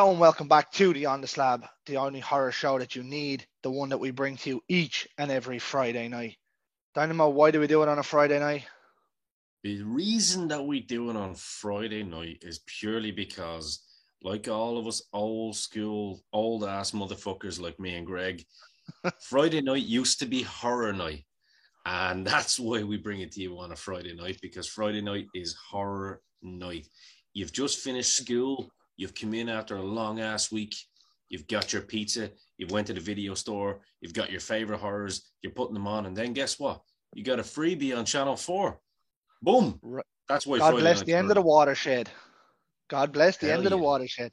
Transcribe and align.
Hello 0.00 0.12
and 0.12 0.18
welcome 0.18 0.48
back 0.48 0.72
to 0.72 0.94
the 0.94 1.04
On 1.04 1.20
the 1.20 1.26
Slab, 1.26 1.66
the 1.84 1.98
only 1.98 2.20
horror 2.20 2.52
show 2.52 2.78
that 2.78 2.96
you 2.96 3.02
need, 3.02 3.46
the 3.62 3.70
one 3.70 3.90
that 3.90 3.98
we 3.98 4.10
bring 4.10 4.38
to 4.38 4.48
you 4.48 4.62
each 4.66 5.06
and 5.18 5.30
every 5.30 5.58
Friday 5.58 6.08
night. 6.08 6.38
Dynamo, 6.94 7.28
why 7.28 7.50
do 7.50 7.60
we 7.60 7.66
do 7.66 7.82
it 7.82 7.88
on 7.90 7.98
a 7.98 8.02
Friday 8.02 8.38
night? 8.38 8.64
The 9.62 9.82
reason 9.82 10.48
that 10.48 10.64
we 10.64 10.80
do 10.80 11.10
it 11.10 11.16
on 11.16 11.34
Friday 11.34 12.02
night 12.02 12.38
is 12.40 12.60
purely 12.66 13.10
because, 13.10 13.80
like 14.22 14.48
all 14.48 14.78
of 14.78 14.86
us 14.86 15.02
old 15.12 15.54
school, 15.54 16.22
old 16.32 16.64
ass 16.64 16.92
motherfuckers 16.92 17.60
like 17.60 17.78
me 17.78 17.96
and 17.96 18.06
Greg, 18.06 18.42
Friday 19.20 19.60
night 19.60 19.84
used 19.84 20.18
to 20.20 20.26
be 20.26 20.40
horror 20.40 20.94
night. 20.94 21.26
And 21.84 22.26
that's 22.26 22.58
why 22.58 22.84
we 22.84 22.96
bring 22.96 23.20
it 23.20 23.32
to 23.32 23.42
you 23.42 23.58
on 23.58 23.72
a 23.72 23.76
Friday 23.76 24.14
night 24.14 24.38
because 24.40 24.66
Friday 24.66 25.02
night 25.02 25.26
is 25.34 25.54
horror 25.70 26.22
night. 26.40 26.88
You've 27.34 27.52
just 27.52 27.80
finished 27.80 28.16
school, 28.16 28.72
you've 29.00 29.14
come 29.14 29.32
in 29.32 29.48
after 29.48 29.76
a 29.76 29.82
long 29.82 30.20
ass 30.20 30.52
week, 30.52 30.76
you've 31.30 31.48
got 31.48 31.72
your 31.72 31.80
pizza, 31.80 32.30
you've 32.58 32.70
went 32.70 32.86
to 32.86 32.92
the 32.92 33.00
video 33.00 33.32
store, 33.34 33.80
you've 34.02 34.12
got 34.12 34.30
your 34.30 34.40
favorite 34.40 34.78
horrors, 34.78 35.30
you're 35.40 35.52
putting 35.52 35.72
them 35.72 35.86
on, 35.86 36.04
and 36.04 36.14
then 36.14 36.34
guess 36.34 36.58
what? 36.60 36.82
You 37.14 37.24
got 37.24 37.40
a 37.40 37.42
freebie 37.42 37.96
on 37.96 38.04
channel 38.04 38.36
four. 38.36 38.78
Boom. 39.40 39.80
Right. 39.82 40.04
That's 40.28 40.46
why 40.46 40.58
God 40.58 40.72
Friday 40.72 40.82
bless 40.82 41.02
the 41.02 41.14
end 41.14 41.30
of 41.30 41.34
the 41.34 41.42
watershed. 41.42 42.10
God 42.88 43.10
bless 43.10 43.38
the 43.38 43.46
Hell 43.46 43.56
end 43.56 43.66
of 43.66 43.70
the 43.70 43.78
watershed. 43.78 44.32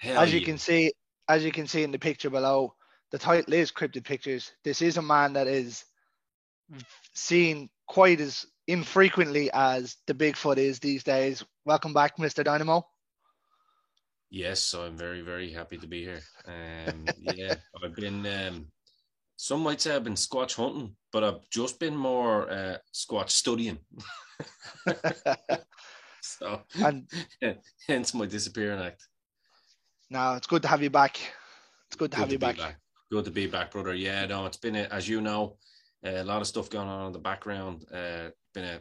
Hell 0.00 0.20
as 0.20 0.34
you 0.34 0.40
yeah. 0.40 0.46
can 0.46 0.58
see, 0.58 0.92
as 1.28 1.44
you 1.44 1.52
can 1.52 1.68
see 1.68 1.84
in 1.84 1.92
the 1.92 1.98
picture 1.98 2.28
below, 2.28 2.74
the 3.12 3.18
title 3.18 3.54
is 3.54 3.70
Cryptid 3.70 4.04
Pictures. 4.04 4.50
This 4.64 4.82
is 4.82 4.96
a 4.96 5.02
man 5.02 5.32
that 5.34 5.46
is 5.46 5.84
seen 7.14 7.70
quite 7.86 8.20
as 8.20 8.46
infrequently 8.66 9.48
as 9.52 9.96
the 10.06 10.14
Bigfoot 10.14 10.56
is 10.56 10.80
these 10.80 11.04
days. 11.04 11.44
Welcome 11.64 11.94
back, 11.94 12.16
Mr. 12.16 12.42
Dynamo. 12.42 12.84
Yes, 14.32 14.60
so 14.60 14.84
I'm 14.84 14.96
very, 14.96 15.20
very 15.20 15.52
happy 15.52 15.76
to 15.76 15.86
be 15.86 16.04
here. 16.04 16.22
Um, 16.46 17.04
yeah, 17.20 17.54
I've 17.84 17.94
been. 17.94 18.24
Um, 18.26 18.66
some 19.36 19.60
might 19.60 19.78
say 19.82 19.94
I've 19.94 20.04
been 20.04 20.14
squatch 20.14 20.56
hunting, 20.56 20.96
but 21.12 21.22
I've 21.22 21.46
just 21.50 21.78
been 21.78 21.94
more 21.94 22.50
uh, 22.50 22.78
squatch 22.94 23.28
studying. 23.28 23.78
so, 26.22 26.62
And 26.82 27.10
hence 27.86 28.14
my 28.14 28.24
disappearing 28.24 28.80
act. 28.80 29.06
now 30.08 30.34
it's 30.36 30.46
good 30.46 30.62
to 30.62 30.68
have 30.68 30.82
you 30.82 30.90
back. 30.90 31.20
It's 31.88 31.96
good 31.96 32.10
to 32.12 32.16
have 32.16 32.28
Good 32.28 32.32
you 32.32 32.38
be 32.38 32.58
back. 32.58 32.76
Good 33.10 33.26
to 33.26 33.30
be 33.30 33.46
back, 33.46 33.70
brother. 33.70 33.94
Yeah, 33.94 34.24
no, 34.24 34.46
it's 34.46 34.56
been 34.56 34.76
a, 34.76 34.84
as 34.84 35.06
you 35.06 35.20
know, 35.20 35.58
a 36.04 36.24
lot 36.24 36.40
of 36.40 36.46
stuff 36.46 36.70
going 36.70 36.88
on 36.88 37.08
in 37.08 37.12
the 37.12 37.18
background. 37.18 37.84
Uh, 37.92 38.30
been 38.54 38.64
a 38.64 38.80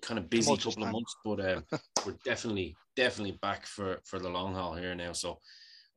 kind 0.00 0.18
of 0.18 0.30
busy 0.30 0.44
Tumultuous 0.44 0.74
couple 0.74 0.88
of 0.88 0.92
months, 0.92 1.16
but 1.24 1.40
uh, 1.40 1.60
we're 2.06 2.16
definitely 2.24 2.76
definitely 2.96 3.38
back 3.42 3.66
for 3.66 3.98
for 4.04 4.18
the 4.18 4.28
long 4.28 4.54
haul 4.54 4.74
here 4.74 4.94
now. 4.94 5.12
So, 5.12 5.38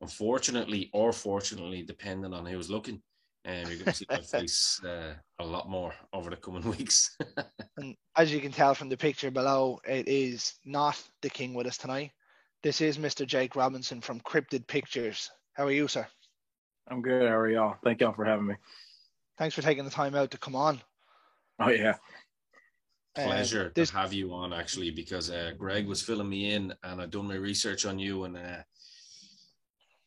unfortunately 0.00 0.90
or 0.92 1.12
fortunately, 1.12 1.82
depending 1.82 2.32
on 2.32 2.46
who's 2.46 2.70
looking, 2.70 3.02
um, 3.46 3.54
you're 3.54 3.76
going 3.76 3.84
to 3.84 3.94
see 3.94 4.06
my 4.10 4.20
face 4.20 4.80
uh, 4.84 5.14
a 5.38 5.44
lot 5.44 5.68
more 5.68 5.94
over 6.12 6.30
the 6.30 6.36
coming 6.36 6.68
weeks. 6.76 7.16
And 7.76 7.94
as 8.16 8.32
you 8.32 8.40
can 8.40 8.52
tell 8.52 8.74
from 8.74 8.88
the 8.88 8.96
picture 8.96 9.30
below, 9.30 9.80
it 9.86 10.08
is 10.08 10.54
not 10.64 11.00
the 11.22 11.30
king 11.30 11.54
with 11.54 11.66
us 11.66 11.76
tonight. 11.76 12.12
This 12.62 12.80
is 12.80 12.98
Mr. 12.98 13.26
Jake 13.26 13.54
Robinson 13.54 14.00
from 14.00 14.20
Cryptid 14.20 14.66
Pictures. 14.66 15.30
How 15.52 15.66
are 15.66 15.72
you, 15.72 15.86
sir? 15.86 16.06
I'm 16.88 17.02
good. 17.02 17.28
How 17.28 17.36
are 17.36 17.50
y'all? 17.50 17.76
Thank 17.84 18.00
y'all 18.00 18.12
for 18.12 18.24
having 18.24 18.46
me. 18.46 18.54
Thanks 19.38 19.54
for 19.54 19.62
taking 19.62 19.84
the 19.84 19.90
time 19.90 20.14
out 20.14 20.30
to 20.30 20.38
come 20.38 20.56
on. 20.56 20.80
Oh 21.60 21.68
yeah. 21.68 21.96
Uh, 23.16 23.24
Pleasure 23.24 23.72
this- 23.74 23.90
to 23.90 23.96
have 23.96 24.12
you 24.12 24.32
on, 24.34 24.52
actually, 24.52 24.90
because 24.90 25.30
uh, 25.30 25.52
Greg 25.56 25.86
was 25.86 26.02
filling 26.02 26.28
me 26.28 26.52
in, 26.52 26.74
and 26.82 27.00
I've 27.00 27.10
done 27.10 27.28
my 27.28 27.36
research 27.36 27.86
on 27.86 27.98
you, 27.98 28.24
and 28.24 28.36
uh, 28.36 28.62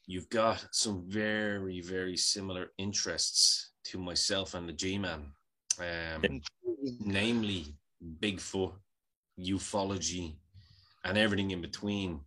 you've 0.06 0.30
got 0.30 0.64
some 0.72 1.04
very, 1.08 1.82
very 1.82 2.16
similar 2.16 2.72
interests 2.78 3.72
to 3.86 3.98
myself 3.98 4.54
and 4.54 4.70
the 4.70 4.74
G-Man, 4.74 5.32
um, 5.80 6.42
namely 7.00 7.76
Bigfoot, 8.20 8.74
ufology, 9.40 10.36
and 11.04 11.18
everything 11.18 11.52
in 11.52 11.62
between. 11.62 12.20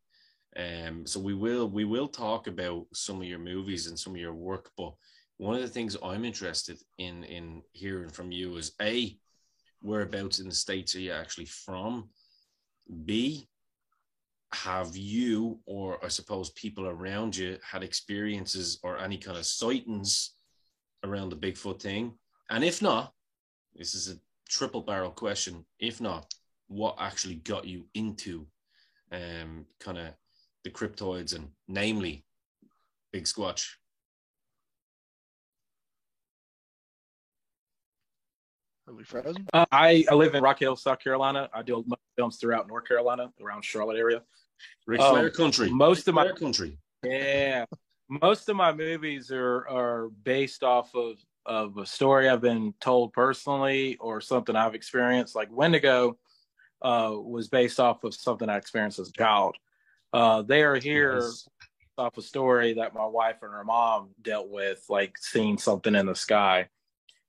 Um, 0.56 1.06
so 1.06 1.18
we 1.18 1.32
will 1.34 1.68
we 1.70 1.84
will 1.84 2.08
talk 2.08 2.46
about 2.46 2.86
some 2.92 3.22
of 3.22 3.26
your 3.26 3.38
movies 3.38 3.86
and 3.86 3.98
some 3.98 4.14
of 4.14 4.20
your 4.20 4.34
work, 4.34 4.70
but 4.76 4.92
one 5.38 5.54
of 5.54 5.62
the 5.62 5.68
things 5.68 5.96
I'm 6.04 6.24
interested 6.24 6.78
in 6.98 7.24
in 7.24 7.62
hearing 7.72 8.10
from 8.10 8.32
you 8.32 8.56
is 8.56 8.72
a 8.80 9.16
whereabouts 9.82 10.38
in 10.38 10.48
the 10.48 10.54
states 10.54 10.96
are 10.96 11.00
you 11.00 11.12
actually 11.12 11.46
from? 11.46 12.08
B 13.04 13.48
have 14.54 14.94
you 14.96 15.58
or 15.64 16.04
I 16.04 16.08
suppose 16.08 16.50
people 16.50 16.86
around 16.86 17.36
you 17.36 17.58
had 17.68 17.82
experiences 17.82 18.78
or 18.82 18.98
any 18.98 19.16
kind 19.16 19.38
of 19.38 19.46
sightings 19.46 20.34
around 21.04 21.30
the 21.30 21.36
Bigfoot 21.36 21.80
thing? 21.80 22.14
And 22.50 22.62
if 22.62 22.82
not, 22.82 23.12
this 23.74 23.94
is 23.94 24.08
a 24.10 24.18
triple 24.48 24.82
barrel 24.82 25.10
question. 25.10 25.64
If 25.78 26.00
not, 26.00 26.32
what 26.68 26.96
actually 26.98 27.36
got 27.36 27.66
you 27.66 27.86
into 27.94 28.46
um 29.10 29.66
kind 29.80 29.98
of 29.98 30.08
the 30.64 30.70
cryptoids 30.70 31.34
and 31.34 31.48
namely 31.68 32.24
Big 33.12 33.24
Squatch? 33.24 33.66
Are 38.88 38.94
we 38.94 39.04
frozen? 39.04 39.46
Uh, 39.52 39.64
I, 39.70 40.04
I 40.10 40.14
live 40.14 40.34
in 40.34 40.42
Rock 40.42 40.58
Hill, 40.58 40.74
South 40.76 40.98
Carolina. 40.98 41.48
I 41.54 41.62
do 41.62 41.84
films 42.16 42.36
throughout 42.36 42.66
North 42.66 42.86
Carolina, 42.86 43.32
around 43.40 43.64
Charlotte 43.64 43.96
area. 43.96 44.22
Ric 44.86 45.00
Um, 45.00 45.14
Flair 45.14 45.30
country. 45.30 45.70
most 45.70 46.08
of 46.08 46.14
my- 46.14 46.22
Flair 46.24 46.34
country. 46.34 46.78
Yeah. 47.04 47.64
Most 48.08 48.48
of 48.48 48.56
my 48.56 48.72
movies 48.72 49.30
are 49.32 49.66
are 49.68 50.08
based 50.22 50.62
off 50.62 50.94
of 50.94 51.18
of 51.46 51.76
a 51.78 51.86
story 51.86 52.28
I've 52.28 52.40
been 52.40 52.72
told 52.80 53.12
personally 53.12 53.96
or 53.96 54.20
something 54.20 54.54
I've 54.54 54.74
experienced. 54.76 55.34
Like 55.34 55.48
Wendigo 55.50 56.18
uh, 56.82 57.12
was 57.16 57.48
based 57.48 57.80
off 57.80 58.04
of 58.04 58.14
something 58.14 58.48
I 58.48 58.56
experienced 58.58 58.98
as 59.00 59.08
a 59.08 59.12
child. 59.12 59.56
Uh, 60.12 60.42
they 60.42 60.62
are 60.62 60.76
here 60.76 61.14
Nice. 61.20 61.48
off 61.98 62.16
a 62.18 62.22
story 62.22 62.74
that 62.74 62.94
my 62.94 63.06
wife 63.06 63.36
and 63.42 63.50
her 63.52 63.64
mom 63.64 64.10
dealt 64.20 64.50
with, 64.50 64.84
like 64.88 65.16
seeing 65.18 65.56
something 65.58 65.94
in 65.94 66.06
the 66.06 66.14
sky. 66.14 66.68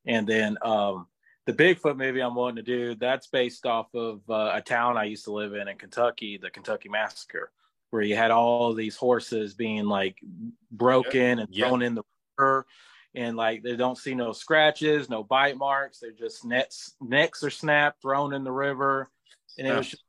And 0.05 0.27
then 0.27 0.57
um, 0.63 1.07
the 1.45 1.53
Bigfoot 1.53 1.97
movie 1.97 2.21
I'm 2.21 2.35
wanting 2.35 2.63
to 2.63 2.63
do, 2.63 2.95
that's 2.95 3.27
based 3.27 3.65
off 3.65 3.93
of 3.93 4.21
uh, 4.29 4.51
a 4.53 4.61
town 4.61 4.97
I 4.97 5.05
used 5.05 5.25
to 5.25 5.33
live 5.33 5.53
in 5.53 5.67
in 5.67 5.77
Kentucky, 5.77 6.37
the 6.37 6.49
Kentucky 6.49 6.89
Massacre, 6.89 7.51
where 7.89 8.01
you 8.01 8.15
had 8.15 8.31
all 8.31 8.73
these 8.73 8.95
horses 8.95 9.53
being 9.53 9.85
like 9.85 10.17
broken 10.71 11.39
and 11.39 11.49
Yeah. 11.51 11.67
thrown 11.67 11.81
in 11.81 11.95
the 11.95 12.03
river. 12.37 12.65
And 13.15 13.37
like 13.37 13.61
they 13.61 13.75
don't 13.75 13.97
see 13.97 14.15
no 14.15 14.31
scratches, 14.31 15.09
no 15.09 15.23
bite 15.23 15.57
marks. 15.57 15.99
They're 15.99 16.11
just 16.11 16.45
nets, 16.45 16.95
necks 16.99 17.43
are 17.43 17.51
snapped, 17.51 18.01
thrown 18.01 18.33
in 18.33 18.43
the 18.43 18.51
river. 18.51 19.11
And 19.57 19.67
it 19.67 19.75
was 19.75 19.89
just, 19.89 20.03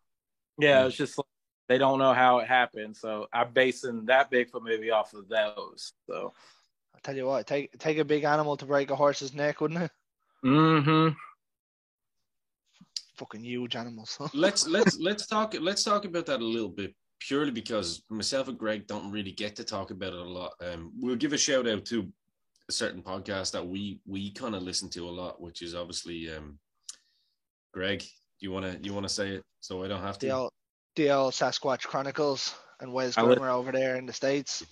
yeah, 0.58 0.80
it 0.80 0.84
was 0.86 0.96
just 0.96 1.18
like, 1.18 1.26
they 1.68 1.78
don't 1.78 1.98
know 1.98 2.14
how 2.14 2.38
it 2.38 2.48
happened. 2.48 2.96
So 2.96 3.26
I'm 3.32 3.52
basing 3.52 4.06
that 4.06 4.30
Bigfoot 4.30 4.62
movie 4.62 4.90
off 4.90 5.12
of 5.14 5.28
those. 5.28 5.92
So, 6.08 6.32
I'll 6.94 7.00
tell 7.02 7.16
you 7.16 7.26
what, 7.26 7.46
take 7.46 7.78
take 7.78 7.98
a 7.98 8.04
big 8.04 8.24
animal 8.24 8.56
to 8.56 8.66
break 8.66 8.90
a 8.90 8.96
horse's 8.96 9.34
neck, 9.34 9.60
wouldn't 9.60 9.82
it? 9.82 9.90
hmm 10.42 11.08
Fucking 13.16 13.44
huge 13.44 13.76
animals. 13.76 14.18
let's 14.34 14.66
let's 14.66 14.98
let's 14.98 15.26
talk 15.26 15.54
let's 15.60 15.84
talk 15.84 16.04
about 16.04 16.26
that 16.26 16.40
a 16.40 16.44
little 16.44 16.68
bit 16.68 16.94
purely 17.20 17.50
because 17.50 18.02
myself 18.10 18.48
and 18.48 18.58
Greg 18.58 18.86
don't 18.86 19.10
really 19.10 19.32
get 19.32 19.56
to 19.56 19.64
talk 19.64 19.90
about 19.90 20.12
it 20.12 20.18
a 20.18 20.22
lot. 20.22 20.52
Um, 20.60 20.92
we'll 20.98 21.16
give 21.16 21.32
a 21.32 21.38
shout 21.38 21.68
out 21.68 21.84
to 21.86 22.08
a 22.68 22.72
certain 22.72 23.02
podcast 23.02 23.52
that 23.52 23.66
we 23.66 24.00
we 24.06 24.32
kind 24.32 24.54
of 24.54 24.62
listen 24.62 24.90
to 24.90 25.08
a 25.08 25.10
lot, 25.10 25.40
which 25.40 25.62
is 25.62 25.74
obviously 25.74 26.30
um, 26.34 26.58
Greg. 27.72 28.00
Do 28.00 28.06
you 28.46 28.52
want 28.52 28.64
to 28.64 28.78
you 28.86 28.92
want 28.92 29.06
to 29.06 29.12
say 29.12 29.30
it 29.30 29.44
so 29.60 29.84
I 29.84 29.88
don't 29.88 30.02
have 30.02 30.18
to 30.18 30.26
the 30.26 30.32
old 30.32 30.50
the 30.96 31.10
old 31.10 31.32
Sasquatch 31.32 31.82
Chronicles 31.82 32.54
and 32.80 32.92
Wes 32.92 33.16
I 33.16 33.22
would- 33.22 33.38
over 33.38 33.72
there 33.72 33.96
in 33.96 34.06
the 34.06 34.12
States. 34.12 34.64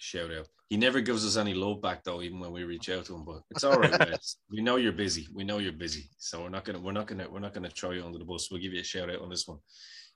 Shout 0.00 0.32
out? 0.32 0.48
He 0.68 0.76
never 0.76 1.00
gives 1.00 1.26
us 1.26 1.36
any 1.36 1.52
love 1.54 1.82
back 1.82 2.04
though, 2.04 2.22
even 2.22 2.40
when 2.40 2.52
we 2.52 2.64
reach 2.64 2.88
out 2.90 3.04
to 3.06 3.14
him. 3.14 3.24
But 3.24 3.42
it's 3.50 3.64
all 3.64 3.78
right, 3.78 3.98
Wes. 3.98 4.36
We 4.50 4.62
know 4.62 4.76
you're 4.76 4.92
busy. 4.92 5.28
We 5.34 5.44
know 5.44 5.58
you're 5.58 5.72
busy, 5.72 6.08
so 6.18 6.42
we're 6.42 6.48
not 6.48 6.64
gonna 6.64 6.80
we're 6.80 6.92
not 6.92 7.06
gonna 7.06 7.28
we're 7.30 7.40
not 7.40 7.54
gonna 7.54 7.70
throw 7.70 7.90
you 7.90 8.04
under 8.04 8.18
the 8.18 8.24
bus. 8.24 8.50
We'll 8.50 8.60
give 8.60 8.72
you 8.72 8.80
a 8.80 8.84
shout 8.84 9.10
out 9.10 9.20
on 9.20 9.30
this 9.30 9.46
one. 9.46 9.58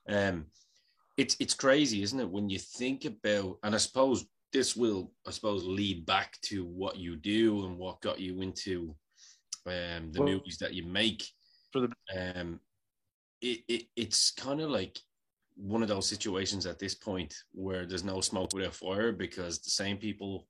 Um, 0.09 0.45
it's 1.17 1.35
it's 1.39 1.53
crazy, 1.53 2.01
isn't 2.03 2.19
it? 2.19 2.29
When 2.29 2.49
you 2.49 2.59
think 2.59 3.05
about, 3.05 3.57
and 3.63 3.75
I 3.75 3.77
suppose 3.77 4.25
this 4.51 4.75
will, 4.75 5.11
I 5.27 5.31
suppose, 5.31 5.65
lead 5.65 6.05
back 6.05 6.39
to 6.43 6.65
what 6.65 6.97
you 6.97 7.15
do 7.17 7.65
and 7.65 7.77
what 7.77 8.01
got 8.01 8.19
you 8.19 8.41
into 8.41 8.95
um, 9.65 10.11
the 10.11 10.21
Well- 10.21 10.29
movies 10.29 10.57
that 10.59 10.73
you 10.73 10.85
make. 10.85 11.23
For 11.71 11.81
the 11.81 11.91
Um, 12.15 12.59
it, 13.41 13.63
it 13.67 13.87
it's 13.97 14.31
kind 14.31 14.61
of 14.61 14.69
like 14.69 14.97
one 15.55 15.81
of 15.81 15.87
those 15.87 16.07
situations 16.07 16.65
at 16.65 16.79
this 16.79 16.95
point 16.95 17.33
where 17.53 17.85
there's 17.85 18.03
no 18.03 18.21
smoke 18.21 18.53
without 18.53 18.75
fire 18.75 19.11
because 19.11 19.59
the 19.59 19.69
same 19.69 19.97
people 19.97 20.47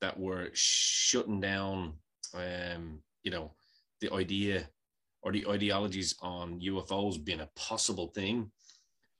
that 0.00 0.18
were 0.18 0.48
shutting 0.52 1.40
down, 1.40 1.94
um, 2.34 3.00
you 3.22 3.30
know, 3.30 3.54
the 4.00 4.12
idea 4.12 4.68
or 5.22 5.32
the 5.32 5.46
ideologies 5.48 6.14
on 6.22 6.60
UFOs 6.60 7.22
being 7.22 7.40
a 7.40 7.50
possible 7.56 8.08
thing, 8.08 8.50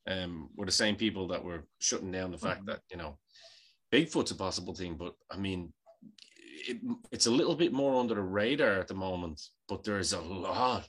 um, 0.08 0.48
were 0.54 0.66
the 0.66 0.72
same 0.72 0.96
people 0.96 1.26
that 1.28 1.42
were 1.42 1.66
shutting 1.80 2.12
down 2.12 2.30
the 2.30 2.38
fact 2.38 2.64
that 2.66 2.80
you 2.90 2.96
know 2.96 3.18
Bigfoot's 3.92 4.30
a 4.30 4.34
possible 4.34 4.74
thing, 4.74 4.94
but 4.94 5.14
I 5.30 5.36
mean, 5.36 5.72
it, 6.68 6.78
it's 7.12 7.26
a 7.26 7.30
little 7.30 7.54
bit 7.54 7.72
more 7.72 8.00
under 8.00 8.14
the 8.14 8.22
radar 8.22 8.78
at 8.80 8.88
the 8.88 8.94
moment. 8.94 9.40
But 9.68 9.84
there's 9.84 10.12
a 10.12 10.20
lot, 10.20 10.88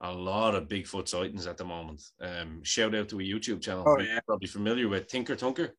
a 0.00 0.12
lot 0.12 0.54
of 0.54 0.68
Bigfoot 0.68 1.08
sightings 1.08 1.46
at 1.46 1.56
the 1.56 1.64
moment. 1.64 2.02
Um, 2.20 2.62
shout 2.62 2.94
out 2.94 3.08
to 3.10 3.20
a 3.20 3.22
YouTube 3.22 3.62
channel 3.62 3.84
Oh, 3.86 3.98
you're 3.98 4.06
yeah. 4.12 4.20
probably 4.26 4.48
familiar 4.48 4.88
with 4.88 5.06
Tinker 5.06 5.36
Tunker. 5.36 5.70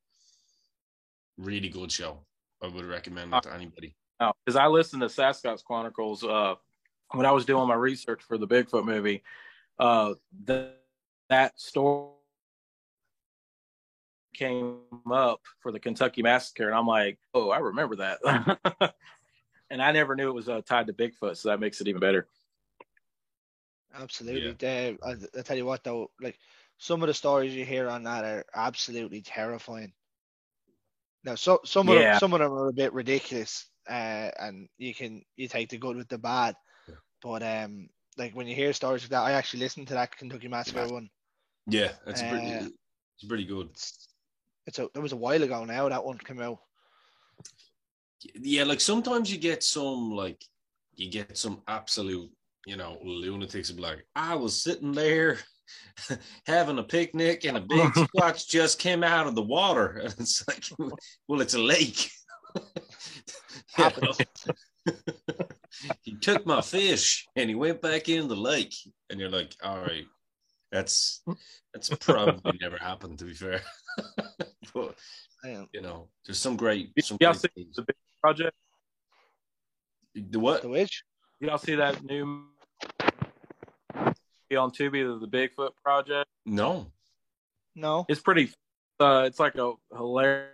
Really 1.38 1.70
good 1.70 1.92
show. 1.92 2.26
I 2.62 2.68
would 2.68 2.86
recommend 2.86 3.34
it 3.34 3.44
to 3.44 3.54
anybody. 3.54 3.96
because 4.20 4.56
I 4.56 4.66
listened 4.68 5.02
to 5.04 5.08
Sasquatch 5.08 5.64
Chronicles 5.64 6.24
uh, 6.24 6.56
when 7.14 7.26
I 7.28 7.32
was 7.32 7.46
doing 7.46 7.68
my 7.68 7.76
research 7.76 8.24
for 8.24 8.38
the 8.40 8.48
Bigfoot 8.48 8.86
movie. 8.86 9.24
Uh, 9.78 10.16
the, 10.46 10.72
that 11.30 11.60
story 11.60 12.14
came 14.34 14.78
up 15.12 15.42
for 15.60 15.72
the 15.72 15.80
Kentucky 15.80 16.24
Massacre, 16.24 16.68
and 16.68 16.76
I'm 16.76 16.88
like, 16.88 17.20
oh, 17.36 17.52
I 17.52 17.60
remember 17.60 17.98
that. 17.98 18.94
and 19.70 19.82
I 19.82 19.92
never 19.92 20.16
knew 20.16 20.30
it 20.30 20.34
was 20.34 20.50
uh, 20.50 20.62
tied 20.62 20.88
to 20.88 20.94
Bigfoot, 20.94 21.38
so 21.38 21.50
that 21.50 21.60
makes 21.60 21.82
it 21.82 21.88
even 21.88 22.00
better. 22.02 22.28
Absolutely. 23.98 24.54
They- 24.54 24.98
I, 25.04 25.16
I 25.38 25.42
tell 25.42 25.58
you 25.58 25.66
what 25.66 25.84
though, 25.84 26.12
like 26.22 26.38
some 26.78 27.02
of 27.02 27.08
the 27.08 27.14
stories 27.14 27.54
you 27.56 27.66
hear 27.66 27.90
on 27.90 28.04
that 28.04 28.24
are 28.24 28.46
absolutely 28.54 29.22
terrifying. 29.22 29.94
Now, 31.24 31.36
so 31.36 31.60
some 31.66 31.90
of 31.90 31.96
Yeah. 31.96 32.12
them, 32.12 32.20
some 32.20 32.34
of 32.34 32.40
them 32.40 32.54
are 32.54 32.70
a 32.70 32.74
bit 32.74 32.94
ridiculous, 32.94 33.66
uh, 33.90 34.30
and 34.40 34.70
you 34.78 34.94
can 34.94 35.24
you 35.36 35.48
take 35.48 35.70
the 35.70 35.78
good 35.78 35.98
with 35.98 36.08
the 36.08 36.18
bad. 36.18 36.56
Yeah. 36.88 36.96
But 37.22 37.44
um, 37.44 37.90
like 38.18 38.34
when 38.36 38.48
you 38.48 38.56
hear 38.56 38.72
stories 38.74 39.04
like 39.04 39.10
that, 39.12 39.24
I 39.24 39.34
actually 39.34 39.62
listened 39.62 39.88
to 39.90 39.96
that 39.96 40.16
Kentucky 40.16 40.48
Massacre 40.48 40.88
one. 40.88 41.10
Yeah, 41.68 41.92
it's 42.06 42.22
Uh, 42.22 42.30
pretty, 42.30 42.50
it's 43.16 43.28
pretty 43.28 43.46
good. 43.46 43.70
It's, 43.72 44.08
it's 44.68 44.80
a 44.80 44.84
it 44.84 45.00
was 45.00 45.12
a 45.12 45.18
while 45.18 45.42
ago 45.44 45.66
now 45.66 45.90
that 45.90 46.06
one 46.06 46.18
came 46.18 46.40
out. 46.40 46.60
yeah 48.36 48.64
like 48.64 48.82
sometimes 48.82 49.32
you 49.32 49.38
get 49.38 49.64
some 49.64 50.12
like 50.12 50.44
you 50.96 51.10
get 51.12 51.38
some 51.38 51.62
absolute 51.68 52.32
you 52.68 52.76
know 52.76 52.98
lunatics 53.02 53.72
be 53.72 53.82
like 53.82 54.06
i 54.16 54.36
was 54.36 54.62
sitting 54.62 54.92
there 54.92 55.40
having 56.46 56.78
a 56.80 56.84
picnic 56.84 57.46
and 57.46 57.56
a 57.58 57.62
big 57.62 57.92
squatch 57.96 58.48
just 58.48 58.78
came 58.78 59.04
out 59.06 59.26
of 59.26 59.36
the 59.36 59.42
water 59.42 59.88
and 60.04 60.14
it's 60.20 60.46
like 60.48 60.64
well 61.28 61.42
it's 61.42 61.54
a 61.54 61.60
lake 61.60 62.12
You 62.56 62.62
Happens. 63.84 64.20
know? 64.46 64.94
he 66.02 66.16
took 66.16 66.46
my 66.46 66.62
fish 66.62 67.26
and 67.36 67.50
he 67.50 67.56
went 67.56 67.82
back 67.82 68.10
in 68.10 68.28
the 68.28 68.36
lake 68.36 68.74
and 69.10 69.20
you're 69.20 69.30
like 69.30 69.56
all 69.64 69.80
right 69.80 70.06
that's 70.72 71.24
that's 71.74 71.90
probably 72.02 72.58
never 72.60 72.78
happened 72.78 73.18
to 73.20 73.26
be 73.26 73.34
fair 73.34 73.62
but 74.74 74.96
you 75.72 75.82
know 75.82 76.10
there's 76.26 76.40
some 76.40 76.58
great 76.58 76.92
some 77.02 77.18
Y'all 77.22 77.32
great 77.32 77.52
see 77.56 77.68
the 77.76 77.82
big 77.84 77.96
project? 78.22 78.56
the 80.16 80.40
what 80.40 80.64
the 80.64 80.70
witch. 80.70 81.04
Y'all 81.40 81.60
see 81.60 81.76
that 81.76 82.04
new 82.04 82.48
on 84.56 84.72
Tubi, 84.72 85.20
the, 85.20 85.26
the 85.26 85.28
Bigfoot 85.28 85.72
project? 85.84 86.28
no 86.46 86.88
No. 87.76 88.06
It's 88.10 88.22
pretty. 88.22 88.52
Uh, 89.00 89.24
it's 89.28 89.40
like 89.40 89.56
a 89.56 89.74
hilarious 89.96 90.50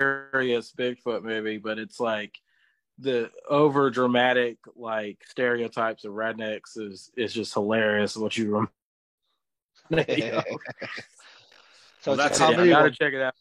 Bigfoot 0.00 1.22
movie, 1.22 1.58
but 1.58 1.78
it's 1.78 2.00
like 2.00 2.36
the 2.98 3.30
over 3.48 3.90
dramatic 3.90 4.58
like 4.76 5.18
stereotypes 5.26 6.04
of 6.04 6.12
rednecks 6.12 6.76
is 6.76 7.10
is 7.16 7.32
just 7.32 7.54
hilarious. 7.54 8.16
What 8.16 8.36
you 8.36 8.50
rem- 8.56 8.68
so 10.06 10.42
Well, 12.06 12.16
that's 12.16 12.40
a 12.40 12.50
it. 12.50 12.58
I 12.58 12.68
gotta 12.68 12.90
check 12.90 13.12
it 13.12 13.22
out. 13.22 13.34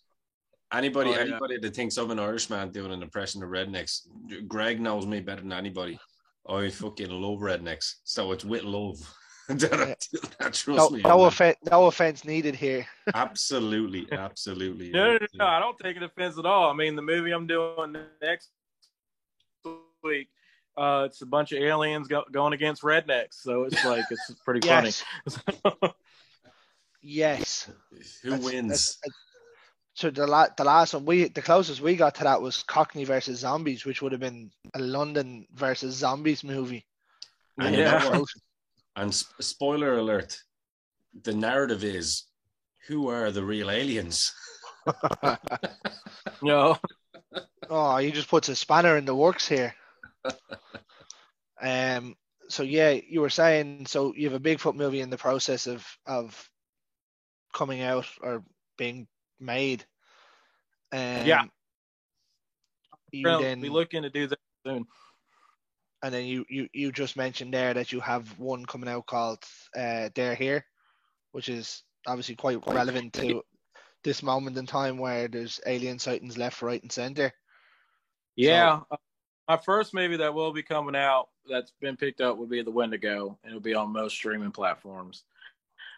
Anybody, 0.72 1.10
Oh, 1.10 1.14
yeah. 1.14 1.20
anybody 1.22 1.58
that 1.58 1.76
thinks 1.76 1.98
I'm 1.98 2.12
an 2.12 2.20
Irishman 2.20 2.72
doing 2.72 2.92
an 2.92 3.02
impression 3.02 3.42
of 3.42 3.50
rednecks, 3.50 4.08
Greg 4.48 4.80
knows 4.80 5.08
me 5.08 5.20
better 5.20 5.42
than 5.42 5.52
anybody. 5.52 6.00
I 6.48 6.70
fucking 6.70 7.10
love 7.10 7.40
rednecks, 7.40 7.96
so 8.04 8.32
it's 8.32 8.46
with 8.46 8.64
love. 8.64 8.98
that 9.50 9.74
I 9.74 9.86
that, 10.44 10.54
trust 10.54 10.68
No, 10.68 10.90
me. 10.92 11.02
no, 11.02 11.24
offense, 11.26 11.58
no 11.72 11.86
offense 11.88 12.24
needed 12.24 12.56
here. 12.56 12.86
absolutely, 13.16 14.08
absolutely. 14.12 14.92
No, 14.92 15.14
no, 15.14 15.18
no, 15.20 15.28
no, 15.36 15.46
I 15.46 15.60
don't 15.60 15.78
take 15.80 15.98
an 15.98 16.04
offense 16.04 16.38
at 16.38 16.46
all. 16.46 16.70
I 16.70 16.74
mean, 16.74 16.96
the 16.96 17.02
movie 17.02 17.32
I'm 17.32 17.48
doing 17.48 17.96
next 18.22 18.50
week, 20.04 20.30
uh, 20.78 21.04
it's 21.08 21.22
a 21.22 21.26
bunch 21.26 21.52
of 21.52 21.62
aliens 21.64 22.08
go- 22.08 22.26
going 22.32 22.54
against 22.54 22.84
rednecks, 22.84 23.34
so 23.42 23.64
it's 23.64 23.84
like 23.86 24.06
it's 24.12 24.32
pretty 24.46 24.62
Yes, 24.68 25.04
funny. 25.28 25.94
yes. 27.02 27.70
Who 28.24 28.30
That's- 28.32 28.46
wins? 28.46 28.98
that's- 29.04 29.14
So 30.00 30.10
the 30.10 30.26
la- 30.26 30.48
the 30.56 30.64
last 30.64 30.94
one 30.94 31.04
we 31.04 31.28
the 31.28 31.42
closest 31.42 31.82
we 31.82 31.98
got 31.98 32.16
to 32.16 32.24
that 32.24 32.42
was 32.42 32.64
Cockney 32.64 33.04
versus 33.04 33.40
Zombies, 33.40 33.84
which 33.84 34.02
would 34.02 34.14
have 34.14 34.22
been 34.22 34.50
a 34.74 34.80
London 34.80 35.46
versus 35.54 35.96
Zombies 35.96 36.44
movie. 36.44 36.86
And 37.60 37.76
yeah. 37.76 38.24
And 38.96 39.14
spoiler 39.14 39.98
alert: 39.98 40.42
the 41.24 41.34
narrative 41.34 41.84
is, 41.84 42.24
who 42.88 43.10
are 43.10 43.32
the 43.32 43.44
real 43.44 43.70
aliens? 43.70 44.34
No, 46.42 46.78
Oh, 47.70 47.98
he 47.98 48.12
just 48.12 48.30
puts 48.30 48.48
a 48.48 48.56
spanner 48.56 48.96
in 48.96 49.04
the 49.04 49.16
works 49.16 49.48
here. 49.48 49.76
um. 51.62 52.16
So 52.48 52.64
yeah, 52.64 52.92
you 52.92 53.20
were 53.20 53.30
saying 53.30 53.88
so 53.88 54.14
you 54.16 54.30
have 54.30 54.40
a 54.40 54.44
Bigfoot 54.44 54.76
movie 54.76 55.02
in 55.02 55.10
the 55.10 55.18
process 55.18 55.68
of 55.68 55.86
of 56.06 56.50
coming 57.54 57.82
out 57.82 58.08
or 58.22 58.44
being 58.78 59.06
made. 59.40 59.86
Um, 60.92 61.26
Yeah. 61.26 61.44
You 63.12 63.24
Well, 63.26 63.42
then 63.42 63.62
we 63.62 63.70
looking 63.70 64.04
to 64.04 64.10
do 64.10 64.28
that 64.28 64.40
soon. 64.66 64.86
and 66.04 66.14
then 66.14 66.26
you, 66.26 66.46
you 66.50 66.70
you 66.74 66.92
just 66.92 67.18
mentioned 67.18 67.54
there 67.54 67.74
that 67.74 67.92
you 67.92 68.00
have 68.00 68.38
one 68.38 68.66
coming 68.66 68.90
out 68.90 69.08
called 69.08 69.44
uh 69.76 70.10
They're 70.14 70.36
Here, 70.36 70.66
which 71.32 71.50
is 71.50 71.84
obviously 72.08 72.36
quite 72.36 72.66
relevant 72.68 73.14
to 73.14 73.44
this 74.04 74.24
moment 74.24 74.58
in 74.58 74.66
time 74.66 74.98
where 74.98 75.28
there's 75.28 75.60
alien 75.66 76.00
sightings 76.00 76.38
left, 76.38 76.62
right, 76.62 76.82
and 76.82 76.92
center. 76.92 77.34
Yeah. 78.36 78.82
Uh, 78.92 78.98
my 79.48 79.58
first 79.58 79.94
movie 79.94 80.18
that 80.18 80.34
will 80.34 80.54
be 80.54 80.64
coming 80.64 80.96
out 80.96 81.30
that's 81.50 81.72
been 81.82 81.98
picked 81.98 82.22
up 82.22 82.38
would 82.38 82.50
be 82.50 82.62
The 82.62 82.72
Wendigo, 82.72 83.38
and 83.44 83.50
it'll 83.50 83.60
be 83.60 83.74
on 83.74 83.92
most 83.92 84.14
streaming 84.14 84.52
platforms. 84.52 85.24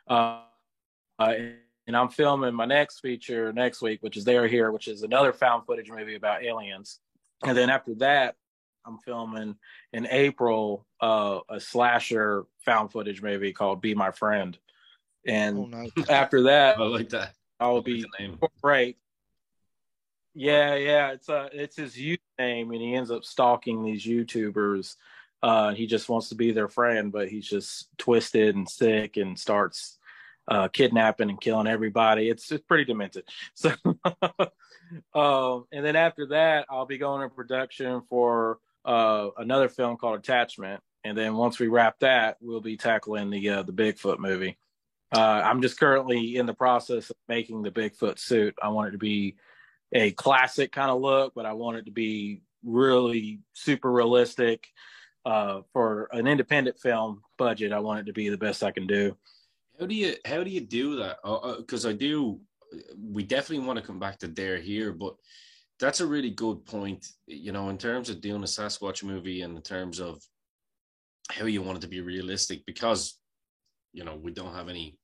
Uh, 0.07 0.43
uh, 1.19 1.33
and 1.91 1.97
I'm 1.97 2.07
filming 2.07 2.53
my 2.53 2.63
next 2.63 3.01
feature 3.01 3.51
next 3.51 3.81
week, 3.81 4.01
which 4.01 4.15
is 4.15 4.23
They're 4.23 4.47
Here, 4.47 4.71
which 4.71 4.87
is 4.87 5.03
another 5.03 5.33
found 5.33 5.65
footage 5.65 5.91
movie 5.91 6.15
about 6.15 6.41
aliens. 6.41 7.01
And 7.43 7.57
then 7.57 7.69
after 7.69 7.93
that, 7.95 8.35
I'm 8.85 8.97
filming 8.99 9.57
in 9.91 10.07
April 10.09 10.87
uh, 11.01 11.39
a 11.49 11.59
slasher 11.59 12.45
found 12.63 12.93
footage 12.93 13.21
movie 13.21 13.51
called 13.51 13.81
Be 13.81 13.93
My 13.93 14.11
Friend. 14.11 14.57
And 15.27 15.57
Oh 15.57 15.65
no. 15.65 15.89
after 16.09 16.43
that, 16.43 16.77
I 16.77 16.83
like 16.83 17.09
that. 17.09 17.33
I 17.59 17.65
I'll 17.65 17.75
like 17.75 17.83
be 17.83 18.05
the. 18.17 18.37
Right. 18.63 18.95
Yeah, 20.33 20.75
yeah. 20.75 21.11
It's 21.11 21.27
uh 21.27 21.49
it's 21.51 21.75
his 21.75 21.97
name 21.97 22.71
and 22.71 22.81
he 22.81 22.95
ends 22.95 23.11
up 23.11 23.25
stalking 23.25 23.83
these 23.83 24.05
YouTubers. 24.05 24.95
Uh 25.43 25.73
he 25.73 25.87
just 25.87 26.07
wants 26.07 26.29
to 26.29 26.35
be 26.35 26.53
their 26.53 26.69
friend, 26.69 27.11
but 27.11 27.27
he's 27.27 27.49
just 27.49 27.89
twisted 27.97 28.55
and 28.55 28.69
sick 28.69 29.17
and 29.17 29.37
starts 29.37 29.97
uh 30.51 30.67
kidnapping 30.67 31.29
and 31.29 31.39
killing 31.39 31.67
everybody. 31.67 32.29
It's 32.29 32.51
it's 32.51 32.65
pretty 32.65 32.85
demented. 32.85 33.23
So 33.55 33.71
um 35.15 35.65
and 35.71 35.85
then 35.85 35.95
after 35.95 36.27
that 36.27 36.65
I'll 36.69 36.85
be 36.85 36.97
going 36.97 37.23
in 37.23 37.29
production 37.29 38.01
for 38.09 38.59
uh 38.83 39.29
another 39.37 39.69
film 39.69 39.95
called 39.95 40.19
Attachment. 40.19 40.81
And 41.05 41.17
then 41.17 41.35
once 41.35 41.59
we 41.59 41.67
wrap 41.67 41.99
that, 41.99 42.37
we'll 42.41 42.61
be 42.61 42.75
tackling 42.75 43.29
the 43.29 43.49
uh 43.49 43.63
the 43.63 43.71
Bigfoot 43.71 44.19
movie. 44.19 44.57
Uh, 45.13 45.41
I'm 45.43 45.61
just 45.61 45.79
currently 45.79 46.37
in 46.37 46.45
the 46.45 46.53
process 46.53 47.09
of 47.09 47.17
making 47.27 47.63
the 47.63 47.71
Bigfoot 47.71 48.17
suit. 48.17 48.55
I 48.61 48.69
want 48.69 48.89
it 48.89 48.91
to 48.91 48.97
be 48.97 49.35
a 49.91 50.11
classic 50.11 50.71
kind 50.71 50.89
of 50.89 51.01
look, 51.01 51.33
but 51.35 51.45
I 51.45 51.53
want 51.53 51.77
it 51.77 51.85
to 51.85 51.91
be 51.91 52.41
really 52.63 53.39
super 53.53 53.91
realistic. 53.91 54.67
Uh, 55.23 55.61
for 55.73 56.09
an 56.13 56.27
independent 56.27 56.79
film 56.79 57.21
budget, 57.37 57.73
I 57.73 57.79
want 57.79 57.99
it 57.99 58.05
to 58.05 58.13
be 58.13 58.29
the 58.29 58.37
best 58.37 58.63
I 58.63 58.71
can 58.71 58.87
do. 58.87 59.15
How 59.81 59.87
do 59.87 59.95
you 59.95 60.15
how 60.25 60.43
do 60.43 60.51
you 60.51 60.61
do 60.61 60.95
that? 60.97 61.17
Uh, 61.23 61.37
uh, 61.37 61.57
because 61.57 61.87
I 61.87 61.93
do, 61.93 62.39
we 63.01 63.23
definitely 63.23 63.65
want 63.65 63.79
to 63.79 63.85
come 63.85 63.97
back 63.97 64.19
to 64.19 64.27
They're 64.27 64.59
Here, 64.59 64.93
but 64.93 65.15
that's 65.79 66.01
a 66.01 66.05
really 66.05 66.29
good 66.29 66.63
point. 66.65 67.07
You 67.25 67.51
know, 67.51 67.69
in 67.69 67.79
terms 67.79 68.11
of 68.11 68.21
doing 68.21 68.43
a 68.43 68.45
Sasquatch 68.45 69.03
movie, 69.03 69.41
and 69.41 69.55
in 69.55 69.63
terms 69.63 69.99
of 69.99 70.21
how 71.31 71.45
you 71.45 71.63
want 71.63 71.79
it 71.79 71.81
to 71.81 71.87
be 71.87 71.99
realistic, 71.99 72.63
because 72.67 73.19
you 73.91 74.03
know 74.03 74.15
we 74.15 74.31
don't 74.31 74.53
have 74.53 74.69
any. 74.69 74.99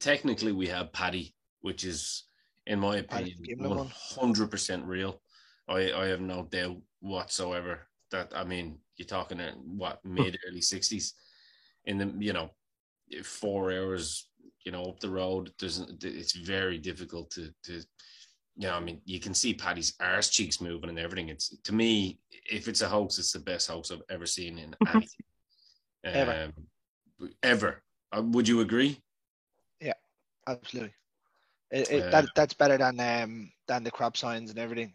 Technically, 0.00 0.52
we 0.52 0.66
have 0.66 0.92
Patty, 0.92 1.34
which 1.62 1.84
is, 1.84 2.24
in 2.66 2.78
my 2.78 2.98
opinion, 2.98 3.38
one 3.56 3.74
one. 3.74 3.92
hundred 3.94 4.50
percent 4.50 4.84
real. 4.84 5.22
I 5.66 5.90
I 5.94 6.08
have 6.08 6.20
no 6.20 6.42
doubt 6.42 6.76
whatsoever 7.00 7.88
that 8.10 8.34
I 8.36 8.44
mean 8.44 8.80
you're 8.96 9.06
talking 9.06 9.40
at 9.40 9.56
what 9.56 10.04
mid 10.04 10.38
early 10.46 10.60
sixties, 10.60 11.14
in 11.86 11.96
the 11.96 12.12
you 12.18 12.34
know 12.34 12.50
four 13.24 13.72
hours, 13.72 14.28
you 14.64 14.72
know, 14.72 14.84
up 14.84 15.00
the 15.00 15.10
road. 15.10 15.52
There's 15.58 15.80
it's 16.02 16.32
very 16.32 16.78
difficult 16.78 17.30
to 17.32 17.50
to 17.64 17.82
yeah, 18.56 18.76
I 18.76 18.80
mean, 18.80 19.00
you 19.06 19.20
can 19.20 19.32
see 19.32 19.54
Patty's 19.54 19.94
arse 20.00 20.28
cheeks 20.28 20.60
moving 20.60 20.90
and 20.90 20.98
everything. 20.98 21.30
It's 21.30 21.56
to 21.64 21.74
me, 21.74 22.18
if 22.30 22.68
it's 22.68 22.82
a 22.82 22.88
hoax, 22.88 23.18
it's 23.18 23.32
the 23.32 23.38
best 23.38 23.70
hoax 23.70 23.90
I've 23.90 24.02
ever 24.10 24.26
seen 24.26 24.58
in 24.58 24.74
anything. 24.88 25.08
Ever. 26.04 26.52
Um, 27.18 27.28
ever. 27.42 27.82
Uh, 28.14 28.22
would 28.22 28.46
you 28.46 28.60
agree? 28.60 29.00
Yeah, 29.80 29.94
absolutely. 30.46 30.92
It, 31.70 31.90
it, 31.90 32.02
Uh, 32.02 32.10
that 32.10 32.28
that's 32.34 32.54
better 32.54 32.76
than 32.76 33.00
um 33.00 33.52
than 33.66 33.84
the 33.84 33.90
crop 33.90 34.16
signs 34.16 34.50
and 34.50 34.58
everything. 34.58 34.92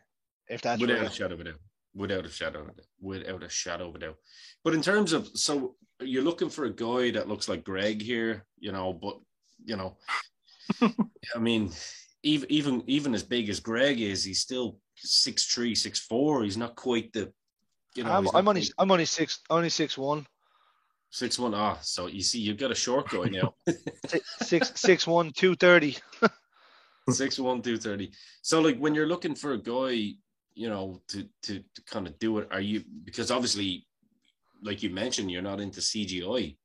If 0.48 0.62
that's 0.62 0.80
without 0.80 1.00
real. 1.00 1.08
a 1.08 1.12
shadow 1.12 1.34
of 1.34 1.40
a 1.40 1.44
doubt. 1.46 1.60
Without 1.96 2.26
a 2.26 2.30
shadow 2.30 2.62
of 2.62 2.68
a 2.68 2.74
doubt. 2.74 2.86
Without 3.00 3.44
a 3.44 3.50
shadow 3.50 3.90
of 3.90 3.96
a 3.96 4.00
doubt. 4.00 4.18
But 4.64 4.74
in 4.74 4.82
terms 4.82 5.14
of 5.14 5.28
so 5.34 5.76
you're 6.02 6.24
looking 6.24 6.50
for 6.50 6.66
a 6.66 6.74
guy 6.74 7.12
that 7.12 7.28
looks 7.28 7.48
like 7.48 7.64
Greg 7.64 8.02
here, 8.02 8.46
you 8.60 8.72
know, 8.72 8.94
but 8.94 9.20
you 9.64 9.76
know, 9.76 9.98
I 10.82 11.40
mean, 11.40 11.72
even 12.24 12.52
even 12.52 12.84
even 12.88 13.16
as 13.16 13.24
big 13.24 13.50
as 13.50 13.60
Greg 13.60 14.02
is, 14.02 14.24
he's 14.24 14.42
still 14.42 14.78
six 14.96 15.46
three, 15.46 15.76
six 15.76 16.00
four. 16.00 16.44
He's 16.44 16.58
not 16.58 16.76
quite 16.76 17.14
the 17.14 17.32
you 17.96 18.04
know, 18.04 18.12
I'm, 18.12 18.28
I'm 18.34 18.48
only 18.48 18.62
quite 18.62 18.74
I'm 18.78 18.92
only 18.92 19.06
six 19.06 19.40
only 19.50 19.70
six 19.70 19.98
one. 19.98 20.28
six 21.12 21.40
one. 21.40 21.54
Ah, 21.54 21.78
so 21.82 22.08
you 22.08 22.22
see, 22.22 22.40
you've 22.40 22.58
got 22.58 22.72
a 22.72 22.76
short 22.76 23.10
guy 23.10 23.26
now. 23.30 23.56
Six 24.08 24.36
six 24.42 24.72
six 24.76 25.08
one 25.08 25.32
two 25.32 25.56
thirty. 25.56 25.98
six 27.10 27.40
one 27.40 27.62
two 27.62 27.78
thirty. 27.78 28.12
So 28.42 28.60
like 28.60 28.78
when 28.78 28.94
you're 28.94 29.08
looking 29.08 29.34
for 29.34 29.54
a 29.54 29.58
guy, 29.58 30.14
you 30.56 30.70
know, 30.70 31.02
to 31.10 31.28
to 31.44 31.60
to 31.60 31.82
kind 31.86 32.06
of 32.06 32.20
do 32.20 32.40
it, 32.40 32.50
are 32.52 32.62
you 32.62 32.84
because 33.06 33.32
obviously, 33.32 33.88
like 34.66 34.82
you 34.84 34.90
mentioned, 34.90 35.32
you're 35.32 35.42
not 35.42 35.62
into 35.62 35.80
CGI. 35.80 36.58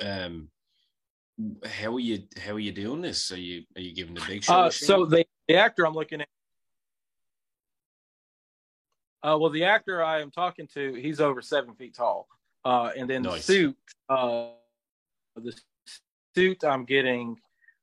Um, 0.00 0.48
how 1.64 1.94
are 1.94 2.00
you 2.00 2.24
how 2.42 2.52
are 2.52 2.58
you 2.58 2.72
doing 2.72 3.00
this? 3.00 3.30
Are 3.30 3.38
you 3.38 3.62
are 3.76 3.80
you 3.80 3.94
giving 3.94 4.14
the 4.14 4.24
big 4.26 4.42
show? 4.42 4.54
Uh, 4.54 4.70
so 4.70 5.04
the, 5.04 5.24
the 5.46 5.54
actor 5.54 5.86
I'm 5.86 5.94
looking 5.94 6.22
at. 6.22 6.28
Uh, 9.22 9.36
well, 9.38 9.50
the 9.50 9.64
actor 9.64 10.02
I 10.02 10.20
am 10.20 10.30
talking 10.30 10.68
to, 10.74 10.94
he's 10.94 11.20
over 11.20 11.42
seven 11.42 11.74
feet 11.74 11.94
tall. 11.94 12.28
Uh, 12.64 12.90
and 12.96 13.10
then 13.10 13.22
Nice. 13.22 13.46
the 13.46 13.52
suit, 13.52 13.76
uh, 14.08 14.50
the 15.36 15.52
suit 16.36 16.62
I'm 16.64 16.84
getting, 16.84 17.36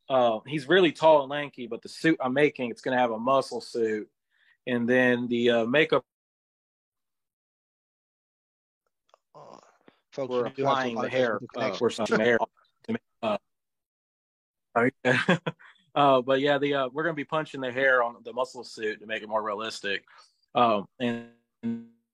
uh, 0.09 0.39
he's 0.47 0.69
really 0.69 0.93
tall 0.93 1.21
and 1.21 1.29
lanky, 1.29 1.67
but 1.67 1.81
the 1.81 1.89
suit 1.89 2.17
I'm 2.21 2.33
making, 2.33 2.71
it's 2.71 2.81
going 2.81 2.95
to 2.95 3.01
have 3.01 3.12
a 3.12 3.19
muscle 3.19 3.59
suit. 3.59 4.09
And 4.65 4.88
then 4.88 5.27
the 5.27 5.50
uh, 5.50 5.65
makeup 5.65 6.05
folks, 10.15 10.29
we're 10.29 10.43
we 10.43 10.43
do 10.43 10.45
have 10.45 10.55
to 10.55 10.62
applying 10.63 10.95
the 11.01 11.10
hair, 11.10 11.39
for 11.39 11.39
the 11.39 11.45
uh, 11.45 11.62
connection. 11.62 11.84
we're 11.84 11.89
touching 11.89 12.17
the 12.17 12.24
hair. 12.24 12.38
to 12.88 12.91
make, 12.93 13.01
Uh, 13.22 13.38
uh, 15.95 16.22
but 16.22 16.39
yeah, 16.39 16.57
the 16.57 16.74
uh, 16.74 16.89
we're 16.91 17.03
gonna 17.03 17.13
be 17.13 17.25
punching 17.25 17.62
the 17.62 17.72
hair 17.72 18.03
on 18.03 18.15
the 18.24 18.34
muscle 18.34 18.63
suit 18.63 19.00
to 19.00 19.05
make 19.05 19.24
it 19.24 19.29
more 19.29 19.43
realistic. 19.43 20.03
Um, 20.53 20.88
and 21.00 21.27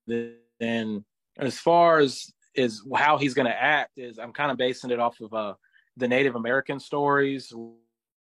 then 0.06 1.04
as 1.38 1.58
far 1.58 1.98
as 1.98 2.32
is 2.54 2.82
how 2.94 3.16
he's 3.18 3.34
gonna 3.34 3.50
act 3.50 3.98
is 3.98 4.18
I'm 4.18 4.32
kind 4.32 4.50
of 4.50 4.56
basing 4.58 4.90
it 4.90 5.00
off 5.00 5.20
of 5.20 5.32
uh, 5.32 5.54
the 5.96 6.08
Native 6.08 6.34
American 6.34 6.80
stories 6.80 7.52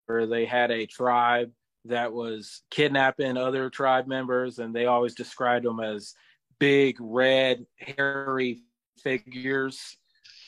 where 0.06 0.26
they 0.26 0.44
had 0.44 0.70
a 0.70 0.86
tribe 0.86 1.50
that 1.86 2.12
was 2.12 2.62
kidnapping 2.70 3.36
other 3.36 3.68
tribe 3.68 4.06
members, 4.06 4.58
and 4.58 4.74
they 4.74 4.86
always 4.86 5.14
described 5.14 5.66
them 5.66 5.80
as 5.80 6.14
big, 6.58 6.96
red, 6.98 7.66
hairy 7.76 8.62
figures 8.98 9.96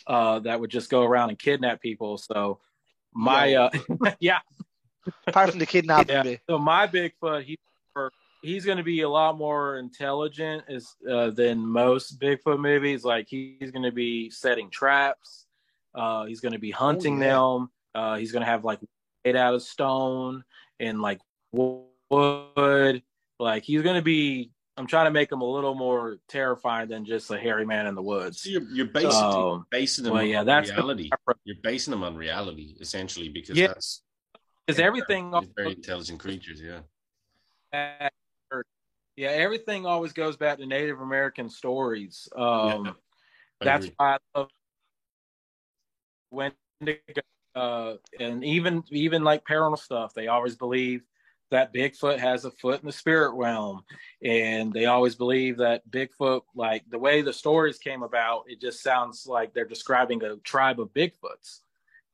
uh, 0.07 0.39
that 0.41 0.61
would 0.61 0.71
just 0.71 0.91
go 0.91 1.03
around 1.03 1.31
and 1.31 1.39
kidnap 1.39 1.81
people. 1.81 2.19
So 2.19 2.61
my 3.15 3.47
Yo. 3.47 3.65
uh, 3.65 4.11
yeah, 4.21 4.39
Apart 5.27 5.51
from 5.51 5.59
the 5.59 5.67
kidnapping 5.67 6.15
Yeah. 6.15 6.37
so 6.49 6.59
my 6.59 6.87
Bigfoot 6.87 7.45
he 7.45 7.59
he's 8.43 8.65
going 8.65 8.79
to 8.79 8.85
be 8.85 9.01
a 9.01 9.09
lot 9.09 9.37
more 9.37 9.79
intelligent 9.79 10.65
as 10.69 10.95
uh, 11.11 11.31
than 11.31 11.67
most 11.67 12.21
Bigfoot 12.21 12.61
movies. 12.61 13.05
Like 13.05 13.27
he's 13.29 13.71
going 13.71 13.83
to 13.83 13.93
be 13.93 14.31
setting 14.31 14.71
traps. 14.71 15.47
Uh, 15.95 16.27
he's 16.27 16.41
going 16.41 16.53
to 16.53 16.59
be 16.59 16.71
hunting 16.71 17.21
yeah. 17.21 17.29
them. 17.29 17.71
Uh, 17.95 18.17
he's 18.17 18.33
going 18.33 18.43
to 18.45 18.51
have 18.51 18.65
like 18.65 18.79
made 19.25 19.37
out 19.37 19.55
of 19.55 19.63
stone 19.63 20.45
and 20.79 21.01
like 21.01 21.21
wood. 21.53 23.03
Like 23.39 23.65
he's 23.65 23.83
going 23.83 23.97
to 23.97 24.03
be. 24.03 24.51
I'm 24.77 24.87
trying 24.87 25.07
to 25.07 25.11
make 25.11 25.33
him 25.33 25.41
a 25.41 25.45
little 25.45 25.75
more 25.75 26.19
terrifying 26.29 26.89
than 26.89 27.05
just 27.05 27.31
a 27.31 27.39
hairy 27.39 27.65
man 27.65 27.87
in 27.87 27.95
the 27.95 28.03
woods. 28.03 28.43
So 28.43 28.51
you're, 28.51 28.69
you're 28.71 28.87
basically 28.87 29.15
Um, 29.15 29.67
basing 29.71 30.05
them 30.05 30.13
well, 30.13 30.23
on 30.23 30.29
yeah, 30.29 30.45
that's 30.45 30.71
reality. 30.71 31.11
You're 31.45 31.57
basing 31.63 31.93
them 31.93 32.03
on 32.03 32.15
reality 32.15 32.77
essentially 32.81 33.29
because 33.31 33.57
Yeah. 33.57 33.69
that's 33.69 34.03
Because 34.67 34.79
everything, 34.81 35.31
they're 35.31 35.43
very 35.57 35.73
intelligent 35.73 36.21
creatures. 36.21 36.61
Yeah. 36.61 36.81
yeah, 39.17 39.29
everything 39.29 39.87
always 39.87 40.13
goes 40.13 40.37
back 40.37 40.59
to 40.59 40.67
Native 40.67 41.01
American 41.01 41.49
stories. 41.49 42.29
Um, 42.37 42.85
Yeah. 42.85 42.93
That's 43.63 43.87
why 43.97 44.19
I 44.35 44.39
love 44.39 44.51
Wendigo, 46.31 47.23
uh, 47.55 47.95
and 48.21 48.45
even 48.45 48.85
even 48.91 49.25
like 49.25 49.47
paranormal 49.47 49.79
stuff. 49.79 50.13
They 50.13 50.29
always 50.29 50.57
believe 50.57 51.03
that 51.51 51.73
Bigfoot 51.73 52.19
has 52.19 52.45
a 52.45 52.51
foot 52.51 52.81
in 52.81 52.87
the 52.87 52.93
spirit 52.93 53.33
realm, 53.35 53.83
and 54.23 54.73
they 54.73 54.87
always 54.87 55.15
believe 55.15 55.59
that 55.59 55.89
Bigfoot, 55.89 56.43
like 56.55 56.85
the 56.89 56.99
way 56.99 57.23
the 57.23 57.33
stories 57.33 57.79
came 57.79 58.03
about, 58.03 58.45
it 58.49 58.61
just 58.61 58.83
sounds 58.83 59.27
like 59.27 59.55
they're 59.55 59.65
describing 59.65 60.23
a 60.25 60.37
tribe 60.37 60.81
of 60.81 60.93
Bigfoots 60.93 61.61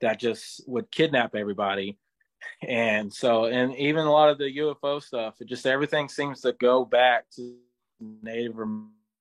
that 0.01 0.19
just 0.19 0.69
would 0.69 0.91
kidnap 0.91 1.35
everybody. 1.35 1.97
And 2.67 3.13
so, 3.13 3.47
and 3.47 3.75
even 3.77 4.05
a 4.05 4.13
lot 4.13 4.29
of 4.29 4.39
the 4.39 4.57
UFO 4.59 5.03
stuff, 5.03 5.41
it 5.41 5.47
just 5.47 5.67
everything 5.67 6.09
seems 6.09 6.41
to 6.43 6.53
go 6.53 6.85
back 6.85 7.31
to 7.37 7.57
Native 8.23 8.59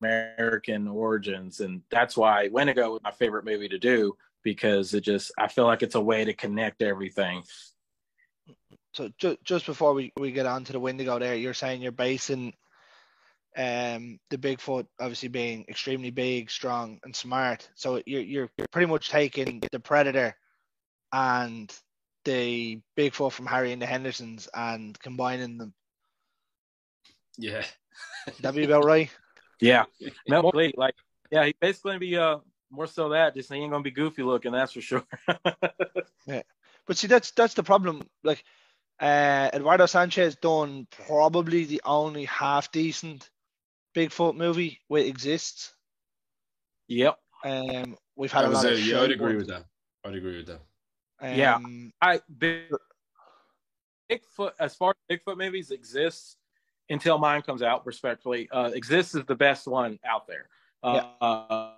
American 0.02 0.88
origins, 0.88 1.60
and 1.60 1.82
that's 1.92 2.18
why 2.18 2.50
Wendigo 2.52 2.94
was 2.94 3.02
my 3.04 3.12
favorite 3.12 3.46
movie 3.46 3.70
to 3.70 3.78
do 3.78 4.18
because 4.44 4.94
it 4.94 5.02
just 5.02 5.32
I 5.38 5.48
feel 5.48 5.66
like 5.66 5.84
it's 5.84 5.96
a 5.96 6.02
way 6.02 6.26
to 6.26 6.34
connect 6.34 6.82
everything. 6.82 7.44
So 8.94 9.10
ju- 9.18 9.38
just 9.44 9.66
before 9.66 9.94
we, 9.94 10.12
we 10.20 10.32
get 10.32 10.46
on 10.46 10.64
to 10.66 10.74
the 10.74 10.80
Wendigo 10.80 11.20
there, 11.20 11.36
you're 11.36 11.54
saying 11.54 11.82
you're 11.82 11.92
basing 11.92 12.54
um 13.58 14.18
the 14.30 14.38
Bigfoot 14.38 14.88
obviously 15.00 15.28
being 15.28 15.66
extremely 15.68 16.10
big, 16.10 16.50
strong, 16.50 17.00
and 17.04 17.16
smart. 17.16 17.70
So 17.76 18.02
you're 18.06 18.22
you're 18.22 18.50
pretty 18.72 18.88
much 18.88 19.10
taking 19.10 19.62
the 19.72 19.80
Predator 19.80 20.36
and 21.12 21.74
the 22.24 22.80
Bigfoot 22.98 23.32
from 23.32 23.48
Harry 23.48 23.74
and 23.74 23.82
the 23.82 23.86
Hendersons 23.86 24.48
and 24.54 24.98
combining 25.00 25.58
them. 25.58 25.74
Yeah. 27.38 27.64
That'd 28.40 28.56
be 28.56 28.64
about 28.64 28.86
right. 28.86 29.10
Yeah, 29.64 29.84
Mel 30.28 30.50
Lee, 30.56 30.74
like 30.76 30.96
yeah, 31.30 31.46
he's 31.46 31.54
basically 31.62 31.92
gonna 31.92 32.00
be 32.00 32.18
uh 32.18 32.40
more 32.72 32.88
so 32.88 33.10
that 33.10 33.36
just 33.36 33.54
he 33.54 33.60
ain't 33.60 33.72
gonna 33.72 33.84
be 33.84 33.92
goofy 33.92 34.24
looking, 34.24 34.52
that's 34.52 34.74
for 34.74 34.82
sure. 34.82 35.04
yeah, 36.26 36.42
But 36.88 36.98
see, 36.98 37.06
that's 37.06 37.30
that's 37.30 37.54
the 37.54 37.62
problem. 37.62 38.02
Like, 38.24 38.44
uh, 39.02 39.50
Eduardo 39.54 39.86
Sanchez 39.88 40.36
done 40.36 40.88
probably 41.08 41.66
the 41.66 41.82
only 41.86 42.26
half 42.26 42.72
decent 42.72 43.30
Bigfoot 43.96 44.36
movie 44.36 44.80
which 44.88 45.06
exists. 45.08 45.74
yep. 46.88 47.18
Um, 47.44 47.98
we've 48.16 48.32
had 48.32 48.44
That 48.44 48.48
a 48.48 48.50
was 48.52 48.64
lot 48.64 48.74
it. 48.74 48.80
of. 48.80 48.86
Yeah, 48.86 49.02
I'd 49.02 49.12
agree 49.12 49.36
with 49.36 49.48
that. 49.48 49.66
I'd 50.06 50.14
agree 50.16 50.38
with 50.38 50.48
that. 50.48 50.62
Yeah. 51.36 51.56
Um, 51.56 51.92
I 52.02 52.22
big 52.38 52.64
Bigfoot 54.10 54.52
as 54.60 54.76
far 54.76 54.94
as 55.10 55.18
Bigfoot 55.18 55.38
movies 55.38 55.72
exists 55.72 56.38
until 56.90 57.18
mine 57.18 57.42
comes 57.42 57.62
out. 57.64 57.86
Respectfully, 57.86 58.50
uh, 58.52 58.72
exists 58.74 59.16
is 59.16 59.26
the 59.26 59.36
best 59.36 59.68
one 59.68 59.98
out 60.06 60.28
there. 60.28 60.48
Uh, 60.84 61.72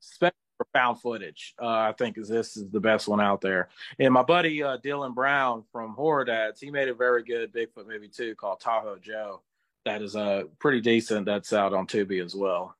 especially 0.00 0.32
for 0.32 0.41
found 0.72 1.00
footage, 1.00 1.54
uh, 1.60 1.66
I 1.66 1.94
think 1.96 2.18
is 2.18 2.28
this 2.28 2.56
is 2.56 2.68
the 2.70 2.80
best 2.80 3.08
one 3.08 3.20
out 3.20 3.40
there. 3.40 3.68
And 3.98 4.12
my 4.12 4.22
buddy 4.22 4.62
uh, 4.62 4.78
Dylan 4.78 5.14
Brown 5.14 5.64
from 5.72 5.94
Horror 5.94 6.24
Dads, 6.24 6.60
he 6.60 6.70
made 6.70 6.88
a 6.88 6.94
very 6.94 7.22
good 7.22 7.52
Bigfoot 7.52 7.86
movie 7.86 8.08
too 8.08 8.34
called 8.34 8.60
Tahoe 8.60 8.98
Joe. 8.98 9.42
That 9.84 10.02
is 10.02 10.14
uh, 10.14 10.44
pretty 10.58 10.80
decent. 10.80 11.26
That's 11.26 11.52
out 11.52 11.74
on 11.74 11.86
Tubi 11.86 12.24
as 12.24 12.34
well. 12.34 12.76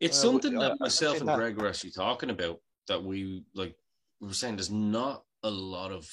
It's 0.00 0.22
Well, 0.22 0.32
something 0.32 0.58
that 0.58 0.72
I've 0.72 0.80
myself 0.80 1.20
and 1.20 1.28
that. 1.28 1.38
Greg 1.38 1.56
were 1.56 1.68
actually 1.68 1.90
talking 1.90 2.30
about 2.30 2.60
that 2.88 3.02
we 3.02 3.44
like 3.54 3.74
we 4.20 4.28
were 4.28 4.34
saying 4.34 4.56
there's 4.56 4.70
not 4.70 5.24
a 5.42 5.50
lot 5.50 5.92
of 5.92 6.08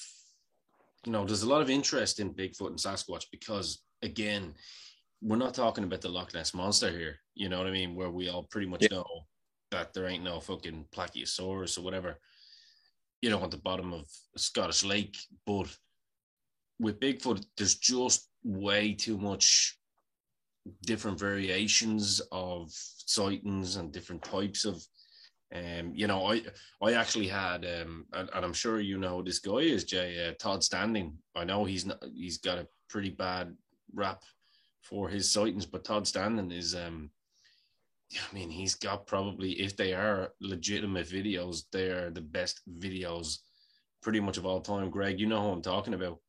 you 1.05 1.11
know, 1.11 1.25
there's 1.25 1.43
a 1.43 1.49
lot 1.49 1.61
of 1.61 1.69
interest 1.69 2.19
in 2.21 2.33
Bigfoot 2.33 2.67
and 2.67 2.77
Sasquatch 2.77 3.25
because 3.31 3.81
again, 4.01 4.53
we're 5.21 5.35
not 5.37 5.53
talking 5.53 5.83
about 5.83 6.01
the 6.01 6.09
Loch 6.09 6.33
Ness 6.33 6.53
monster 6.53 6.89
here. 6.89 7.19
You 7.35 7.49
know 7.49 7.57
what 7.57 7.67
I 7.67 7.71
mean? 7.71 7.95
Where 7.95 8.09
we 8.09 8.29
all 8.29 8.43
pretty 8.43 8.67
much 8.67 8.83
Yeah. 8.83 8.97
know 8.97 9.25
that 9.73 9.93
there 9.93 10.07
ain't 10.07 10.23
no 10.23 10.39
fucking 10.39 10.85
Plesiosaurus 10.95 11.77
or 11.77 11.81
whatever, 11.81 12.19
you 13.21 13.29
know, 13.29 13.43
at 13.43 13.51
the 13.51 13.57
bottom 13.57 13.93
of 13.93 14.07
Scottish 14.37 14.83
lake. 14.83 15.17
But 15.45 15.67
with 16.79 16.99
Bigfoot, 16.99 17.45
there's 17.57 17.75
just 17.75 18.29
way 18.43 18.93
too 18.93 19.17
much 19.17 19.77
different 20.85 21.19
variations 21.19 22.21
of 22.31 22.69
sightings 22.71 23.75
and 23.75 23.91
different 23.91 24.23
types 24.23 24.63
of 24.63 24.81
um 25.53 25.91
you 25.93 26.07
know 26.07 26.25
i 26.31 26.41
i 26.81 26.93
actually 26.93 27.27
had 27.27 27.65
um 27.65 28.05
and, 28.13 28.29
and 28.33 28.45
i'm 28.45 28.53
sure 28.53 28.79
you 28.79 28.97
know 28.97 29.21
this 29.21 29.39
guy 29.39 29.57
is 29.57 29.83
jay 29.83 30.29
uh, 30.29 30.33
todd 30.39 30.63
standing 30.63 31.15
i 31.35 31.43
know 31.43 31.65
he's 31.65 31.85
not 31.85 32.01
he's 32.15 32.37
got 32.37 32.57
a 32.57 32.67
pretty 32.89 33.09
bad 33.09 33.53
rap 33.93 34.23
for 34.83 35.09
his 35.09 35.31
sightings, 35.31 35.65
but 35.65 35.83
Todd 35.83 36.07
Standing 36.07 36.51
is 36.51 36.75
um 36.75 37.09
I 38.11 38.33
mean 38.33 38.49
he's 38.49 38.75
got 38.75 39.07
probably 39.07 39.53
if 39.53 39.75
they 39.75 39.93
are 39.93 40.33
legitimate 40.39 41.07
videos, 41.07 41.63
they 41.71 41.89
are 41.89 42.11
the 42.11 42.21
best 42.21 42.61
videos 42.79 43.39
pretty 44.01 44.19
much 44.19 44.37
of 44.37 44.45
all 44.45 44.61
time. 44.61 44.89
Greg, 44.89 45.19
you 45.19 45.27
know 45.27 45.41
who 45.41 45.49
I'm 45.49 45.61
talking 45.61 45.93
about. 45.93 46.19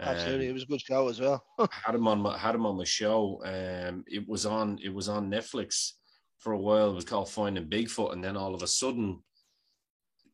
Absolutely, 0.00 0.46
um, 0.46 0.50
it 0.50 0.54
was 0.54 0.62
a 0.62 0.66
good 0.66 0.80
show 0.80 1.08
as 1.08 1.20
well. 1.20 1.44
had 1.70 1.94
him 1.94 2.06
on 2.06 2.20
my 2.20 2.38
had 2.38 2.54
him 2.54 2.66
on 2.66 2.76
my 2.76 2.84
show. 2.84 3.42
Um, 3.44 4.04
it 4.06 4.26
was 4.26 4.46
on 4.46 4.78
it 4.82 4.94
was 4.94 5.08
on 5.08 5.30
Netflix 5.30 5.92
for 6.38 6.52
a 6.52 6.58
while. 6.58 6.90
It 6.90 6.94
was 6.94 7.04
called 7.04 7.28
Finding 7.28 7.68
Bigfoot, 7.68 8.12
and 8.12 8.22
then 8.22 8.36
all 8.36 8.54
of 8.54 8.62
a 8.62 8.66
sudden, 8.66 9.22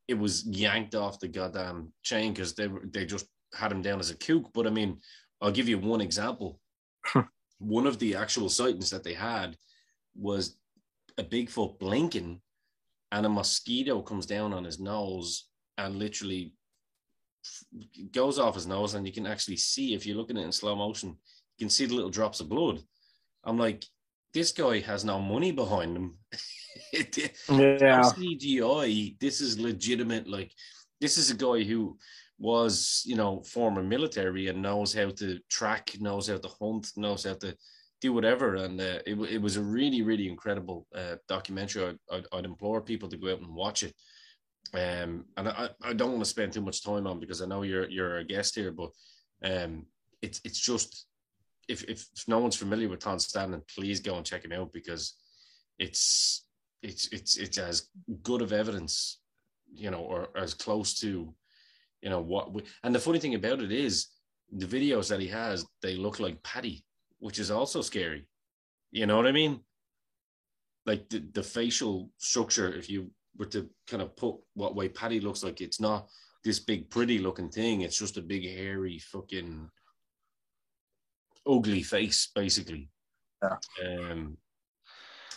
it 0.07 0.15
was 0.15 0.47
yanked 0.47 0.95
off 0.95 1.19
the 1.19 1.29
goddamn 1.29 1.93
chain 2.03 2.33
because 2.33 2.55
they 2.55 2.69
they 2.93 3.07
just 3.07 3.27
had 3.55 3.73
him 3.73 3.83
down 3.83 4.01
as 4.01 4.11
a 4.11 4.17
kook. 4.17 4.53
But 4.53 4.67
I 4.67 4.71
mean, 4.71 5.01
I'll 5.41 5.51
give 5.51 5.69
you 5.69 5.79
one 5.79 6.03
example. 6.03 6.61
one 7.59 7.87
of 7.87 7.99
the 7.99 8.17
actual 8.17 8.51
sightings 8.51 8.91
that 8.91 9.03
they 9.03 9.15
had 9.15 9.57
was 10.15 10.59
a 11.19 11.23
Bigfoot 11.23 11.79
blinking, 11.79 12.41
and 13.13 13.27
a 13.27 13.29
mosquito 13.29 14.03
comes 14.03 14.27
down 14.27 14.53
on 14.53 14.65
his 14.65 14.81
nose 14.81 15.49
and 15.79 15.97
literally 15.97 16.55
goes 18.11 18.39
off 18.39 18.55
his 18.55 18.67
nose, 18.67 18.95
and 18.95 19.07
you 19.07 19.13
can 19.13 19.27
actually 19.27 19.57
see 19.57 19.95
if 19.95 20.07
you're 20.07 20.17
looking 20.17 20.37
at 20.37 20.43
it 20.43 20.47
in 20.47 20.53
slow 20.53 20.75
motion, 20.75 21.11
you 21.11 21.67
can 21.67 21.71
see 21.71 21.87
the 21.87 21.95
little 21.95 22.11
drops 22.11 22.41
of 22.41 22.49
blood. 22.49 22.81
I'm 23.45 23.59
like, 23.59 23.85
this 24.33 24.51
guy 24.51 24.81
has 24.81 25.05
no 25.05 25.21
money 25.21 25.53
behind 25.53 25.97
him. 25.97 26.19
yeah. 26.93 28.03
CGI. 28.03 29.19
This 29.21 29.41
is 29.41 29.61
legitimate. 29.61 30.29
Like, 30.29 30.53
this 31.01 31.19
is 31.19 31.31
a 31.31 31.37
guy 31.37 31.63
who 31.63 31.99
was, 32.39 33.03
you 33.07 33.17
know, 33.17 33.43
former 33.43 33.83
military 33.83 34.49
and 34.49 34.61
knows 34.61 34.93
how 34.93 35.11
to 35.11 35.39
track, 35.49 35.93
knows 36.01 36.29
how 36.29 36.39
to 36.39 36.49
hunt, 36.61 36.91
knows 36.97 37.25
how 37.25 37.35
to 37.35 37.57
do 38.05 38.13
whatever. 38.13 38.57
And 38.57 38.79
uh, 38.81 38.99
it, 39.07 39.15
it 39.35 39.41
was 39.41 39.57
a 39.57 39.63
really, 39.63 40.03
really 40.03 40.29
incredible 40.29 40.87
uh, 40.95 41.17
documentary. 41.27 41.87
I'd, 41.87 41.99
I'd, 42.15 42.27
I'd, 42.33 42.45
implore 42.45 42.83
people 42.83 43.09
to 43.09 43.17
go 43.17 43.33
out 43.33 43.41
and 43.41 43.55
watch 43.55 43.83
it. 43.83 43.95
Um, 44.75 45.25
and 45.39 45.49
I, 45.49 45.71
I 45.83 45.95
don't 45.95 46.13
want 46.13 46.23
to 46.23 46.29
spend 46.29 46.53
too 46.53 46.61
much 46.61 46.85
time 46.85 47.07
on 47.07 47.19
because 47.19 47.41
I 47.41 47.47
know 47.47 47.63
you're 47.63 47.89
you're 47.89 48.19
a 48.19 48.25
guest 48.25 48.57
here, 48.57 48.73
but 48.73 48.91
um, 49.43 49.87
it's 50.21 50.41
it's 50.45 50.61
just 50.61 51.07
if, 51.69 51.85
if, 51.85 52.07
no 52.29 52.39
one's 52.41 52.57
familiar 52.57 52.89
with 52.89 53.01
Todd 53.01 53.23
Standing, 53.23 53.63
please 53.75 54.01
go 54.01 54.17
and 54.17 54.27
check 54.27 54.45
him 54.45 54.53
out 54.53 54.73
because 54.73 55.15
it's 55.79 56.45
it's 56.83 57.09
it's 57.09 57.37
it's 57.37 57.59
as 57.59 57.89
good 58.23 58.43
of 58.43 58.53
evidence, 58.53 59.21
you 59.73 59.91
know, 59.91 60.01
or 60.01 60.29
as 60.37 60.53
close 60.53 60.99
to, 61.01 61.33
you 62.03 62.11
know, 62.11 62.21
what. 62.21 62.53
We, 62.53 62.63
and 62.83 62.95
the 62.95 63.01
funny 63.07 63.21
thing 63.21 63.35
about 63.35 63.61
it 63.61 63.73
is, 63.73 64.09
the 64.53 64.67
videos 64.67 65.09
that 65.09 65.21
he 65.21 65.29
has, 65.29 65.65
they 65.83 65.97
look 65.97 66.21
like 66.21 66.43
Patty, 66.43 66.85
which 67.25 67.39
is 67.39 67.51
also 67.51 67.81
scary. 67.81 68.27
You 68.93 69.07
know 69.07 69.17
what 69.17 69.27
I 69.27 69.33
mean? 69.33 69.61
Like 70.85 71.09
the, 71.09 71.25
the 71.33 71.43
facial 71.43 72.11
structure, 72.19 72.71
if 72.75 72.91
you 72.91 73.13
were 73.39 73.47
to 73.47 73.67
kind 73.87 74.03
of 74.03 74.15
put 74.15 74.37
what 74.53 74.75
way 74.75 74.91
Patty 74.91 75.21
looks 75.21 75.43
like, 75.43 75.63
it's 75.63 75.81
not 75.81 76.09
this 76.45 76.59
big 76.59 76.91
pretty 76.91 77.19
looking 77.19 77.49
thing. 77.49 77.81
It's 77.81 77.99
just 77.99 78.19
a 78.19 78.21
big 78.21 78.45
hairy 78.45 78.99
fucking 78.99 79.71
ugly 81.49 81.83
face, 81.83 82.29
basically. 82.35 82.91
Yeah. 83.43 83.57
Um, 83.89 84.37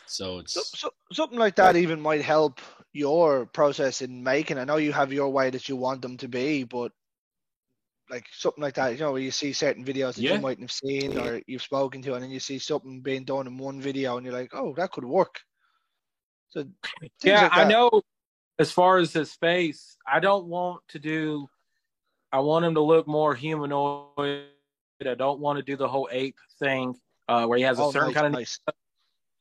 so 0.07 0.39
it's 0.39 0.55
so, 0.55 0.61
so, 0.75 0.89
something 1.13 1.39
like 1.39 1.55
that 1.55 1.77
even 1.77 2.01
might 2.01 2.21
help 2.21 2.59
your 2.91 3.45
process 3.45 4.01
in 4.01 4.21
making. 4.21 4.57
I 4.57 4.65
know 4.65 4.75
you 4.75 4.91
have 4.91 5.13
your 5.13 5.29
way 5.29 5.51
that 5.51 5.69
you 5.69 5.77
want 5.77 6.01
them 6.01 6.17
to 6.17 6.27
be, 6.27 6.65
but 6.65 6.91
like 8.09 8.25
something 8.31 8.61
like 8.61 8.75
that, 8.75 8.93
you 8.93 8.99
know, 8.99 9.11
where 9.11 9.21
you 9.21 9.31
see 9.31 9.53
certain 9.53 9.83
videos 9.83 10.15
that 10.15 10.21
yeah. 10.21 10.35
you 10.35 10.41
mightn't 10.41 10.63
have 10.63 10.71
seen 10.71 11.17
or 11.17 11.41
you've 11.47 11.61
spoken 11.61 12.01
to, 12.03 12.13
and 12.13 12.23
then 12.23 12.31
you 12.31 12.39
see 12.39 12.59
something 12.59 13.01
being 13.01 13.23
done 13.23 13.47
in 13.47 13.57
one 13.57 13.81
video, 13.81 14.17
and 14.17 14.25
you're 14.25 14.35
like, 14.35 14.51
oh, 14.53 14.73
that 14.75 14.91
could 14.91 15.05
work. 15.05 15.39
So 16.49 16.65
yeah, 17.23 17.43
like 17.43 17.57
I 17.57 17.63
know. 17.65 18.01
As 18.59 18.71
far 18.71 18.97
as 18.97 19.13
his 19.13 19.33
face, 19.33 19.97
I 20.11 20.19
don't 20.19 20.47
want 20.47 20.81
to 20.89 20.99
do. 20.99 21.47
I 22.31 22.39
want 22.39 22.65
him 22.65 22.73
to 22.73 22.81
look 22.81 23.07
more 23.07 23.35
humanoid 23.35 24.47
I 25.05 25.13
don't 25.13 25.39
want 25.39 25.57
to 25.57 25.63
do 25.63 25.75
the 25.75 25.87
whole 25.87 26.09
ape 26.11 26.37
thing 26.59 26.95
uh, 27.27 27.45
where 27.45 27.57
he 27.57 27.63
has 27.63 27.77
a 27.77 27.83
oh, 27.83 27.91
certain 27.91 28.09
nice, 28.09 28.15
kind 28.15 28.27
of 28.27 28.33
nice. 28.33 28.59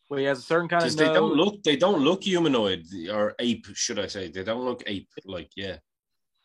where 0.09 0.21
he 0.21 0.27
has 0.27 0.41
a 0.41 0.43
certain 0.43 0.69
kind 0.69 0.85
of. 0.85 0.97
They 0.97 1.05
don't 1.07 1.35
look. 1.35 1.63
They 1.63 1.77
don't 1.77 2.03
look 2.03 2.25
humanoid 2.25 2.85
or 3.11 3.35
ape, 3.39 3.67
should 3.75 3.99
I 3.99 4.07
say? 4.07 4.29
They 4.29 4.45
don't 4.45 4.65
look 4.65 4.83
ape 4.87 5.09
like. 5.25 5.51
Yeah. 5.57 5.77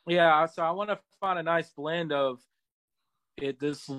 Yeah. 0.08 0.46
So 0.48 0.64
I 0.64 0.72
want 0.72 0.90
to 0.90 1.00
find 1.20 1.40
a 1.40 1.44
nice 1.44 1.70
blend 1.70 2.12
of 2.12 2.40
it. 3.38 3.60
This 3.60 3.90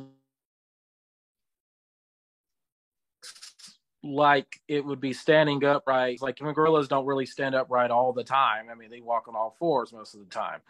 like 4.05 4.61
it 4.67 4.85
would 4.85 5.01
be 5.01 5.13
standing 5.13 5.65
upright. 5.65 6.21
Like 6.21 6.41
even 6.41 6.55
gorillas 6.55 6.89
don't 6.89 7.07
really 7.07 7.27
stand 7.27 7.55
upright 7.55 7.91
all 7.91 8.13
the 8.13 8.25
time. 8.25 8.67
I 8.71 8.75
mean, 8.75 8.91
they 8.91 9.01
walk 9.01 9.29
on 9.29 9.37
all 9.37 9.57
fours 9.59 9.93
most 9.93 10.15
of 10.15 10.21
the 10.21 10.27
time. 10.27 10.61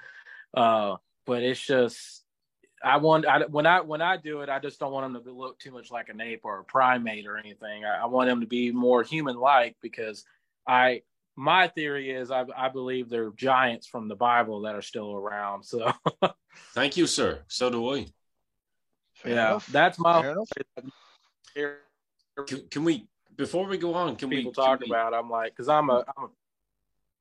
Uh, 0.54 0.96
but 1.24 1.42
it's 1.42 1.64
just 1.64 2.24
I 2.84 2.96
want 2.98 3.26
I, 3.26 3.46
when 3.46 3.66
I 3.66 3.80
when 3.80 4.02
I 4.02 4.16
do 4.16 4.40
it, 4.40 4.48
I 4.48 4.58
just 4.58 4.78
don't 4.78 4.92
want 4.92 5.12
them 5.12 5.22
to 5.22 5.32
look 5.32 5.58
too 5.58 5.70
much 5.70 5.90
like 5.90 6.08
an 6.08 6.20
ape 6.20 6.42
or 6.44 6.60
a 6.60 6.64
primate 6.64 7.26
or 7.26 7.38
anything. 7.38 7.84
I, 7.84 8.02
I 8.02 8.06
want 8.06 8.28
them 8.28 8.40
to 8.40 8.46
be 8.46 8.70
more 8.70 9.02
human-like 9.02 9.76
because 9.80 10.24
I 10.66 11.02
my 11.36 11.68
theory 11.68 12.10
is 12.10 12.30
I, 12.30 12.44
I 12.56 12.68
believe 12.68 13.08
they're 13.08 13.30
giants 13.30 13.86
from 13.86 14.08
the 14.08 14.14
Bible 14.14 14.62
that 14.62 14.74
are 14.74 14.82
still 14.82 15.14
around. 15.14 15.64
So, 15.64 15.92
thank 16.74 16.96
you, 16.96 17.06
sir. 17.06 17.42
So 17.48 17.70
do 17.70 17.94
I. 17.94 18.06
yeah, 19.24 19.32
enough. 19.32 19.66
that's 19.68 19.98
my. 19.98 20.34
Can, 21.54 22.62
can, 22.70 22.84
we 22.84 23.06
before 23.36 23.66
we 23.66 23.78
go 23.78 23.94
on? 23.94 24.16
Can 24.16 24.30
people 24.30 24.50
we 24.50 24.54
talk 24.54 24.80
we, 24.80 24.86
about? 24.90 25.12
I'm 25.14 25.28
like, 25.28 25.52
because 25.52 25.68
I'm 25.68 25.90
a, 25.90 26.04
I'm 26.16 26.24
a 26.24 26.28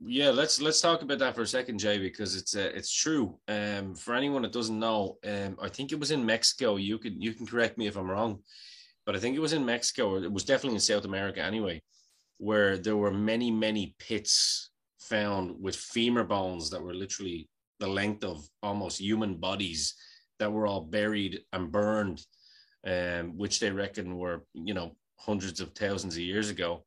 yeah, 0.03 0.31
let's 0.31 0.59
let's 0.59 0.81
talk 0.81 1.03
about 1.03 1.19
that 1.19 1.35
for 1.35 1.41
a 1.41 1.47
second, 1.47 1.77
Jay, 1.77 1.99
because 1.99 2.35
it's 2.35 2.55
uh, 2.55 2.71
it's 2.73 2.91
true. 2.91 3.37
Um, 3.47 3.93
for 3.93 4.15
anyone 4.15 4.41
that 4.41 4.51
doesn't 4.51 4.79
know, 4.79 5.17
um, 5.23 5.57
I 5.61 5.69
think 5.69 5.91
it 5.91 5.99
was 5.99 6.09
in 6.09 6.25
Mexico. 6.25 6.77
You 6.77 6.97
can 6.97 7.21
you 7.21 7.33
can 7.33 7.45
correct 7.45 7.77
me 7.77 7.85
if 7.85 7.95
I'm 7.95 8.09
wrong, 8.09 8.39
but 9.05 9.15
I 9.15 9.19
think 9.19 9.35
it 9.35 9.41
was 9.41 9.53
in 9.53 9.63
Mexico. 9.63 10.09
or 10.09 10.23
It 10.23 10.31
was 10.31 10.43
definitely 10.43 10.75
in 10.75 10.81
South 10.81 11.05
America 11.05 11.43
anyway, 11.43 11.83
where 12.41 12.77
there 12.77 12.97
were 12.97 13.11
many 13.11 13.51
many 13.51 13.95
pits 13.99 14.71
found 14.99 15.55
with 15.59 15.75
femur 15.75 16.23
bones 16.23 16.69
that 16.69 16.81
were 16.81 16.93
literally 16.93 17.49
the 17.79 17.87
length 17.87 18.23
of 18.23 18.47
almost 18.61 18.99
human 18.99 19.35
bodies 19.35 19.95
that 20.39 20.51
were 20.51 20.67
all 20.67 20.81
buried 20.81 21.39
and 21.53 21.71
burned, 21.71 22.21
um, 22.85 23.37
which 23.37 23.59
they 23.59 23.71
reckon 23.71 24.17
were 24.17 24.43
you 24.53 24.73
know 24.73 24.95
hundreds 25.17 25.61
of 25.61 25.71
thousands 25.73 26.15
of 26.15 26.21
years 26.21 26.49
ago, 26.49 26.83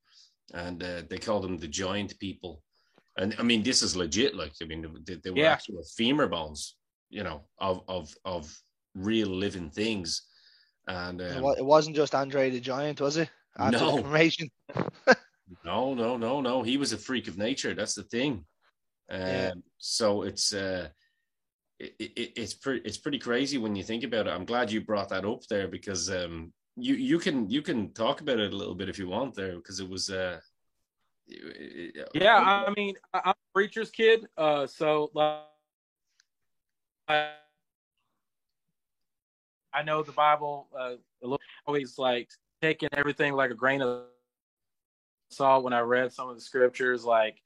and 0.52 0.82
uh, 0.82 1.02
they 1.08 1.18
called 1.18 1.44
them 1.44 1.56
the 1.56 1.68
giant 1.68 2.18
people 2.18 2.62
and 3.16 3.34
I 3.38 3.42
mean, 3.42 3.62
this 3.62 3.82
is 3.82 3.96
legit. 3.96 4.34
Like, 4.34 4.52
I 4.60 4.64
mean, 4.64 4.86
they, 5.04 5.14
they 5.16 5.30
were 5.30 5.38
yeah. 5.38 5.52
actual 5.52 5.82
femur 5.96 6.26
bones, 6.26 6.76
you 7.10 7.22
know, 7.22 7.42
of 7.58 7.82
of 7.88 8.12
of 8.24 8.52
real 8.94 9.28
living 9.28 9.70
things. 9.70 10.22
And 10.86 11.20
um, 11.22 11.44
it 11.56 11.64
wasn't 11.64 11.96
just 11.96 12.14
Andre 12.14 12.50
the 12.50 12.60
Giant, 12.60 13.00
was 13.00 13.16
it? 13.16 13.30
After 13.56 13.78
no. 13.78 14.02
no, 15.64 15.94
no, 15.94 16.16
no, 16.16 16.40
no. 16.40 16.62
He 16.62 16.76
was 16.76 16.92
a 16.92 16.98
freak 16.98 17.28
of 17.28 17.38
nature. 17.38 17.74
That's 17.74 17.94
the 17.94 18.02
thing. 18.04 18.44
Um, 19.10 19.20
yeah. 19.20 19.52
So 19.78 20.22
it's 20.22 20.54
uh, 20.54 20.88
it, 21.78 21.94
it, 21.98 22.32
it's 22.36 22.54
pretty 22.54 22.80
it's 22.84 22.98
pretty 22.98 23.18
crazy 23.18 23.58
when 23.58 23.76
you 23.76 23.82
think 23.82 24.04
about 24.04 24.26
it. 24.26 24.30
I'm 24.30 24.44
glad 24.44 24.70
you 24.70 24.80
brought 24.80 25.08
that 25.10 25.24
up 25.24 25.42
there 25.48 25.68
because 25.68 26.10
um, 26.10 26.52
you 26.76 26.94
you 26.94 27.18
can 27.18 27.48
you 27.50 27.62
can 27.62 27.92
talk 27.92 28.20
about 28.20 28.38
it 28.38 28.52
a 28.52 28.56
little 28.56 28.74
bit 28.74 28.88
if 28.88 28.98
you 28.98 29.08
want 29.08 29.34
there 29.34 29.56
because 29.56 29.80
it 29.80 29.88
was 29.88 30.10
uh, 30.10 30.40
yeah, 32.14 32.64
I 32.66 32.72
mean, 32.76 32.94
I'm 33.12 33.30
a 33.30 33.34
preacher's 33.54 33.90
kid, 33.90 34.26
uh, 34.36 34.66
so 34.66 35.10
like, 35.14 35.40
I 37.08 37.30
know 39.84 40.02
the 40.02 40.12
Bible 40.12 40.68
uh, 40.78 40.94
always 41.66 41.98
like 41.98 42.28
taking 42.60 42.88
everything 42.92 43.32
like 43.32 43.50
a 43.50 43.54
grain 43.54 43.82
of 43.82 44.04
salt 45.30 45.64
when 45.64 45.72
I 45.72 45.80
read 45.80 46.12
some 46.12 46.28
of 46.28 46.36
the 46.36 46.40
scriptures, 46.40 47.04
like 47.04 47.40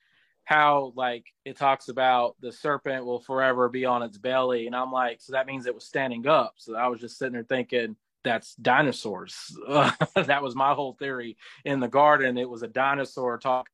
how 0.44 0.92
like 0.96 1.26
it 1.44 1.56
talks 1.56 1.88
about 1.88 2.36
the 2.40 2.52
serpent 2.52 3.04
will 3.04 3.20
forever 3.20 3.68
be 3.68 3.84
on 3.84 4.02
its 4.02 4.18
belly, 4.18 4.66
and 4.66 4.74
I'm 4.76 4.92
like, 4.92 5.20
so 5.20 5.32
that 5.32 5.46
means 5.46 5.66
it 5.66 5.74
was 5.74 5.84
standing 5.84 6.26
up. 6.26 6.54
So 6.56 6.74
I 6.74 6.88
was 6.88 7.00
just 7.00 7.18
sitting 7.18 7.34
there 7.34 7.44
thinking 7.44 7.96
that's 8.24 8.54
dinosaurs. 8.56 9.56
That 10.14 10.42
was 10.42 10.54
my 10.54 10.74
whole 10.74 10.94
theory 10.94 11.36
in 11.64 11.80
the 11.80 11.88
garden. 11.88 12.38
It 12.38 12.48
was 12.48 12.62
a 12.62 12.68
dinosaur 12.68 13.38
talking 13.38 13.72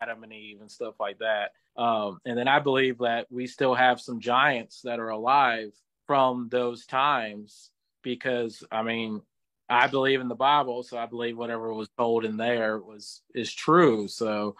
Adam 0.00 0.22
and 0.22 0.32
Eve 0.32 0.60
and 0.60 0.70
stuff 0.70 0.94
like 0.98 1.18
that. 1.18 1.52
Um, 1.76 2.20
and 2.24 2.36
then 2.36 2.48
I 2.48 2.58
believe 2.58 2.98
that 2.98 3.26
we 3.30 3.46
still 3.46 3.74
have 3.74 4.00
some 4.00 4.20
giants 4.20 4.80
that 4.82 4.98
are 4.98 5.10
alive 5.10 5.72
from 6.06 6.48
those 6.50 6.86
times 6.86 7.70
because 8.02 8.64
I 8.72 8.82
mean 8.82 9.22
I 9.70 9.86
believe 9.86 10.20
in 10.20 10.28
the 10.28 10.34
Bible, 10.34 10.82
so 10.82 10.98
I 10.98 11.06
believe 11.06 11.38
whatever 11.38 11.72
was 11.72 11.88
told 11.96 12.24
in 12.24 12.36
there 12.36 12.78
was 12.78 13.22
is 13.34 13.54
true. 13.54 14.08
So, 14.08 14.56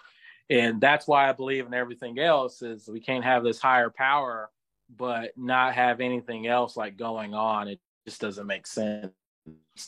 and 0.48 0.80
that's 0.80 1.08
why 1.08 1.28
I 1.28 1.32
believe 1.32 1.66
in 1.66 1.74
everything 1.74 2.20
else 2.20 2.62
is 2.62 2.88
we 2.88 3.00
can't 3.00 3.24
have 3.24 3.42
this 3.42 3.60
higher 3.60 3.90
power, 3.90 4.50
but 4.94 5.32
not 5.36 5.74
have 5.74 6.00
anything 6.00 6.46
else 6.46 6.76
like 6.76 6.96
going 6.96 7.34
on. 7.34 7.66
It 7.66 7.80
just 8.06 8.20
doesn't 8.20 8.46
make 8.46 8.68
sense 8.68 9.10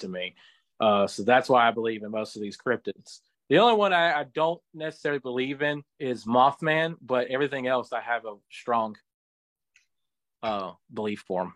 to 0.00 0.08
me. 0.08 0.35
Uh, 0.80 1.06
so 1.06 1.22
that's 1.22 1.48
why 1.48 1.68
I 1.68 1.70
believe 1.70 2.02
in 2.02 2.11
most 2.11 2.35
of 2.35 2.42
these 2.42 2.58
cryptids. 2.58 3.20
The 3.48 3.58
only 3.58 3.76
one 3.76 3.92
I, 3.92 4.20
I, 4.20 4.24
don't 4.24 4.61
necessarily 4.74 5.20
believe 5.20 5.62
in 5.62 5.85
is 6.00 6.24
Mothman, 6.24 6.96
but 7.00 7.28
everything 7.28 7.66
else 7.66 7.92
I 7.92 8.00
have 8.00 8.24
a 8.24 8.35
strong 8.50 8.96
uh, 10.42 10.72
belief 10.92 11.22
for. 11.26 11.52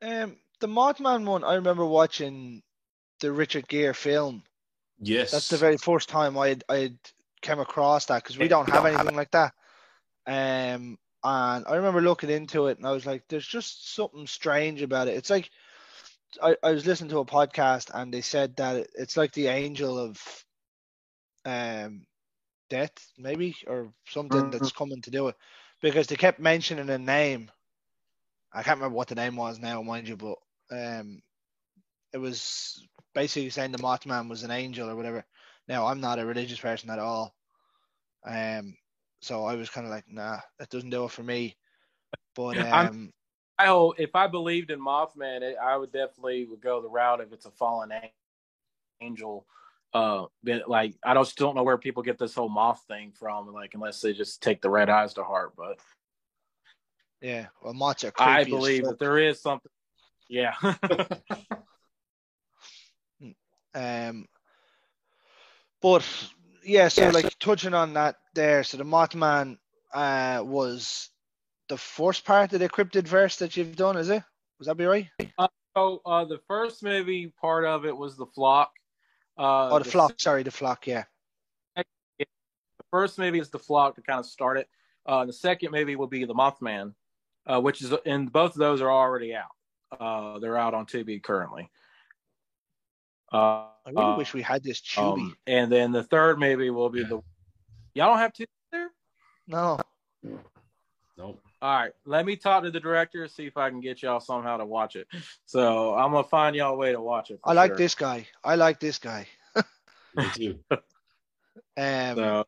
Um, 0.00 0.36
the 0.64 0.68
Mothman 0.68 1.26
one, 1.26 1.44
I 1.44 1.56
remember 1.56 1.84
watching 1.84 2.62
the 3.20 3.30
Richard 3.30 3.68
Gere 3.68 3.92
film. 3.92 4.42
Yes, 4.98 5.30
that's 5.30 5.50
the 5.50 5.58
very 5.58 5.76
first 5.76 6.08
time 6.08 6.38
I 6.38 6.56
I 6.70 6.94
came 7.42 7.60
across 7.60 8.06
that 8.06 8.22
because 8.22 8.38
we 8.38 8.48
don't 8.48 8.70
have 8.70 8.86
anything 8.86 9.14
like 9.14 9.30
that. 9.32 9.52
Um, 10.26 10.96
and 11.22 11.66
I 11.66 11.74
remember 11.74 12.00
looking 12.00 12.30
into 12.30 12.68
it 12.68 12.78
and 12.78 12.86
I 12.86 12.92
was 12.92 13.04
like, 13.04 13.24
there's 13.28 13.46
just 13.46 13.94
something 13.94 14.26
strange 14.26 14.80
about 14.80 15.06
it. 15.06 15.18
It's 15.18 15.28
like 15.28 15.50
I, 16.42 16.56
I 16.62 16.70
was 16.70 16.86
listening 16.86 17.10
to 17.10 17.18
a 17.18 17.26
podcast 17.26 17.90
and 17.92 18.12
they 18.12 18.22
said 18.22 18.56
that 18.56 18.76
it, 18.76 18.90
it's 18.94 19.18
like 19.18 19.32
the 19.32 19.48
angel 19.48 19.98
of 19.98 20.44
um 21.44 22.06
death, 22.70 22.94
maybe, 23.18 23.54
or 23.66 23.92
something 24.06 24.40
mm-hmm. 24.40 24.50
that's 24.50 24.72
coming 24.72 25.02
to 25.02 25.10
do 25.10 25.28
it. 25.28 25.36
Because 25.82 26.06
they 26.06 26.16
kept 26.16 26.40
mentioning 26.40 26.88
a 26.88 26.96
name. 26.96 27.50
I 28.50 28.62
can't 28.62 28.78
remember 28.78 28.96
what 28.96 29.08
the 29.08 29.14
name 29.14 29.36
was 29.36 29.58
now, 29.58 29.82
mind 29.82 30.08
you, 30.08 30.16
but 30.16 30.38
um 30.70 31.20
it 32.12 32.18
was 32.18 32.86
basically 33.14 33.50
saying 33.50 33.72
the 33.72 33.78
Mothman 33.78 34.28
was 34.28 34.42
an 34.42 34.50
angel 34.50 34.88
or 34.88 34.96
whatever. 34.96 35.24
Now 35.68 35.86
I'm 35.86 36.00
not 36.00 36.18
a 36.18 36.26
religious 36.26 36.60
person 36.60 36.90
at 36.90 36.98
all. 36.98 37.34
Um 38.26 38.76
so 39.20 39.44
I 39.44 39.54
was 39.54 39.70
kind 39.70 39.86
of 39.86 39.90
like, 39.90 40.04
nah, 40.06 40.38
that 40.58 40.68
doesn't 40.68 40.90
do 40.90 41.04
it 41.04 41.10
for 41.10 41.22
me. 41.22 41.56
But 42.36 42.58
um, 42.72 43.10
I 43.58 43.66
hope 43.66 43.98
if 43.98 44.14
I 44.14 44.26
believed 44.26 44.70
in 44.70 44.80
Mothman, 44.80 45.42
it, 45.42 45.56
I 45.62 45.76
would 45.76 45.92
definitely 45.92 46.44
would 46.44 46.60
go 46.60 46.82
the 46.82 46.90
route 46.90 47.20
if 47.20 47.32
it's 47.32 47.46
a 47.46 47.50
fallen 47.50 47.90
angel. 49.00 49.46
Uh, 49.92 50.26
but 50.42 50.68
like 50.68 50.94
I 51.04 51.14
don't 51.14 51.24
still 51.24 51.48
don't 51.48 51.56
know 51.56 51.62
where 51.62 51.78
people 51.78 52.02
get 52.02 52.18
this 52.18 52.34
whole 52.34 52.48
moth 52.48 52.84
thing 52.88 53.12
from, 53.12 53.52
like 53.52 53.74
unless 53.74 54.00
they 54.00 54.12
just 54.12 54.42
take 54.42 54.60
the 54.60 54.70
red 54.70 54.90
eyes 54.90 55.14
to 55.14 55.22
heart. 55.22 55.52
But 55.56 55.78
yeah, 57.20 57.46
well, 57.62 57.74
moths 57.74 58.04
are. 58.04 58.12
I 58.18 58.44
believe 58.44 58.84
that 58.84 58.98
there 58.98 59.18
is 59.18 59.40
something. 59.40 59.70
Yeah. 60.28 60.54
um, 63.74 64.26
but 65.82 66.04
yeah, 66.64 66.88
so 66.88 67.10
like 67.10 67.38
touching 67.38 67.74
on 67.74 67.94
that 67.94 68.16
there, 68.34 68.64
so 68.64 68.76
the 68.76 68.84
Mothman 68.84 69.58
uh, 69.92 70.42
was 70.44 71.10
the 71.68 71.76
first 71.76 72.24
part 72.24 72.52
of 72.52 72.60
the 72.60 72.68
cryptid 72.68 73.06
verse 73.06 73.36
that 73.36 73.56
you've 73.56 73.76
done, 73.76 73.96
is 73.96 74.08
it? 74.08 74.22
Was 74.58 74.68
that 74.68 74.76
be 74.76 74.84
right? 74.84 75.08
Uh, 75.38 75.48
so 75.76 76.00
uh, 76.06 76.24
the 76.24 76.40
first 76.46 76.82
movie 76.82 77.32
part 77.40 77.64
of 77.64 77.84
it 77.84 77.96
was 77.96 78.16
the 78.16 78.26
flock. 78.26 78.72
Uh, 79.36 79.70
oh, 79.70 79.78
the, 79.78 79.84
the 79.84 79.90
flock. 79.90 80.14
Sorry, 80.18 80.42
the 80.42 80.50
flock. 80.50 80.86
Yeah. 80.86 81.04
The 81.76 82.26
first 82.90 83.18
movie 83.18 83.40
is 83.40 83.50
the 83.50 83.58
flock 83.58 83.96
to 83.96 84.02
kind 84.02 84.20
of 84.20 84.26
start 84.26 84.58
it. 84.58 84.68
Uh, 85.06 85.24
the 85.24 85.32
second 85.32 85.72
movie 85.72 85.96
will 85.96 86.06
be 86.06 86.24
the 86.24 86.34
Mothman, 86.34 86.94
uh, 87.46 87.60
which 87.60 87.82
is 87.82 87.92
and 88.06 88.32
both 88.32 88.52
of 88.52 88.58
those 88.58 88.80
are 88.80 88.90
already 88.90 89.34
out. 89.34 89.50
Uh, 89.92 90.38
they're 90.38 90.58
out 90.58 90.74
on 90.74 90.86
Tubi 90.86 91.22
currently. 91.22 91.70
Uh, 93.32 93.66
I 93.86 93.90
really 93.90 94.12
uh, 94.12 94.16
wish 94.16 94.32
we 94.32 94.42
had 94.42 94.62
this 94.62 94.80
Tubi. 94.80 95.20
Um, 95.20 95.36
and 95.46 95.70
then 95.70 95.92
the 95.92 96.02
third 96.02 96.38
maybe 96.38 96.70
will 96.70 96.90
be 96.90 97.02
the. 97.02 97.20
Y'all 97.94 98.10
don't 98.10 98.18
have 98.18 98.32
Tubi 98.32 98.46
there? 98.72 98.90
No. 99.46 99.80
Nope. 101.16 101.40
All 101.62 101.78
right, 101.78 101.92
let 102.04 102.26
me 102.26 102.36
talk 102.36 102.64
to 102.64 102.70
the 102.70 102.80
director 102.80 103.26
see 103.26 103.46
if 103.46 103.56
I 103.56 103.70
can 103.70 103.80
get 103.80 104.02
y'all 104.02 104.20
somehow 104.20 104.58
to 104.58 104.66
watch 104.66 104.96
it. 104.96 105.06
So 105.46 105.94
I'm 105.94 106.12
gonna 106.12 106.24
find 106.24 106.54
y'all 106.54 106.74
a 106.74 106.76
way 106.76 106.92
to 106.92 107.00
watch 107.00 107.30
it. 107.30 107.40
I 107.42 107.54
like 107.54 107.70
sure. 107.70 107.76
this 107.76 107.94
guy. 107.94 108.26
I 108.42 108.56
like 108.56 108.80
this 108.80 108.98
guy. 108.98 109.26
Me 110.14 110.24
too. 110.34 110.58
um, 110.70 112.16
so, 112.16 112.44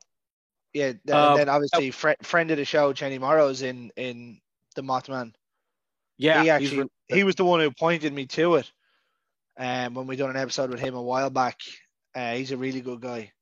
yeah, 0.74 0.92
th- 0.92 1.10
um, 1.10 1.36
then 1.38 1.48
obviously 1.48 1.90
fr- 1.90 2.22
friend 2.22 2.50
of 2.50 2.58
the 2.58 2.66
show, 2.66 2.92
Jenny 2.92 3.18
Morrow's 3.18 3.62
in 3.62 3.90
in 3.96 4.40
the 4.74 4.82
Mothman. 4.82 5.32
Yeah, 6.18 6.42
he 6.42 6.50
actually 6.50 6.82
re- 6.82 6.88
he 7.08 7.24
was 7.24 7.34
the 7.34 7.44
one 7.44 7.60
who 7.60 7.70
pointed 7.70 8.12
me 8.12 8.26
to 8.26 8.56
it 8.56 8.70
um, 9.58 9.94
when 9.94 10.06
we 10.06 10.16
done 10.16 10.30
an 10.30 10.36
episode 10.36 10.70
with 10.70 10.80
him 10.80 10.94
a 10.94 11.02
while 11.02 11.30
back. 11.30 11.60
Uh, 12.14 12.34
he's 12.34 12.52
a 12.52 12.56
really 12.56 12.80
good 12.80 13.00
guy. 13.00 13.32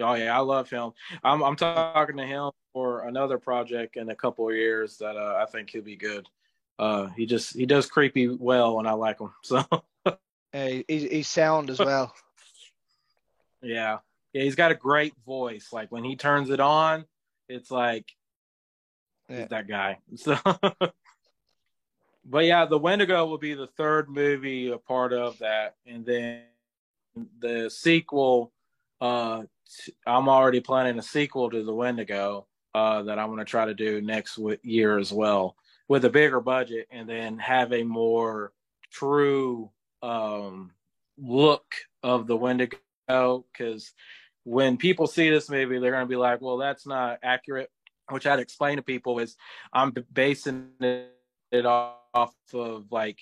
Oh 0.00 0.14
yeah, 0.14 0.36
I 0.36 0.40
love 0.40 0.70
him. 0.70 0.92
I'm 1.24 1.42
I'm 1.42 1.56
talking 1.56 2.18
to 2.18 2.26
him 2.26 2.50
for 2.72 3.06
another 3.08 3.38
project 3.38 3.96
in 3.96 4.10
a 4.10 4.14
couple 4.14 4.48
of 4.48 4.54
years 4.54 4.98
that 4.98 5.16
uh, 5.16 5.42
I 5.42 5.50
think 5.50 5.70
he'll 5.70 5.82
be 5.82 5.96
good. 5.96 6.28
Uh, 6.78 7.06
he 7.16 7.26
just 7.26 7.56
he 7.56 7.66
does 7.66 7.86
creepy 7.86 8.28
well, 8.28 8.78
and 8.78 8.86
I 8.86 8.92
like 8.92 9.20
him. 9.20 9.32
So 9.42 9.64
hey, 10.52 10.84
he's, 10.86 11.02
he's 11.02 11.28
sound 11.28 11.70
as 11.70 11.78
well. 11.78 12.14
yeah, 13.62 13.98
yeah, 14.32 14.42
he's 14.42 14.54
got 14.54 14.70
a 14.70 14.76
great 14.76 15.14
voice. 15.26 15.68
Like 15.72 15.90
when 15.90 16.04
he 16.04 16.14
turns 16.14 16.50
it 16.50 16.60
on, 16.60 17.04
it's 17.48 17.70
like 17.70 18.06
yeah. 19.28 19.46
that 19.46 19.66
guy. 19.66 19.98
So 20.16 20.36
but 22.28 22.44
yeah, 22.44 22.66
the 22.66 22.78
Wendigo 22.78 23.26
will 23.26 23.38
be 23.38 23.54
the 23.54 23.66
third 23.66 24.10
movie 24.10 24.70
a 24.70 24.78
part 24.78 25.12
of 25.12 25.38
that, 25.38 25.76
and 25.86 26.04
then 26.04 26.42
the 27.40 27.70
sequel. 27.70 28.52
Uh, 29.00 29.44
I'm 30.06 30.28
already 30.28 30.60
planning 30.60 30.98
a 30.98 31.02
sequel 31.02 31.50
to 31.50 31.62
the 31.62 31.74
Wendigo 31.74 32.46
uh, 32.74 33.02
that 33.02 33.18
I'm 33.18 33.28
going 33.28 33.38
to 33.38 33.44
try 33.44 33.64
to 33.64 33.74
do 33.74 34.00
next 34.00 34.38
year 34.62 34.98
as 34.98 35.12
well, 35.12 35.56
with 35.88 36.04
a 36.04 36.10
bigger 36.10 36.40
budget, 36.40 36.86
and 36.90 37.08
then 37.08 37.38
have 37.38 37.72
a 37.72 37.82
more 37.82 38.52
true 38.92 39.70
um, 40.02 40.72
look 41.16 41.74
of 42.02 42.26
the 42.26 42.36
Wendigo. 42.36 42.78
Because 43.06 43.92
when 44.44 44.76
people 44.76 45.06
see 45.06 45.30
this 45.30 45.48
movie, 45.48 45.78
they're 45.78 45.92
going 45.92 46.04
to 46.04 46.06
be 46.06 46.16
like, 46.16 46.42
"Well, 46.42 46.58
that's 46.58 46.86
not 46.86 47.20
accurate." 47.22 47.70
Which 48.10 48.26
I'd 48.26 48.40
explain 48.40 48.76
to 48.76 48.82
people 48.82 49.18
is 49.18 49.36
I'm 49.72 49.94
basing 50.12 50.70
it 51.50 51.66
off 51.66 51.94
off 52.18 52.34
of 52.52 52.90
like 52.90 53.18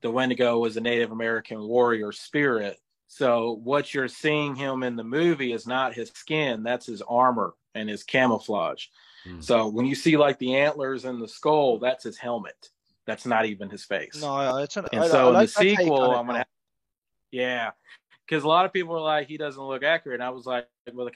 the 0.00 0.10
Wendigo 0.10 0.58
was 0.58 0.76
a 0.76 0.80
Native 0.80 1.12
American 1.12 1.60
warrior 1.66 2.12
spirit. 2.12 2.78
So 3.08 3.60
what 3.62 3.94
you're 3.94 4.08
seeing 4.08 4.56
him 4.56 4.82
in 4.82 4.96
the 4.96 5.04
movie 5.04 5.52
is 5.52 5.66
not 5.66 5.94
his 5.94 6.10
skin, 6.10 6.62
that's 6.62 6.86
his 6.86 7.02
armor 7.02 7.54
and 7.74 7.88
his 7.88 8.02
camouflage. 8.02 8.86
Mm. 9.26 9.42
So 9.42 9.68
when 9.68 9.86
you 9.86 9.94
see 9.94 10.16
like 10.16 10.38
the 10.38 10.56
antlers 10.56 11.04
and 11.04 11.22
the 11.22 11.28
skull, 11.28 11.78
that's 11.78 12.04
his 12.04 12.18
helmet. 12.18 12.70
That's 13.06 13.26
not 13.26 13.46
even 13.46 13.70
his 13.70 13.84
face. 13.84 14.20
No, 14.20 14.56
it's 14.58 14.76
an, 14.76 14.86
and 14.92 15.02
I, 15.04 15.08
so 15.08 15.18
I, 15.18 15.24
I 15.26 15.28
in 15.28 15.46
the 15.46 15.48
sequel, 15.48 16.10
I'm 16.10 16.26
gonna, 16.26 16.38
have, 16.38 16.46
yeah, 17.30 17.70
because 18.26 18.42
a 18.42 18.48
lot 18.48 18.64
of 18.64 18.72
people 18.72 18.96
are 18.96 19.00
like 19.00 19.28
he 19.28 19.36
doesn't 19.36 19.62
look 19.62 19.84
accurate. 19.84 20.20
And 20.20 20.24
I 20.24 20.30
was 20.30 20.44
like, 20.44 20.66
well, 20.92 21.08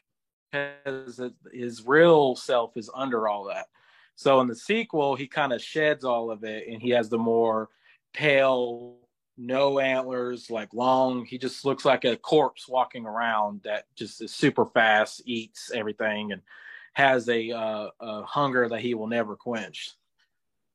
because 0.52 1.20
his 1.52 1.84
real 1.84 2.36
self 2.36 2.76
is 2.76 2.88
under 2.94 3.26
all 3.26 3.44
that. 3.44 3.66
So 4.20 4.38
in 4.42 4.48
the 4.48 4.54
sequel, 4.54 5.16
he 5.16 5.26
kind 5.26 5.50
of 5.50 5.62
sheds 5.62 6.04
all 6.04 6.30
of 6.30 6.44
it 6.44 6.68
and 6.68 6.82
he 6.82 6.90
has 6.90 7.08
the 7.08 7.16
more 7.16 7.70
pale, 8.12 8.98
no 9.38 9.78
antlers, 9.78 10.50
like 10.50 10.74
long. 10.74 11.24
He 11.24 11.38
just 11.38 11.64
looks 11.64 11.86
like 11.86 12.04
a 12.04 12.18
corpse 12.18 12.68
walking 12.68 13.06
around 13.06 13.62
that 13.64 13.84
just 13.96 14.20
is 14.20 14.30
super 14.30 14.66
fast, 14.66 15.22
eats 15.24 15.70
everything, 15.74 16.32
and 16.32 16.42
has 16.92 17.30
a, 17.30 17.50
uh, 17.50 17.88
a 17.98 18.22
hunger 18.24 18.68
that 18.68 18.82
he 18.82 18.92
will 18.92 19.06
never 19.06 19.36
quench. 19.36 19.92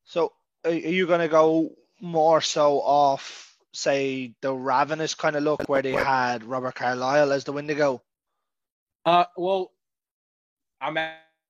So 0.06 0.34
are 0.64 0.72
you 0.72 1.06
going 1.06 1.20
to 1.20 1.28
go 1.28 1.70
more 2.02 2.42
so 2.42 2.80
off, 2.82 3.56
say, 3.74 4.34
the 4.42 4.56
ravenous 4.56 5.14
kind 5.14 5.36
of 5.36 5.44
look 5.44 5.70
where 5.70 5.84
they 5.84 5.92
had 5.92 6.44
Robert 6.44 6.74
Carlyle 6.74 7.32
as 7.32 7.44
the 7.44 7.52
Wendigo? 7.52 8.02
Uh, 9.06 9.26
well, 9.38 9.72
I'm 10.82 10.98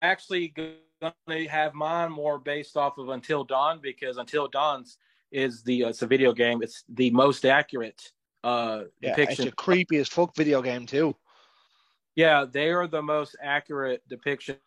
actually 0.02 0.50
to 1.02 1.48
have 1.48 1.74
mine 1.74 2.12
more 2.12 2.40
based 2.40 2.78
off 2.78 2.98
of 2.98 3.10
Until 3.10 3.44
Dawn 3.44 3.80
because 3.82 4.18
Until 4.18 4.48
Dawn's 4.48 4.98
is 5.32 5.64
the 5.64 5.86
uh, 5.86 5.90
it's 5.90 6.02
a 6.02 6.08
video 6.08 6.34
game. 6.34 6.62
It's 6.62 6.84
the 6.90 7.12
most 7.12 7.46
accurate 7.46 8.12
uh, 8.44 8.84
yeah, 9.02 9.10
depiction. 9.10 9.48
It's 9.48 9.54
a 9.54 9.56
creepy 9.56 9.98
as 9.98 10.08
fuck 10.08 10.36
video 10.36 10.62
game 10.62 10.86
too. 10.86 11.16
Yeah, 12.16 12.46
they 12.50 12.70
are 12.70 12.88
the 12.88 13.02
most 13.02 13.36
accurate 13.42 14.02
depiction 14.08 14.58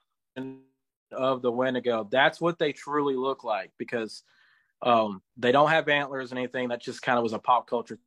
of 1.13 1.41
the 1.43 1.51
Wendigo. 1.51 2.07
That's 2.11 2.41
what 2.41 2.59
they 2.59 2.73
truly 2.73 3.17
look 3.17 3.45
like 3.45 3.71
because 3.79 4.23
um, 4.83 5.23
they 5.37 5.53
don't 5.53 5.71
have 5.71 5.89
antlers 5.89 6.31
and 6.31 6.39
anything. 6.39 6.69
That 6.69 6.83
just 6.83 7.01
kind 7.01 7.17
of 7.17 7.23
was 7.23 7.33
a 7.33 7.39
pop 7.39 7.67
culture 7.67 7.99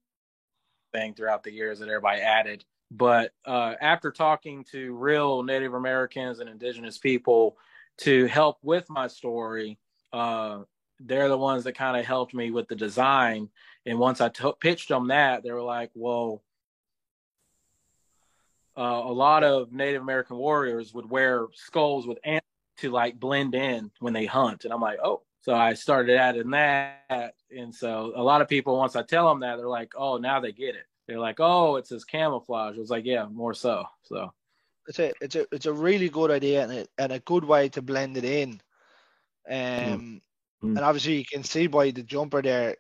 thing 0.93 1.15
throughout 1.15 1.43
the 1.43 1.51
years 1.51 1.79
that 1.79 1.88
everybody 1.88 2.21
added. 2.21 2.63
But 2.91 3.31
uh, 3.45 3.75
after 3.81 4.12
talking 4.12 4.65
to 4.71 4.93
real 4.93 5.43
Native 5.43 5.73
Americans 5.73 6.39
and 6.39 6.49
indigenous 6.49 6.97
people, 6.97 7.57
to 7.99 8.25
help 8.25 8.58
with 8.63 8.89
my 8.89 9.08
story, 9.08 9.77
uh, 10.13 10.60
they're 10.99 11.30
the 11.30 11.38
ones 11.38 11.63
that 11.63 11.73
kind 11.73 11.97
of 11.97 12.06
helped 12.06 12.34
me 12.34 12.51
with 12.51 12.67
the 12.67 12.75
design. 12.75 13.49
And 13.86 13.99
once 13.99 14.21
I 14.21 14.30
t- 14.30 14.51
pitched 14.60 14.89
them 14.89 15.08
that, 15.08 15.43
they 15.43 15.51
were 15.51 15.62
like, 15.62 15.91
well, 15.95 16.43
uh, 18.77 18.82
a 19.04 19.12
lot 19.12 19.43
of 19.43 19.71
Native 19.71 20.01
American 20.01 20.38
warriors 20.38 20.93
would 20.93 21.10
wear 21.10 21.47
skulls 21.54 22.08
with 22.08 22.19
ants 22.23 22.45
to 22.77 22.91
like 22.91 23.19
blend 23.19 23.56
in 23.56 23.91
when 23.99 24.13
they 24.13 24.25
hunt. 24.25 24.63
And 24.63 24.73
I'm 24.73 24.82
like, 24.82 24.99
oh, 25.04 25.23
So 25.41 25.54
I 25.56 25.73
started 25.73 26.17
adding 26.17 26.51
that, 26.51 27.34
and 27.49 27.73
so 27.73 28.13
a 28.15 28.21
lot 28.21 28.41
of 28.41 28.47
people 28.47 28.77
once 28.77 28.95
I 28.95 29.01
tell 29.01 29.27
them 29.27 29.39
that 29.39 29.58
they're 29.58 29.67
like, 29.67 29.93
"Oh, 29.97 30.17
now 30.17 30.39
they 30.39 30.51
get 30.51 30.75
it." 30.75 30.86
They're 31.08 31.19
like, 31.19 31.39
"Oh, 31.39 31.77
it's 31.77 31.89
his 31.89 32.06
camouflage." 32.06 32.75
I 32.75 32.80
was 32.80 32.91
like, 32.91 33.06
"Yeah, 33.06 33.25
more 33.25 33.56
so." 33.56 33.86
So 34.04 34.34
it's 34.91 34.99
a 34.99 35.13
it's 35.21 35.36
a 35.36 35.45
it's 35.51 35.65
a 35.65 35.73
really 35.73 36.10
good 36.10 36.32
idea 36.32 36.63
and 36.63 36.71
a, 36.73 36.88
and 36.97 37.12
a 37.13 37.19
good 37.19 37.45
way 37.45 37.69
to 37.69 37.82
blend 37.82 38.17
it 38.17 38.25
in. 38.25 38.62
Um, 39.49 40.21
Mm. 40.63 40.77
and 40.77 40.86
obviously 40.86 41.15
you 41.17 41.25
can 41.25 41.43
see 41.43 41.65
by 41.65 41.89
the 41.89 42.04
jumper 42.04 42.39
there, 42.39 42.75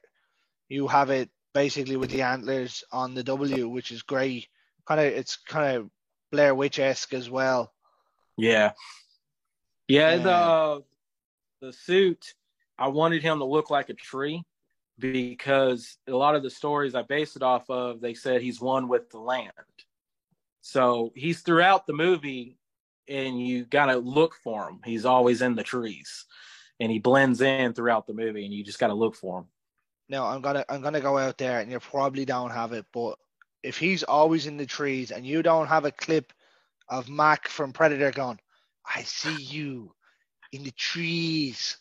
you 0.69 0.87
have 0.87 1.09
it 1.09 1.31
basically 1.51 1.95
with 1.95 2.11
the 2.11 2.21
antlers 2.21 2.83
on 2.91 3.15
the 3.15 3.23
W, 3.23 3.67
which 3.67 3.91
is 3.91 4.03
great. 4.03 4.47
Kind 4.85 5.01
of 5.01 5.07
it's 5.07 5.37
kind 5.37 5.77
of 5.77 5.89
Blair 6.31 6.53
Witch 6.53 6.77
esque 6.77 7.15
as 7.15 7.27
well. 7.27 7.73
yeah, 8.37 8.73
yeah. 9.87 10.15
Yeah. 10.15 10.23
The 10.23 10.83
the 11.61 11.73
suit, 11.73 12.35
I 12.77 12.89
wanted 12.89 13.23
him 13.23 13.39
to 13.39 13.45
look 13.45 13.71
like 13.71 13.89
a 13.89 13.95
tree 13.95 14.43
because 14.99 15.97
a 16.07 16.11
lot 16.11 16.35
of 16.35 16.43
the 16.43 16.49
stories 16.51 16.93
I 16.93 17.01
based 17.01 17.35
it 17.35 17.41
off 17.41 17.67
of, 17.69 17.99
they 17.99 18.13
said 18.13 18.41
he's 18.43 18.61
one 18.61 18.87
with 18.87 19.09
the 19.09 19.19
land. 19.19 19.51
So 20.61 21.11
he's 21.15 21.41
throughout 21.41 21.87
the 21.87 21.93
movie, 21.93 22.57
and 23.07 23.45
you 23.45 23.65
gotta 23.65 23.97
look 23.97 24.35
for 24.43 24.69
him. 24.69 24.79
He's 24.85 25.05
always 25.05 25.41
in 25.41 25.55
the 25.55 25.63
trees, 25.63 26.25
and 26.79 26.91
he 26.91 26.99
blends 26.99 27.41
in 27.41 27.73
throughout 27.73 28.07
the 28.07 28.13
movie, 28.13 28.45
and 28.45 28.53
you 28.53 28.63
just 28.63 28.79
gotta 28.79 28.93
look 28.93 29.15
for 29.15 29.39
him. 29.39 29.45
Now 30.09 30.25
I'm 30.25 30.41
gonna 30.41 30.65
I'm 30.69 30.81
gonna 30.81 30.99
go 30.99 31.17
out 31.17 31.37
there 31.37 31.61
and 31.61 31.71
you 31.71 31.79
probably 31.79 32.25
don't 32.25 32.51
have 32.51 32.73
it, 32.73 32.85
but 32.91 33.17
if 33.63 33.77
he's 33.77 34.03
always 34.03 34.45
in 34.45 34.57
the 34.57 34.65
trees 34.65 35.11
and 35.11 35.25
you 35.25 35.41
don't 35.41 35.67
have 35.67 35.85
a 35.85 35.91
clip 35.91 36.33
of 36.89 37.09
Mac 37.09 37.47
from 37.47 37.71
Predator 37.71 38.11
going, 38.11 38.39
I 38.85 39.03
see 39.03 39.35
you 39.41 39.93
in 40.51 40.63
the 40.63 40.71
trees. 40.71 41.77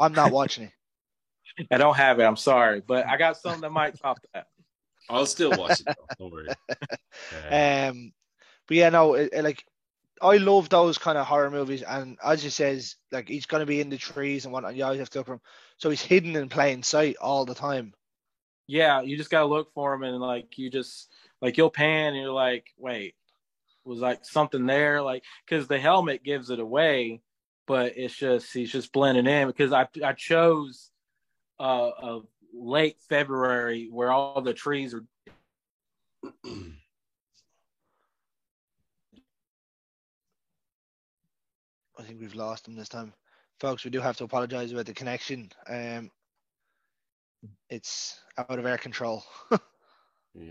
I'm 0.00 0.14
not 0.14 0.32
watching 0.32 0.64
it. 0.64 1.66
I 1.70 1.76
don't 1.76 1.96
have 1.96 2.18
it. 2.20 2.24
I'm 2.24 2.36
sorry, 2.36 2.80
but 2.80 3.06
I 3.06 3.16
got 3.16 3.36
something 3.36 3.60
that 3.60 3.70
might 3.70 4.00
top 4.00 4.18
that. 4.32 4.46
I'll 5.10 5.26
still 5.26 5.50
watch 5.50 5.80
it. 5.80 5.86
Though. 5.86 6.06
Don't 6.18 6.32
worry. 6.32 6.48
Um, 7.50 8.12
but 8.66 8.76
yeah, 8.76 8.88
no, 8.90 9.14
it, 9.14 9.30
it, 9.32 9.42
like 9.42 9.64
I 10.22 10.36
love 10.36 10.68
those 10.68 10.98
kind 10.98 11.18
of 11.18 11.26
horror 11.26 11.50
movies, 11.50 11.82
and 11.82 12.18
as 12.24 12.42
he 12.42 12.50
says, 12.50 12.96
like 13.12 13.28
he's 13.28 13.46
gonna 13.46 13.66
be 13.66 13.80
in 13.80 13.90
the 13.90 13.98
trees 13.98 14.44
and 14.44 14.52
whatnot. 14.52 14.76
You 14.76 14.84
always 14.84 15.00
have 15.00 15.10
to 15.10 15.18
look 15.18 15.26
for 15.26 15.34
him, 15.34 15.40
so 15.78 15.90
he's 15.90 16.02
hidden 16.02 16.36
in 16.36 16.48
plain 16.48 16.82
sight 16.82 17.16
all 17.20 17.44
the 17.44 17.54
time. 17.54 17.94
Yeah, 18.66 19.02
you 19.02 19.16
just 19.16 19.30
gotta 19.30 19.46
look 19.46 19.72
for 19.74 19.94
him, 19.94 20.02
and 20.02 20.20
like 20.20 20.56
you 20.58 20.70
just 20.70 21.10
like 21.40 21.56
you'll 21.56 21.70
pan, 21.70 22.14
and 22.14 22.22
you're 22.22 22.32
like, 22.32 22.66
wait, 22.78 23.14
was 23.84 24.00
like 24.00 24.24
something 24.24 24.66
there, 24.66 25.02
like 25.02 25.22
because 25.46 25.68
the 25.68 25.78
helmet 25.78 26.24
gives 26.24 26.50
it 26.50 26.58
away, 26.60 27.20
but 27.66 27.96
it's 27.96 28.14
just 28.14 28.52
he's 28.52 28.72
just 28.72 28.92
blending 28.92 29.26
in 29.26 29.46
because 29.46 29.72
I 29.72 29.86
I 30.04 30.12
chose 30.12 30.90
uh, 31.60 31.90
a 32.02 32.20
late 32.54 32.96
February 33.08 33.88
where 33.90 34.10
all 34.10 34.40
the 34.40 34.54
trees 34.54 34.94
are 34.94 35.04
I 41.98 42.02
think 42.02 42.20
we've 42.20 42.34
lost 42.34 42.66
him 42.66 42.74
this 42.74 42.88
time, 42.88 43.12
folks. 43.60 43.84
We 43.84 43.90
do 43.90 44.00
have 44.00 44.16
to 44.18 44.24
apologize 44.24 44.72
about 44.72 44.86
the 44.86 44.94
connection. 44.94 45.50
Um, 45.68 46.10
it's 47.68 48.18
out 48.36 48.58
of 48.58 48.66
our 48.66 48.78
control. 48.78 49.22
yeah, 49.50 49.58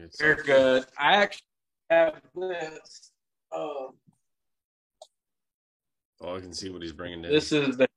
it's 0.03 0.19
very 0.19 0.33
okay. 0.33 0.43
good. 0.43 0.85
I 0.97 1.15
actually 1.17 1.43
have 1.89 2.21
this. 2.35 3.11
Um, 3.55 3.93
Oh, 6.23 6.37
I 6.37 6.39
can 6.39 6.53
see 6.53 6.69
what 6.69 6.81
he's 6.81 6.93
bringing 6.93 7.21
down. 7.21 7.31
this 7.33 7.51
is 7.51 7.75
the 7.75 7.87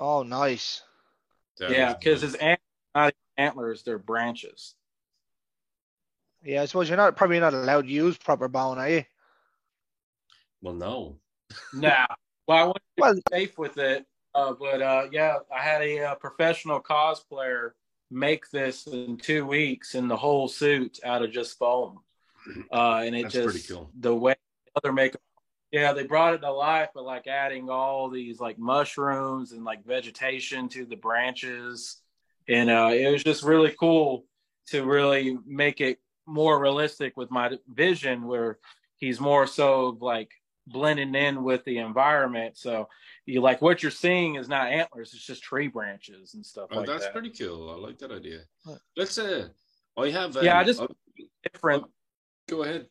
oh, 0.00 0.24
nice. 0.24 0.82
That 1.58 1.70
yeah 1.70 1.94
because 1.94 2.20
good. 2.20 2.26
his 2.26 2.34
ant- 2.34 2.60
not 2.96 3.14
antlers, 3.36 3.84
they're 3.84 3.98
branches. 3.98 4.74
Yeah, 6.42 6.62
I 6.62 6.64
suppose 6.66 6.88
you're 6.88 6.96
not 6.96 7.16
probably 7.16 7.38
not 7.38 7.54
allowed 7.54 7.86
to 7.86 7.92
use 7.92 8.18
proper 8.18 8.48
bone, 8.48 8.78
are 8.78 8.88
you? 8.88 9.04
Well, 10.64 10.74
no. 10.74 11.18
Nah. 11.74 12.06
Well, 12.48 12.58
I 12.58 12.64
wanted 12.64 12.80
to 12.96 13.00
Well- 13.00 13.14
be 13.14 13.22
safe 13.30 13.58
with 13.58 13.78
it, 13.78 14.06
uh, 14.34 14.54
but 14.54 14.82
uh, 14.82 15.08
yeah, 15.12 15.36
I 15.54 15.62
had 15.62 15.82
a, 15.82 16.00
uh 16.00 16.14
professional 16.16 16.80
cosplayer 16.80 17.72
make 18.10 18.48
this 18.50 18.86
in 18.86 19.16
two 19.16 19.46
weeks 19.46 19.94
in 19.94 20.08
the 20.08 20.16
whole 20.16 20.48
suit 20.48 21.00
out 21.04 21.22
of 21.22 21.30
just 21.30 21.58
foam, 21.58 22.00
uh, 22.72 23.02
and 23.04 23.14
it 23.14 23.22
That's 23.22 23.34
just 23.34 23.44
pretty 23.48 23.66
cool. 23.74 23.90
the 23.98 24.14
way 24.14 24.34
other 24.76 24.92
makeup. 24.92 25.20
Yeah, 25.70 25.92
they 25.92 26.04
brought 26.06 26.34
it 26.34 26.38
to 26.38 26.52
life, 26.52 26.90
but 26.94 27.04
like 27.04 27.26
adding 27.26 27.68
all 27.68 28.08
these 28.08 28.40
like 28.40 28.58
mushrooms 28.58 29.52
and 29.52 29.64
like 29.64 29.84
vegetation 29.84 30.68
to 30.70 30.84
the 30.86 30.96
branches, 30.96 32.00
and 32.48 32.70
uh, 32.70 32.90
it 32.92 33.10
was 33.10 33.24
just 33.24 33.42
really 33.42 33.74
cool 33.78 34.24
to 34.68 34.84
really 34.84 35.36
make 35.46 35.80
it 35.80 35.98
more 36.26 36.58
realistic 36.60 37.16
with 37.16 37.30
my 37.30 37.58
vision, 37.68 38.26
where 38.26 38.58
he's 38.96 39.20
more 39.20 39.46
so 39.46 39.86
of, 39.88 40.02
like 40.02 40.30
blending 40.66 41.14
in 41.14 41.42
with 41.44 41.64
the 41.64 41.78
environment. 41.78 42.56
So 42.56 42.88
you 43.26 43.40
like 43.40 43.60
what 43.62 43.82
you're 43.82 43.90
seeing 43.92 44.36
is 44.36 44.48
not 44.48 44.68
antlers; 44.68 45.12
it's 45.14 45.26
just 45.26 45.42
tree 45.42 45.68
branches 45.68 46.34
and 46.34 46.44
stuff 46.44 46.68
Oh, 46.72 46.78
like 46.78 46.86
that's 46.86 47.04
that. 47.04 47.12
pretty 47.12 47.30
cool. 47.30 47.70
I 47.70 47.74
like 47.76 47.98
that 47.98 48.12
idea. 48.12 48.40
Let's 48.96 49.18
uh 49.18 49.48
I 49.96 50.10
have 50.10 50.36
Yeah, 50.42 50.54
um, 50.54 50.58
I 50.58 50.64
just- 50.64 50.80
I'll- 50.80 50.88
different. 51.52 51.84
go 52.48 52.62
ahead. 52.62 52.88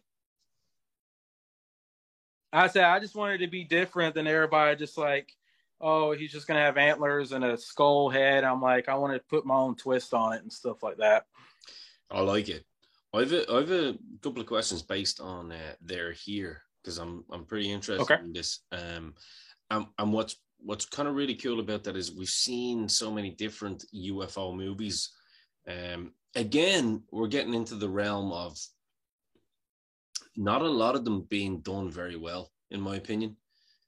I 2.52 2.68
said 2.68 2.84
I 2.86 3.00
just 3.00 3.16
wanted 3.16 3.40
to 3.40 3.48
be 3.48 3.64
different 3.64 4.14
than 4.16 4.28
everybody. 4.28 4.76
Just 4.76 4.98
like, 4.98 5.34
oh, 5.82 6.12
he's 6.12 6.32
just 6.32 6.48
gonna 6.48 6.60
have 6.60 6.78
antlers 6.78 7.32
and 7.32 7.44
a 7.44 7.58
skull 7.58 8.10
head. 8.10 8.44
I'm 8.44 8.62
like, 8.62 8.88
I 8.90 8.96
want 8.96 9.14
to 9.14 9.20
put 9.30 9.46
my 9.46 9.56
own 9.56 9.76
twist 9.76 10.14
on 10.14 10.34
it 10.34 10.44
and 10.44 10.54
stuff 10.54 10.84
like 10.84 10.98
that. 10.98 11.26
I 12.12 12.22
like 12.22 12.50
it. 12.50 12.64
I've 13.14 13.32
a, 13.34 13.52
I've 13.52 13.72
a 13.72 13.98
couple 14.22 14.42
of 14.42 14.48
questions 14.48 14.82
based 14.84 15.20
on 15.20 15.52
uh, 15.52 15.76
They're 15.82 16.12
Here 16.14 16.62
because 16.84 16.98
I'm 16.98 17.24
I'm 17.32 17.46
pretty 17.46 17.72
interested 17.72 18.02
Okay. 18.04 18.24
in 18.24 18.34
this. 18.34 18.60
Um, 18.72 19.16
and, 19.70 19.86
and 19.98 20.14
what's 20.14 20.36
what's 20.60 20.86
kind 20.86 21.08
of 21.08 21.16
really 21.16 21.36
cool 21.36 21.60
about 21.60 21.84
that 21.84 21.96
is 21.96 22.14
we've 22.16 22.28
seen 22.30 22.88
so 22.88 23.12
many 23.12 23.32
different 23.32 23.86
UFO 23.94 24.56
movies. 24.56 25.12
Um, 25.68 26.14
again, 26.36 27.04
we're 27.12 27.28
getting 27.28 27.54
into 27.54 27.76
the 27.76 27.90
realm 27.90 28.32
of 28.32 28.58
not 30.36 30.62
a 30.62 30.68
lot 30.68 30.96
of 30.96 31.06
them 31.06 31.22
being 31.30 31.60
done 31.62 31.90
very 31.92 32.16
well, 32.16 32.52
in 32.72 32.82
my 32.82 32.96
opinion. 32.96 33.36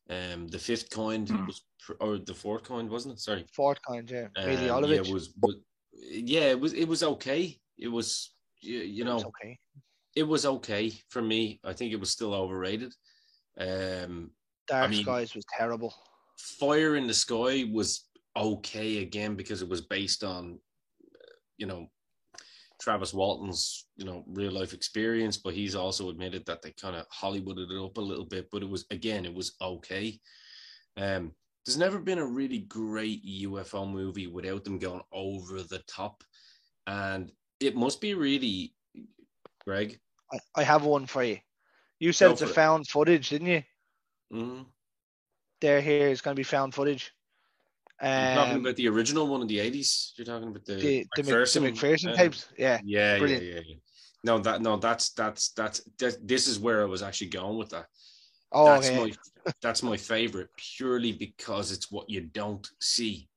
Um, 0.10 0.48
the 0.48 0.60
fifth 0.60 0.90
kind 0.90 1.28
Hmm. 1.28 1.46
was, 1.48 1.62
or 2.00 2.18
the 2.20 2.34
fourth 2.34 2.64
kind, 2.64 2.90
wasn't 2.90 3.16
it? 3.16 3.20
Sorry, 3.20 3.46
Fourth 3.54 3.80
kind, 3.82 4.10
yeah. 4.10 4.28
Really, 4.38 4.70
um, 4.70 4.76
all 4.76 4.84
of 4.84 4.90
yeah, 4.92 4.98
it. 4.98 5.08
it 5.08 5.14
was, 5.14 5.34
was, 5.42 5.56
yeah, 5.94 6.50
it 6.52 6.60
was, 6.60 6.74
it 6.74 6.88
was 6.88 7.04
okay. 7.04 7.60
It 7.78 7.88
was, 7.88 8.36
you, 8.62 8.80
you 8.80 9.04
know, 9.04 9.16
It's 9.16 9.26
okay. 9.26 9.60
It 10.16 10.24
was 10.24 10.46
okay 10.46 10.92
for 11.10 11.22
me. 11.22 11.60
I 11.64 11.74
think 11.74 11.92
it 11.92 12.00
was 12.00 12.10
still 12.10 12.34
overrated. 12.34 12.94
Um, 13.60 14.32
Dark 14.68 14.92
mean- 14.92 15.04
Skies 15.04 15.36
was 15.36 15.46
terrible. 15.56 15.94
Fire 16.60 16.96
in 16.96 17.08
the 17.08 17.14
Sky 17.14 17.66
was 17.72 18.08
okay 18.36 19.02
again 19.02 19.36
because 19.36 19.62
it 19.62 19.70
was 19.70 19.82
based 19.82 20.24
on, 20.24 20.60
uh, 21.04 21.34
you 21.58 21.66
know, 21.66 21.90
Travis 22.82 23.14
Walton's, 23.14 23.88
you 23.96 24.06
know, 24.06 24.24
real 24.28 24.52
life 24.52 24.74
experience, 24.74 25.38
but 25.38 25.54
he's 25.54 25.76
also 25.76 26.10
admitted 26.10 26.46
that 26.46 26.62
they 26.62 26.72
kind 26.72 26.96
of 26.96 27.06
Hollywooded 27.10 27.72
it 27.72 27.84
up 27.84 27.98
a 27.98 28.02
little 28.02 28.26
bit. 28.26 28.50
But 28.52 28.64
it 28.64 28.70
was 28.70 28.86
again, 28.92 29.26
it 29.26 29.34
was 29.34 29.56
okay. 29.62 30.20
Um, 30.98 31.34
there's 31.66 31.78
never 31.78 32.00
been 32.00 32.20
a 32.20 32.26
really 32.26 32.60
great 32.60 33.26
UFO 33.26 33.90
movie 33.90 34.28
without 34.28 34.64
them 34.66 34.78
going 34.78 35.02
over 35.12 35.64
the 35.64 35.80
top, 35.88 36.24
and 36.86 37.32
it 37.60 37.76
must 37.76 38.02
be 38.02 38.14
really, 38.14 38.76
Greg. 39.64 40.00
I, 40.32 40.40
I 40.56 40.64
have 40.64 40.86
one 40.86 41.06
for 41.06 41.24
you. 41.24 41.40
You 42.00 42.12
said 42.12 42.28
Go 42.28 42.32
it's 42.34 42.42
a 42.42 42.46
it. 42.46 42.50
found 42.50 42.88
footage, 42.88 43.30
didn't 43.30 43.48
you? 43.48 43.64
Mm. 44.34 44.66
There, 45.62 45.82
here 45.82 46.10
is 46.10 46.22
going 46.22 46.36
to 46.36 46.40
be 46.40 46.44
found 46.44 46.74
footage. 46.74 47.12
You're 48.02 48.34
talking 48.34 48.56
Um, 48.56 48.60
about 48.60 48.76
the 48.76 48.90
original 48.90 49.28
one 49.28 49.42
in 49.42 49.48
the 49.48 49.60
eighties. 49.60 50.14
You're 50.18 50.26
talking 50.26 50.50
about 50.50 50.66
the 50.66 50.76
the, 50.76 50.82
the, 50.82 50.90
Mc- 50.92 51.10
the 51.16 51.32
McPherson, 51.32 51.72
McPherson 51.72 52.14
uh, 52.14 52.18
tapes. 52.18 52.48
Yeah. 52.58 52.82
Yeah, 52.84 53.16
yeah, 53.16 53.28
yeah, 53.28 53.60
yeah. 53.66 53.76
No, 54.24 54.40
that 54.40 54.62
no, 54.62 54.76
that's 54.78 55.12
that's 55.12 55.50
that's 55.50 55.82
that, 56.00 56.28
this 56.28 56.48
is 56.48 56.60
where 56.60 56.82
I 56.82 56.86
was 56.86 57.02
actually 57.02 57.28
going 57.30 57.58
with 57.58 57.70
that. 57.70 57.86
Oh, 58.52 58.66
that's 58.66 58.92
my 58.94 59.12
that's 59.62 59.84
my 59.84 59.96
favorite 59.98 60.50
purely 60.58 61.14
because 61.14 61.72
it's 61.72 61.92
what 61.92 62.10
you 62.10 62.22
don't 62.22 62.68
see. 62.82 63.30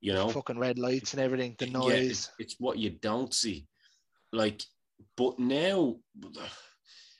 You 0.00 0.12
know, 0.12 0.28
Fucking 0.28 0.58
red 0.58 0.78
lights 0.78 1.14
and 1.14 1.22
everything. 1.22 1.56
The 1.58 1.66
Yeah, 1.66 1.72
noise. 1.72 2.10
it's, 2.10 2.30
it's 2.38 2.56
what 2.58 2.78
you 2.78 2.90
don't 2.90 3.32
see. 3.32 3.66
Like, 4.32 4.62
but 5.16 5.38
now, 5.38 5.96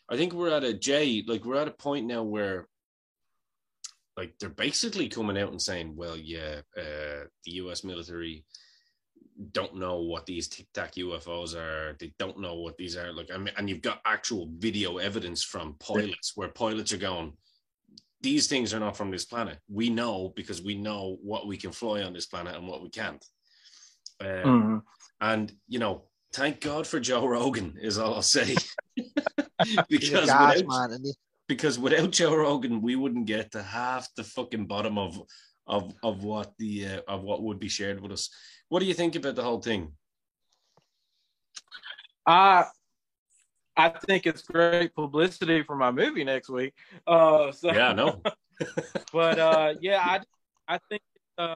I 0.09 0.17
think 0.17 0.33
we're 0.33 0.51
at 0.51 0.65
a 0.65 0.73
J. 0.73 1.25
Like 1.27 1.45
we're 1.45 1.61
at 1.61 1.69
a 1.69 1.73
point 1.73 2.07
now 2.07 2.23
where, 2.23 2.69
like, 4.17 4.35
they're 4.39 4.49
basically 4.49 5.09
coming 5.09 5.39
out 5.39 5.51
and 5.51 5.61
saying, 5.61 5.95
"Well, 5.97 6.17
yeah, 6.17 6.61
uh, 6.77 7.27
the 7.45 7.53
U.S. 7.53 7.85
military 7.85 8.45
don't 9.53 9.77
know 9.77 10.01
what 10.01 10.25
these 10.25 10.49
Tic 10.49 10.67
Tac 10.73 10.95
UFOs 10.95 11.55
are. 11.55 11.97
They 11.99 12.15
don't 12.19 12.41
know 12.41 12.55
what 12.55 12.79
these 12.79 12.97
are. 12.97 13.13
Like, 13.13 13.31
I 13.33 13.37
mean, 13.37 13.53
and 13.57 13.69
you've 13.69 13.83
got 13.83 14.01
actual 14.07 14.49
video 14.57 14.97
evidence 14.97 15.43
from 15.43 15.77
pilots 15.79 16.33
where 16.35 16.49
pilots 16.49 16.93
are 16.93 16.99
going." 16.99 17.33
these 18.23 18.49
things 18.49 18.75
are 18.75 18.81
not 18.81 18.97
from 18.97 19.11
this 19.11 19.25
planet. 19.25 19.59
We 19.69 19.91
know 19.91 20.33
because 20.35 20.63
we 20.63 20.75
know 20.75 21.17
what 21.23 21.47
we 21.47 21.57
can 21.57 21.71
fly 21.71 22.03
on 22.03 22.13
this 22.13 22.27
planet 22.27 22.57
and 22.57 22.67
what 22.67 22.83
we 22.83 22.89
can't. 22.89 23.25
Um, 24.21 24.29
mm-hmm. 24.29 24.77
And 25.21 25.53
you 25.69 25.79
know, 25.79 26.05
thank 26.33 26.61
God 26.61 26.87
for 26.87 27.01
Joe 27.01 27.27
Rogan 27.27 27.77
is 27.81 27.99
all 27.99 28.15
I'll 28.15 28.23
say. 28.23 28.55
because 29.89 30.27
gas, 30.27 30.57
without, 30.57 30.91
man, 30.91 31.05
because 31.49 31.79
without 31.79 32.11
Joe 32.11 32.35
Rogan, 32.37 32.83
we 32.83 32.97
wouldn't 32.97 33.27
get 33.27 33.53
to 33.53 33.63
half 33.63 34.09
the 34.17 34.25
fucking 34.25 34.67
bottom 34.67 34.99
of 34.99 35.21
of 35.67 35.95
of 36.03 36.23
what 36.23 36.53
the 36.59 36.87
uh, 36.87 37.01
of 37.09 37.23
what 37.23 37.43
would 37.43 37.59
be 37.59 37.69
shared 37.69 38.01
with 38.01 38.13
us. 38.13 38.31
What 38.69 38.81
do 38.81 38.87
you 38.87 38.95
think 38.95 39.17
about 39.17 39.37
the 39.37 39.43
whole 39.43 39.61
thing? 39.61 39.93
Uh 42.27 42.65
I 43.77 43.91
think 43.91 44.27
it's 44.27 44.43
great 44.43 44.95
publicity 44.95 45.63
for 45.63 45.77
my 45.77 45.91
movie 45.91 46.25
next 46.25 46.49
week. 46.49 46.73
Uh, 47.07 47.53
so, 47.53 47.73
yeah, 47.73 47.93
no. 47.93 48.23
but 49.13 49.39
uh, 49.39 49.75
yeah, 49.81 50.01
I 50.01 50.21
I 50.67 50.79
think 50.89 51.03
uh, 51.37 51.55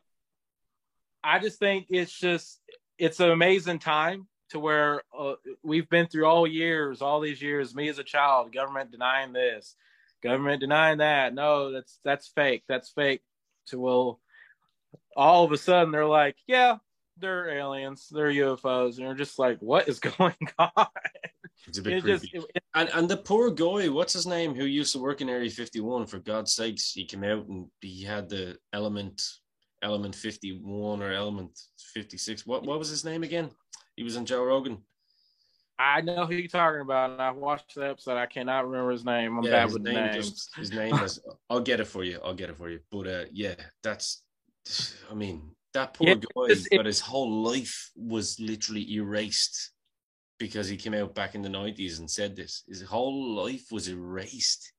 I 1.24 1.38
just 1.38 1.59
think 1.59 1.87
it's 1.88 2.12
just 2.12 2.61
it's 2.98 3.20
an 3.20 3.30
amazing 3.30 3.78
time 3.78 4.26
to 4.50 4.60
where 4.60 5.02
uh, 5.16 5.34
we've 5.62 5.88
been 5.88 6.06
through 6.06 6.26
all 6.26 6.46
years, 6.46 7.02
all 7.02 7.20
these 7.20 7.40
years. 7.40 7.74
Me 7.74 7.88
as 7.88 7.98
a 7.98 8.04
child, 8.04 8.52
government 8.52 8.90
denying 8.90 9.32
this, 9.32 9.76
government 10.22 10.60
denying 10.60 10.98
that. 10.98 11.34
No, 11.34 11.72
that's 11.72 11.98
that's 12.04 12.28
fake. 12.28 12.64
That's 12.68 12.90
fake. 12.90 13.22
To 13.68 13.80
well, 13.80 14.20
all 15.16 15.44
of 15.44 15.52
a 15.52 15.58
sudden 15.58 15.92
they're 15.92 16.06
like, 16.06 16.36
yeah, 16.46 16.76
they're 17.18 17.50
aliens, 17.50 18.08
they're 18.10 18.30
UFOs, 18.30 18.96
and 18.96 19.06
you're 19.06 19.14
just 19.14 19.38
like, 19.38 19.58
what 19.60 19.88
is 19.88 19.98
going 20.18 20.34
on? 20.58 20.86
It's 21.66 21.78
a 21.78 21.82
bit 21.82 21.92
it 21.92 22.02
creepy. 22.02 22.28
Just, 22.28 22.48
it, 22.54 22.62
and 22.74 22.88
and 22.94 23.08
the 23.08 23.16
poor 23.16 23.50
guy, 23.50 23.88
what's 23.88 24.14
his 24.14 24.26
name, 24.26 24.54
who 24.54 24.64
used 24.64 24.92
to 24.94 24.98
work 24.98 25.20
in 25.20 25.28
Area 25.28 25.50
51, 25.50 26.06
for 26.06 26.18
God's 26.18 26.54
sakes, 26.54 26.92
he 26.92 27.04
came 27.04 27.24
out 27.24 27.46
and 27.46 27.66
he 27.80 28.02
had 28.02 28.28
the 28.28 28.56
element 28.72 29.22
element 29.82 30.14
51 30.14 31.02
or 31.02 31.12
element 31.12 31.58
56. 31.94 32.46
What 32.46 32.64
what 32.64 32.78
was 32.78 32.88
his 32.88 33.04
name 33.04 33.22
again? 33.22 33.50
He 34.00 34.04
was 34.04 34.16
in 34.16 34.24
Joe 34.24 34.42
Rogan. 34.42 34.78
I 35.78 36.00
know 36.00 36.24
who 36.24 36.32
you're 36.32 36.48
talking 36.48 36.80
about, 36.80 37.10
and 37.10 37.20
I 37.20 37.32
watched 37.32 37.74
the 37.74 37.90
episode. 37.90 38.16
I 38.16 38.24
cannot 38.24 38.66
remember 38.66 38.92
his 38.92 39.04
name. 39.04 39.36
I'm 39.36 39.44
yeah, 39.44 39.50
bad 39.50 39.72
with 39.74 39.82
name 39.82 39.94
names. 39.94 40.30
Just, 40.30 40.56
his 40.56 40.72
name 40.72 40.94
is. 41.00 41.20
I'll 41.50 41.60
get 41.60 41.80
it 41.80 41.84
for 41.84 42.02
you. 42.02 42.18
I'll 42.24 42.32
get 42.32 42.48
it 42.48 42.56
for 42.56 42.70
you. 42.70 42.80
But 42.90 43.06
uh, 43.06 43.24
yeah, 43.30 43.56
that's. 43.82 44.22
I 45.10 45.12
mean, 45.12 45.50
that 45.74 45.92
poor 45.92 46.08
yeah, 46.08 46.14
guy, 46.14 46.54
but 46.74 46.86
his 46.86 47.00
whole 47.00 47.42
life 47.42 47.90
was 47.94 48.40
literally 48.40 48.90
erased 48.90 49.70
because 50.38 50.66
he 50.66 50.78
came 50.78 50.94
out 50.94 51.14
back 51.14 51.34
in 51.34 51.42
the 51.42 51.50
90s 51.50 51.98
and 51.98 52.10
said 52.10 52.36
this. 52.36 52.64
His 52.66 52.80
whole 52.80 53.34
life 53.34 53.66
was 53.70 53.88
erased. 53.88 54.72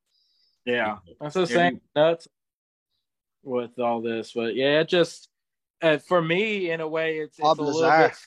Yeah, 0.65 0.97
that's 1.19 1.36
the 1.36 1.45
same 1.45 1.79
nuts 1.95 2.27
with 3.43 3.77
all 3.77 4.01
this. 4.01 4.31
But 4.34 4.55
yeah, 4.55 4.79
it 4.79 4.89
just 4.89 5.29
uh, 5.79 5.99
for 5.99 6.23
me, 6.23 6.71
in 6.71 6.81
a 6.81 6.88
way, 6.88 7.17
it's, 7.19 7.38
it's 7.38 7.47
a 7.47 7.62
Lazar. 7.62 8.07
Bit... 8.07 8.17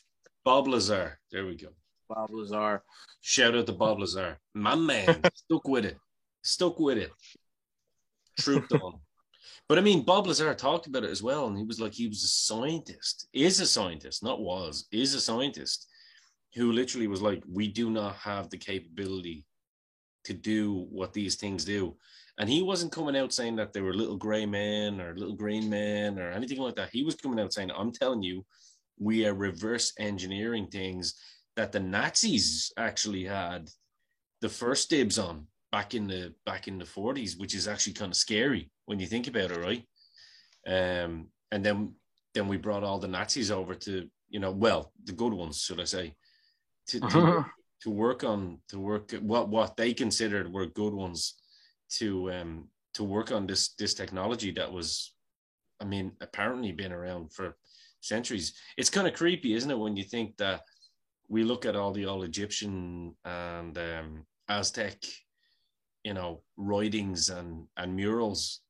Bob 0.45 0.69
Lazar. 0.69 1.19
There 1.31 1.47
we 1.47 1.57
go. 1.57 1.69
Bob 2.09 2.31
Lazar. 2.31 2.83
Shout 3.23 3.57
out 3.57 3.67
to 3.67 3.73
Bob 3.73 3.99
Lazar. 3.99 4.39
My 4.53 4.75
man, 4.75 5.23
stuck 5.35 5.67
with 5.67 5.87
it. 5.87 5.97
Stuck 6.43 6.79
with 6.79 6.99
it. 6.99 7.13
Trooped 8.39 8.73
on. 8.75 9.01
But 9.69 9.79
I 9.79 9.81
mean, 9.81 10.03
Bob 10.03 10.27
Lazar 10.27 10.55
talked 10.55 10.87
about 10.87 11.05
it 11.05 11.11
as 11.11 11.23
well, 11.23 11.47
and 11.47 11.57
he 11.57 11.65
was 11.65 11.81
like, 11.81 11.95
he 11.95 12.07
was 12.07 12.23
a 12.23 12.29
scientist, 12.29 13.29
is 13.33 13.61
a 13.61 13.67
scientist, 13.67 14.23
not 14.23 14.43
was, 14.43 14.87
is 14.93 15.15
a 15.15 15.21
scientist 15.21 15.87
who 16.55 16.73
literally 16.73 17.07
was 17.07 17.23
like, 17.23 17.43
we 17.51 17.67
do 17.69 17.91
not 17.91 18.17
have 18.17 18.51
the 18.51 18.59
capability 18.59 19.47
to 20.25 20.35
do 20.35 20.87
what 20.91 21.15
these 21.15 21.37
things 21.37 21.65
do. 21.65 21.97
And 22.39 22.49
he 22.49 22.63
wasn't 22.63 22.93
coming 22.93 23.17
out 23.17 23.33
saying 23.33 23.57
that 23.57 23.73
they 23.73 23.81
were 23.81 23.95
little 23.95 24.17
gray 24.17 24.45
men 24.45 25.01
or 25.01 25.17
little 25.17 25.35
green 25.35 25.71
men 25.71 26.19
or 26.19 26.31
anything 26.31 26.59
like 26.59 26.77
that. 26.77 26.91
He 26.91 27.03
was 27.03 27.15
coming 27.15 27.41
out 27.41 27.53
saying, 27.53 27.71
I'm 27.71 27.93
telling 27.93 28.23
you, 28.23 28.45
we 28.99 29.27
are 29.27 29.35
reverse 29.35 29.93
engineering 29.99 30.67
things 30.67 31.15
that 31.57 31.73
the 31.73 31.81
Nazis 31.81 32.73
actually 32.77 33.25
had 33.25 33.69
the 34.41 34.49
first 34.49 34.91
dibs 34.91 35.19
on 35.19 35.47
back 35.73 35.95
in 35.95 36.07
the 36.07 36.35
back 36.47 36.69
in 36.69 36.79
the 36.79 36.85
40s, 36.85 37.39
which 37.39 37.55
is 37.55 37.67
actually 37.67 37.95
kind 37.95 38.13
of 38.13 38.17
scary 38.17 38.71
when 38.87 38.99
you 39.01 39.07
think 39.07 39.27
about 39.27 39.51
it, 39.51 39.59
right? 39.59 39.85
Um, 40.67 41.29
and 41.51 41.65
then 41.65 41.95
then 42.35 42.49
we 42.49 42.57
brought 42.57 42.85
all 42.85 42.99
the 42.99 43.09
Nazis 43.09 43.51
over 43.51 43.75
to, 43.75 44.09
you 44.29 44.41
know, 44.41 44.51
well, 44.51 44.93
the 45.05 45.13
good 45.13 45.33
ones, 45.33 45.63
should 45.63 45.81
I 45.81 45.85
say, 45.85 46.15
to, 46.89 47.01
to, 47.01 47.07
uh-huh. 47.07 47.45
to 47.83 47.91
work 47.91 48.25
on 48.25 48.59
to 48.69 48.79
work 48.79 49.13
what 49.21 49.49
what 49.49 49.77
they 49.77 49.95
considered 49.95 50.53
were 50.53 50.67
good 50.67 50.93
ones 50.93 51.35
to 51.99 52.33
um 52.33 52.69
to 52.95 53.05
work 53.05 53.33
on 53.33 53.47
this 53.47 53.75
this 53.75 53.95
technology 53.95 54.51
that 54.53 54.73
was 54.73 55.13
I 55.81 55.85
mean 55.85 56.13
apparently 56.21 56.73
been 56.73 56.93
around 56.93 57.33
for 57.33 57.57
centuries. 58.05 58.55
It's 58.77 58.91
kind 58.91 59.07
of 59.07 59.15
creepy, 59.15 59.55
isn't 59.55 59.71
it, 59.71 59.79
when 59.79 59.97
you 59.97 60.05
think 60.05 60.37
that 60.37 60.63
we 61.29 61.43
look 61.43 61.65
at 61.67 61.77
all 61.77 61.93
the 61.93 62.07
old 62.07 62.25
Egyptian 62.25 63.15
and 63.25 63.77
um, 63.79 64.27
Aztec, 64.49 64.99
you 66.03 66.15
know, 66.15 66.43
writings 66.57 67.31
and 67.31 67.67
and 67.77 67.97
murals, 67.97 68.61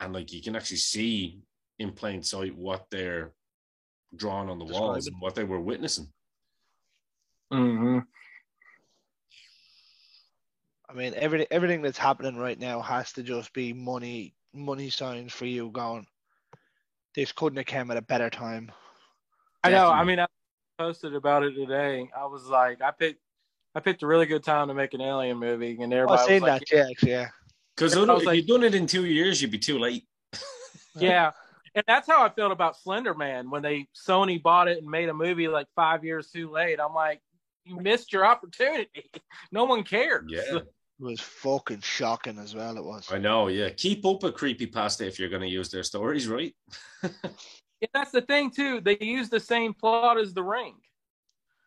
and 0.00 0.12
like 0.12 0.32
you 0.32 0.42
can 0.42 0.56
actually 0.56 0.76
see 0.78 1.40
in 1.78 1.92
plain 1.92 2.22
sight 2.22 2.56
what 2.56 2.86
they're 2.90 3.32
drawing 4.14 4.48
on 4.48 4.58
the 4.58 4.64
walls 4.64 5.06
and 5.06 5.16
what 5.20 5.34
they 5.34 5.44
were 5.44 5.60
witnessing. 5.60 6.08
Mm-hmm. 7.52 7.98
I 10.88 10.92
mean, 10.94 11.14
everything 11.16 11.48
everything 11.50 11.82
that's 11.82 11.98
happening 11.98 12.36
right 12.36 12.58
now 12.58 12.80
has 12.80 13.12
to 13.12 13.22
just 13.22 13.52
be 13.52 13.72
money 13.72 14.34
money 14.54 14.90
signs 14.90 15.32
for 15.32 15.46
you 15.46 15.70
going. 15.70 16.06
This 17.16 17.32
couldn't 17.32 17.56
have 17.56 17.66
come 17.66 17.90
at 17.90 17.96
a 17.96 18.02
better 18.02 18.28
time. 18.28 18.70
I 19.64 19.70
know. 19.70 19.90
I 19.90 20.04
mean, 20.04 20.20
I 20.20 20.26
posted 20.78 21.14
about 21.14 21.42
it 21.42 21.54
today. 21.54 22.10
I 22.16 22.26
was 22.26 22.44
like, 22.44 22.82
I 22.82 22.90
picked, 22.90 23.20
I 23.74 23.80
picked 23.80 24.02
a 24.02 24.06
really 24.06 24.26
good 24.26 24.44
time 24.44 24.68
to 24.68 24.74
make 24.74 24.92
an 24.92 25.00
alien 25.00 25.38
movie, 25.38 25.78
and 25.80 25.92
oh, 25.92 25.96
everybody. 25.96 26.20
I've 26.20 26.28
seen 26.28 26.42
that, 26.42 26.60
like, 26.60 26.70
yeah, 26.70 26.88
yeah. 27.02 27.28
Because 27.74 27.96
if 27.96 28.06
like, 28.06 28.36
you're 28.36 28.58
doing 28.58 28.62
it 28.62 28.74
in 28.74 28.86
two 28.86 29.06
years, 29.06 29.40
you'd 29.40 29.50
be 29.50 29.58
too 29.58 29.78
late. 29.78 30.04
yeah, 30.94 31.32
and 31.74 31.84
that's 31.88 32.06
how 32.06 32.22
I 32.22 32.28
felt 32.28 32.52
about 32.52 32.76
Slender 32.76 33.14
Man 33.14 33.50
when 33.50 33.62
they 33.62 33.88
Sony 33.94 34.42
bought 34.42 34.68
it 34.68 34.78
and 34.78 34.86
made 34.86 35.08
a 35.08 35.14
movie 35.14 35.48
like 35.48 35.68
five 35.74 36.04
years 36.04 36.30
too 36.30 36.50
late. 36.50 36.78
I'm 36.78 36.94
like, 36.94 37.22
you 37.64 37.76
missed 37.80 38.12
your 38.12 38.26
opportunity. 38.26 39.10
no 39.52 39.64
one 39.64 39.84
cares. 39.84 40.24
Yeah. 40.28 40.60
It 40.98 41.04
was 41.04 41.20
fucking 41.20 41.80
shocking 41.80 42.38
as 42.38 42.54
well. 42.54 42.76
It 42.78 42.84
was. 42.84 43.12
I 43.12 43.18
know. 43.18 43.48
Yeah. 43.48 43.68
Keep 43.68 44.06
up 44.06 44.24
a 44.24 44.32
creepy 44.32 44.66
pasta 44.66 45.06
if 45.06 45.18
you're 45.18 45.28
going 45.28 45.42
to 45.42 45.48
use 45.48 45.70
their 45.70 45.82
stories, 45.82 46.26
right? 46.26 46.54
yeah, 47.02 47.88
that's 47.92 48.12
the 48.12 48.22
thing 48.22 48.50
too. 48.50 48.80
They 48.80 48.96
use 49.00 49.28
the 49.28 49.40
same 49.40 49.74
plot 49.74 50.18
as 50.18 50.32
The 50.32 50.42
Ring. 50.42 50.76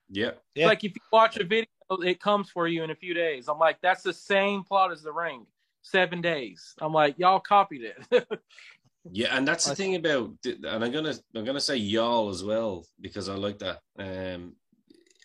Yeah. 0.09 0.31
yeah. 0.55 0.65
Like 0.65 0.83
if 0.83 0.95
you 0.95 1.01
watch 1.13 1.37
a 1.37 1.43
video, 1.43 1.67
it 2.03 2.19
comes 2.19 2.49
for 2.49 2.67
you 2.67 2.83
in 2.83 2.89
a 2.89 2.95
few 2.95 3.13
days. 3.13 3.47
I'm 3.47 3.59
like, 3.59 3.77
that's 3.81 4.01
the 4.01 4.13
same 4.13 4.63
plot 4.63 4.91
as 4.91 5.03
The 5.03 5.13
Ring. 5.13 5.45
Seven 5.83 6.21
days. 6.21 6.73
I'm 6.81 6.93
like, 6.93 7.17
y'all 7.19 7.39
copied 7.39 7.83
it. 7.83 8.27
yeah, 9.11 9.37
and 9.37 9.47
that's 9.47 9.65
the 9.65 9.75
thing 9.75 9.95
about, 9.95 10.31
and 10.43 10.65
I'm 10.65 10.91
gonna 10.91 11.15
I'm 11.33 11.45
gonna 11.45 11.59
say 11.59 11.77
y'all 11.77 12.29
as 12.29 12.43
well 12.43 12.85
because 12.99 13.29
I 13.29 13.35
like 13.35 13.59
that. 13.59 13.79
Um, 13.97 14.55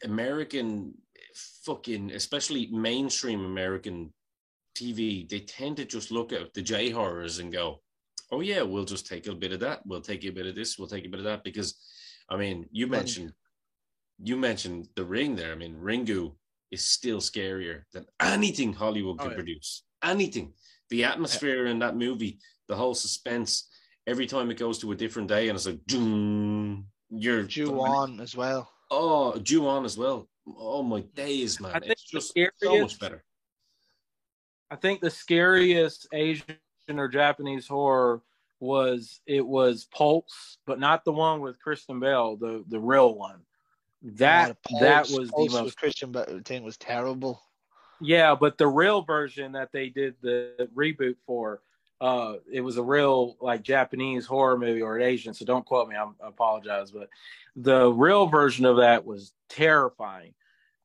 American 0.04 0.94
fucking, 1.64 2.12
especially 2.12 2.68
mainstream 2.72 3.44
American 3.44 4.12
TV, 4.76 5.28
they 5.28 5.40
tend 5.40 5.76
to 5.76 5.84
just 5.84 6.10
look 6.10 6.32
at 6.32 6.52
the 6.54 6.62
J 6.62 6.90
horrors 6.90 7.38
and 7.38 7.52
go, 7.52 7.80
"Oh 8.30 8.40
yeah, 8.40 8.62
we'll 8.62 8.84
just 8.84 9.06
take 9.06 9.26
a 9.26 9.34
bit 9.34 9.52
of 9.52 9.60
that. 9.60 9.86
We'll 9.86 10.00
take 10.00 10.24
a 10.24 10.30
bit 10.30 10.46
of 10.46 10.54
this. 10.54 10.78
We'll 10.78 10.88
take 10.88 11.06
a 11.06 11.08
bit 11.08 11.20
of 11.20 11.24
that." 11.24 11.44
Because, 11.44 11.76
I 12.28 12.36
mean, 12.36 12.66
you 12.72 12.86
mentioned 12.86 13.32
you 14.22 14.36
mentioned 14.36 14.88
the 14.96 15.04
Ring 15.04 15.36
there. 15.36 15.52
I 15.52 15.54
mean, 15.54 15.76
Ringu 15.76 16.34
is 16.70 16.84
still 16.84 17.18
scarier 17.18 17.82
than 17.92 18.06
anything 18.20 18.72
Hollywood 18.72 19.16
oh, 19.20 19.22
can 19.22 19.26
oh, 19.26 19.30
yeah. 19.30 19.36
produce. 19.36 19.84
Anything. 20.02 20.52
The 20.90 21.04
atmosphere 21.04 21.64
yeah. 21.64 21.72
in 21.72 21.78
that 21.80 21.96
movie, 21.96 22.38
the 22.68 22.76
whole 22.76 22.94
suspense. 22.94 23.68
Every 24.06 24.26
time 24.26 24.50
it 24.50 24.58
goes 24.58 24.78
to 24.80 24.92
a 24.92 24.96
different 24.96 25.28
day, 25.28 25.48
and 25.48 25.56
it's 25.56 25.66
like, 25.66 25.80
you're 27.10 27.42
Ju-on 27.44 28.20
as 28.20 28.36
well. 28.36 28.70
Oh, 28.90 29.38
Ju-on 29.38 29.84
as 29.84 29.96
well. 29.96 30.28
Oh 30.46 30.82
my 30.82 31.00
days, 31.14 31.60
man! 31.60 31.80
It's 31.84 32.04
just 32.04 32.30
scariest, 32.30 32.60
so 32.60 32.80
much 32.80 32.98
better. 32.98 33.24
I 34.70 34.76
think 34.76 35.00
the 35.00 35.10
scariest 35.10 36.06
Asian 36.12 36.56
or 36.88 37.08
Japanese 37.08 37.66
horror 37.66 38.22
was 38.60 39.20
it 39.26 39.46
was 39.46 39.86
Pulse, 39.86 40.58
but 40.66 40.78
not 40.78 41.04
the 41.04 41.12
one 41.12 41.40
with 41.40 41.60
Kristen 41.60 42.00
Bell, 42.00 42.36
the 42.36 42.64
the 42.68 42.80
real 42.80 43.14
one. 43.14 43.40
That 44.02 44.48
yeah, 44.48 44.54
Pulse, 44.68 44.80
that 44.80 45.18
was 45.18 45.30
Pulse 45.30 45.52
the 45.52 45.58
most 45.58 45.64
with 45.64 45.76
Kristen 45.76 46.12
Bell 46.12 46.40
thing 46.44 46.62
was 46.62 46.76
terrible. 46.76 47.42
Yeah, 48.00 48.34
but 48.34 48.58
the 48.58 48.66
real 48.66 49.02
version 49.02 49.52
that 49.52 49.72
they 49.72 49.88
did 49.88 50.16
the 50.20 50.68
reboot 50.74 51.16
for, 51.26 51.62
uh, 52.00 52.34
it 52.50 52.60
was 52.60 52.76
a 52.76 52.82
real 52.82 53.36
like 53.40 53.62
Japanese 53.62 54.26
horror 54.26 54.58
movie 54.58 54.82
or 54.82 54.96
an 54.96 55.02
Asian. 55.02 55.34
So 55.34 55.44
don't 55.44 55.64
quote 55.64 55.88
me. 55.88 55.96
I'm, 55.96 56.14
I 56.22 56.28
apologize, 56.28 56.90
but 56.90 57.08
the 57.56 57.90
real 57.92 58.26
version 58.26 58.64
of 58.66 58.78
that 58.78 59.04
was 59.04 59.32
terrifying. 59.48 60.34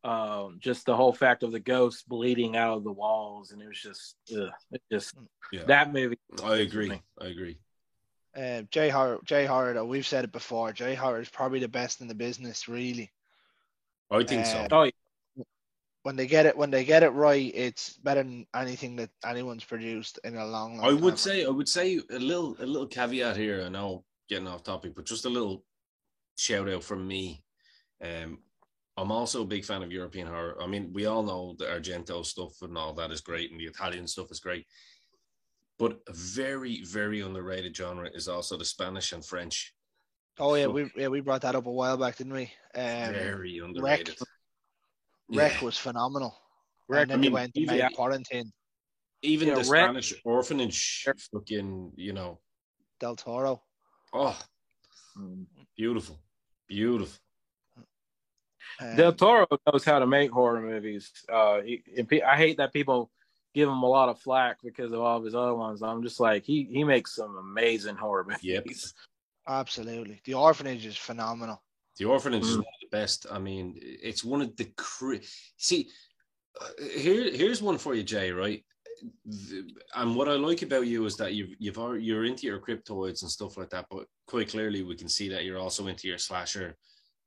um, 0.05 0.57
just 0.59 0.85
the 0.85 0.95
whole 0.95 1.11
fact 1.11 1.43
of 1.43 1.51
the 1.51 1.59
ghost 1.59 2.07
bleeding 2.07 2.55
out 2.55 2.77
of 2.77 2.83
the 2.85 2.91
walls, 2.91 3.51
and 3.51 3.61
it 3.61 3.67
was 3.67 3.81
just, 3.81 4.15
ugh, 4.33 4.49
it 4.71 4.81
just 4.89 5.13
Yeah. 5.51 5.63
that 5.65 5.91
movie. 5.91 6.17
I 6.41 6.57
agree. 6.57 7.01
I 7.19 7.25
agree. 7.25 7.57
Uh, 8.33 8.61
J 8.71 8.87
horror, 8.89 9.19
J 9.25 9.45
horror. 9.45 9.73
Though 9.73 9.83
we've 9.85 10.07
said 10.07 10.23
it 10.23 10.31
before, 10.31 10.71
J 10.71 10.95
horror 10.95 11.19
is 11.19 11.27
probably 11.27 11.59
the 11.59 11.67
best 11.67 11.99
in 11.99 12.07
the 12.07 12.15
business. 12.15 12.69
Really, 12.69 13.11
I 14.09 14.23
think 14.23 14.45
so. 14.45 14.59
Uh, 14.59 14.67
Oh, 14.71 14.83
yeah. 14.83 14.91
When 16.03 16.15
they 16.15 16.27
get 16.27 16.45
it, 16.45 16.55
when 16.55 16.71
they 16.71 16.85
get 16.85 17.03
it 17.03 17.09
right, 17.09 17.51
it's 17.53 17.97
better 17.97 18.23
than 18.23 18.45
anything 18.55 18.95
that 18.97 19.09
anyone's 19.25 19.65
produced 19.65 20.17
in 20.23 20.37
a 20.37 20.45
long, 20.45 20.77
long 20.77 20.85
I 20.85 20.93
would 20.93 21.11
time. 21.11 21.17
say 21.17 21.45
I 21.45 21.49
would 21.49 21.67
say 21.67 21.99
a 22.09 22.19
little 22.19 22.55
a 22.59 22.65
little 22.65 22.87
caveat 22.87 23.35
here. 23.35 23.63
I 23.65 23.69
know 23.69 24.05
getting 24.29 24.47
off 24.47 24.63
topic, 24.63 24.95
but 24.95 25.05
just 25.05 25.25
a 25.25 25.29
little 25.29 25.63
shout 26.37 26.69
out 26.69 26.83
from 26.83 27.05
me. 27.07 27.43
Um, 28.01 28.39
I'm 28.95 29.11
also 29.11 29.41
a 29.43 29.45
big 29.45 29.65
fan 29.65 29.83
of 29.83 29.91
European 29.91 30.27
horror. 30.27 30.61
I 30.61 30.67
mean, 30.67 30.91
we 30.93 31.05
all 31.05 31.23
know 31.23 31.55
the 31.57 31.65
Argento 31.65 32.25
stuff 32.25 32.61
and 32.61 32.77
all 32.77 32.93
that 32.93 33.11
is 33.11 33.21
great, 33.21 33.51
and 33.51 33.59
the 33.59 33.65
Italian 33.65 34.07
stuff 34.07 34.31
is 34.31 34.39
great. 34.39 34.65
But 35.77 35.99
a 36.07 36.13
very, 36.13 36.83
very 36.83 37.21
underrated 37.21 37.75
genre 37.75 38.09
is 38.13 38.27
also 38.27 38.57
the 38.57 38.65
Spanish 38.65 39.13
and 39.13 39.25
French. 39.25 39.73
Oh 40.37 40.55
yeah, 40.55 40.65
Fuck. 40.65 40.73
we 40.75 40.91
yeah 40.95 41.07
we 41.07 41.19
brought 41.21 41.41
that 41.41 41.55
up 41.55 41.65
a 41.65 41.71
while 41.71 41.97
back, 41.97 42.17
didn't 42.17 42.33
we? 42.33 42.51
Um, 42.75 43.13
very 43.13 43.59
underrated. 43.59 44.09
REC 44.09 44.27
Yeah. 45.29 45.63
was 45.63 45.77
phenomenal. 45.77 46.35
REC, 46.87 47.01
and 47.01 47.11
then 47.11 47.19
I 47.19 47.21
they 47.21 47.21
mean, 47.27 47.33
went 47.33 47.53
to 47.53 47.59
even- 47.61 47.77
make 47.77 47.95
quarantine. 47.95 48.51
Even 49.21 49.49
Yeah, 49.49 49.55
the 49.55 49.59
REC- 49.61 49.65
Spanish 49.67 50.13
orphanage, 50.23 51.07
fucking, 51.33 51.91
you 51.95 52.13
know, 52.13 52.39
Del 52.99 53.15
Toro. 53.15 53.61
oh, 54.13 54.39
Mm. 55.17 55.45
beautiful, 55.75 56.19
beautiful. 56.67 57.19
Um, 58.79 58.95
Del 58.95 59.13
Toro 59.13 59.45
knows 59.67 59.83
how 59.83 59.99
to 59.99 60.07
make 60.07 60.31
horror 60.31 60.61
movies. 60.61 61.11
Uh, 61.31 61.61
he, 61.61 61.83
and 61.97 62.07
pe- 62.07 62.21
I 62.21 62.37
hate 62.37 62.57
that 62.57 62.71
people 62.71 63.11
give 63.53 63.67
him 63.67 63.83
a 63.83 63.89
lot 63.89 64.09
of 64.09 64.19
flack 64.21 64.57
because 64.63 64.91
of 64.93 64.99
all 65.01 65.17
of 65.17 65.25
his 65.25 65.35
other 65.35 65.53
ones. 65.55 65.81
I'm 65.81 66.01
just 66.03 66.19
like 66.19 66.43
he 66.45 66.63
he 66.65 66.83
makes 66.83 67.15
some 67.15 67.35
amazing 67.37 67.95
horror 67.97 68.23
movies. 68.23 68.43
Yep. 68.43 68.65
absolutely. 69.47 70.21
The 70.23 70.35
orphanage 70.35 70.85
is 70.85 70.95
phenomenal. 70.95 71.61
The 71.97 72.05
orphanage 72.05 72.43
Mm. 72.45 72.57
one 72.57 72.65
of 72.89 72.99
best. 72.99 73.25
I 73.31 73.39
mean, 73.39 73.75
it's 73.81 74.23
one 74.23 74.41
of 74.41 74.55
the 74.55 74.65
cre- 74.77 75.15
see. 75.57 75.89
uh, 76.59 76.67
Here, 76.97 77.31
here's 77.31 77.61
one 77.61 77.77
for 77.77 77.93
you, 77.95 78.03
Jay. 78.03 78.31
Right, 78.31 78.63
The- 79.25 79.69
and 79.95 80.15
what 80.15 80.27
I 80.29 80.33
like 80.33 80.61
about 80.61 80.87
you 80.87 81.05
is 81.05 81.15
that 81.17 81.33
you've 81.33 81.51
you've 81.59 81.77
already, 81.77 82.03
you're 82.03 82.25
into 82.25 82.47
your 82.47 82.59
cryptoids 82.59 83.21
and 83.21 83.31
stuff 83.31 83.57
like 83.57 83.69
that. 83.71 83.85
But 83.89 84.05
quite 84.27 84.49
clearly, 84.49 84.83
we 84.83 84.95
can 84.95 85.09
see 85.09 85.29
that 85.29 85.45
you're 85.45 85.59
also 85.59 85.87
into 85.87 86.07
your 86.07 86.17
slasher 86.17 86.75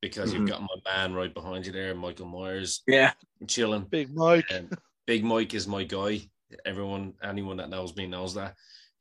because 0.01 0.33
Mhm. 0.33 0.41
you've 0.41 0.49
got 0.49 0.63
my 0.63 0.77
man 0.93 1.15
right 1.15 1.33
behind 1.33 1.67
you 1.67 1.73
there, 1.73 1.95
Michael 1.95 2.27
Myers, 2.27 2.83
Yeah, 2.87 3.13
chilling. 3.47 3.85
Big 3.85 4.15
Mike. 4.15 4.51
Um, 4.53 4.71
Big 5.07 5.25
Mike 5.25 5.55
is 5.55 5.67
my 5.67 5.85
guy. 5.85 6.29
Everyone, 6.67 7.15
anyone 7.23 7.57
that 7.57 7.71
knows 7.71 7.97
me 7.97 8.07
knows 8.07 8.35
that. 8.35 8.55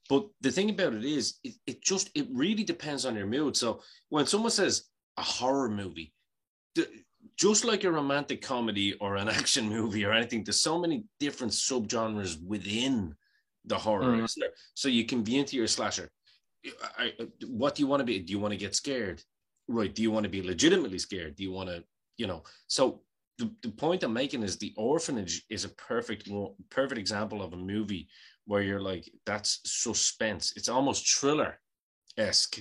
But 0.09 0.27
the 0.41 0.51
thing 0.51 0.69
about 0.69 0.93
it 0.93 1.03
is, 1.05 1.37
it, 1.43 1.53
it 1.65 1.81
just 1.83 2.09
it 2.15 2.27
really 2.31 2.63
depends 2.63 3.05
on 3.05 3.15
your 3.15 3.27
mood. 3.27 3.55
So 3.57 3.81
when 4.09 4.25
someone 4.25 4.51
says 4.51 4.83
a 5.17 5.21
horror 5.21 5.69
movie, 5.69 6.13
the, 6.13 6.20
just 7.37 7.65
like 7.65 7.83
a 7.83 7.91
romantic 7.91 8.41
comedy 8.41 8.93
or 8.95 9.15
an 9.15 9.29
action 9.39 9.67
movie 9.69 10.05
or 10.05 10.11
anything, 10.11 10.43
there's 10.43 10.59
so 10.59 10.79
many 10.79 11.03
different 11.19 11.53
subgenres 11.53 12.41
within 12.43 13.15
the 13.65 13.77
horror. 13.77 14.05
Mm-hmm. 14.05 14.39
There? 14.39 14.49
So 14.73 14.89
you 14.89 15.05
can 15.05 15.23
be 15.23 15.37
into 15.37 15.55
your 15.55 15.67
slasher. 15.67 16.09
I, 16.97 17.13
I- 17.19 17.27
what 17.47 17.75
do 17.75 17.81
you 17.81 17.87
want 17.87 18.01
to 18.01 18.05
be? 18.05 18.19
Do 18.19 18.31
you 18.31 18.39
want 18.39 18.51
to 18.53 18.57
get 18.57 18.75
scared? 18.75 19.21
Right? 19.67 19.93
Do 19.93 20.01
you 20.01 20.11
want 20.11 20.23
to 20.23 20.29
be 20.29 20.41
legitimately 20.41 20.99
scared? 20.99 21.35
Do 21.35 21.43
you 21.43 21.51
want 21.51 21.69
to, 21.69 21.83
you 22.17 22.27
know? 22.27 22.43
So 22.67 23.01
the, 23.37 23.51
the 23.61 23.69
point 23.69 24.03
I'm 24.03 24.13
making 24.13 24.43
is 24.43 24.57
the 24.57 24.73
orphanage 24.77 25.43
is 25.49 25.65
a 25.65 25.69
perfect 25.69 26.29
perfect 26.69 26.99
example 26.99 27.41
of 27.41 27.53
a 27.53 27.57
movie 27.57 28.07
where 28.45 28.61
you're 28.61 28.81
like 28.81 29.09
that's 29.25 29.61
suspense. 29.65 30.53
It's 30.55 30.69
almost 30.69 31.09
thriller 31.09 31.59
esque 32.17 32.59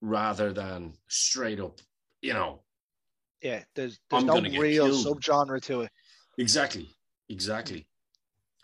rather 0.00 0.52
than 0.52 0.94
straight 1.08 1.60
up, 1.60 1.80
you 2.22 2.32
know. 2.32 2.62
Yeah, 3.42 3.64
there's 3.74 3.98
there's 4.10 4.22
I'm 4.22 4.26
no 4.26 4.40
real 4.40 4.86
killed. 4.86 5.06
subgenre 5.20 5.62
to 5.62 5.82
it. 5.82 5.90
Exactly, 6.38 6.88
exactly. 7.28 7.86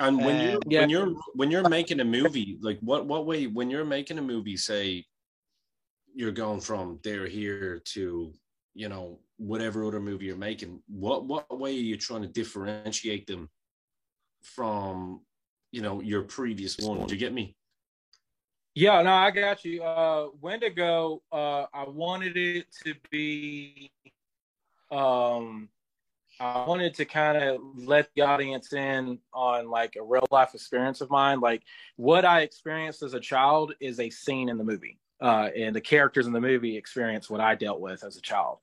And 0.00 0.18
when 0.22 0.40
you're 0.40 0.56
Um, 0.56 0.62
Yeah. 0.68 0.80
when 0.80 0.90
you're 0.90 1.14
when 1.34 1.50
you're 1.50 1.68
making 1.68 2.00
a 2.00 2.04
movie, 2.04 2.58
like 2.60 2.78
what 2.80 3.06
what 3.06 3.24
way 3.26 3.46
when 3.46 3.70
you're 3.70 3.84
making 3.84 4.18
a 4.18 4.22
movie, 4.22 4.56
say 4.56 5.04
you're 6.14 6.32
going 6.32 6.60
from 6.60 6.98
there 7.02 7.26
here 7.26 7.80
to 7.94 8.32
you 8.74 8.88
know 8.88 9.18
whatever 9.38 9.84
other 9.86 10.00
movie 10.00 10.26
you're 10.26 10.36
making, 10.36 10.82
what 10.88 11.24
what 11.26 11.58
way 11.58 11.70
are 11.70 11.88
you 11.92 11.96
trying 11.96 12.22
to 12.22 12.28
differentiate 12.28 13.26
them 13.26 13.48
from 14.42 15.22
you 15.72 15.80
know 15.80 16.00
your 16.02 16.22
previous 16.22 16.76
one? 16.78 17.06
Do 17.06 17.14
you 17.14 17.20
get 17.20 17.32
me? 17.32 17.56
yeah. 18.74 19.00
No, 19.00 19.12
I 19.14 19.30
got 19.30 19.64
you. 19.64 19.82
Uh, 19.82 20.28
Wendigo. 20.42 21.22
Uh, 21.32 21.64
I 21.72 21.84
wanted 21.88 22.36
it 22.36 22.66
to 22.84 22.94
be. 23.10 23.90
Um, 24.90 25.68
I 26.38 26.66
wanted 26.66 26.94
to 26.94 27.04
kind 27.06 27.38
of 27.42 27.60
let 27.76 28.10
the 28.14 28.22
audience 28.22 28.72
in 28.72 29.18
on 29.32 29.70
like 29.70 29.96
a 29.96 30.02
real 30.02 30.26
life 30.30 30.54
experience 30.54 31.00
of 31.00 31.10
mine. 31.10 31.40
Like 31.40 31.62
what 31.96 32.24
I 32.24 32.42
experienced 32.42 33.02
as 33.02 33.14
a 33.14 33.20
child 33.20 33.74
is 33.80 34.00
a 34.00 34.10
scene 34.10 34.48
in 34.48 34.58
the 34.58 34.64
movie, 34.64 34.98
uh, 35.20 35.48
and 35.56 35.74
the 35.74 35.80
characters 35.80 36.26
in 36.26 36.32
the 36.32 36.40
movie 36.40 36.76
experience 36.76 37.30
what 37.30 37.40
I 37.40 37.54
dealt 37.54 37.80
with 37.80 38.04
as 38.04 38.16
a 38.16 38.20
child. 38.20 38.58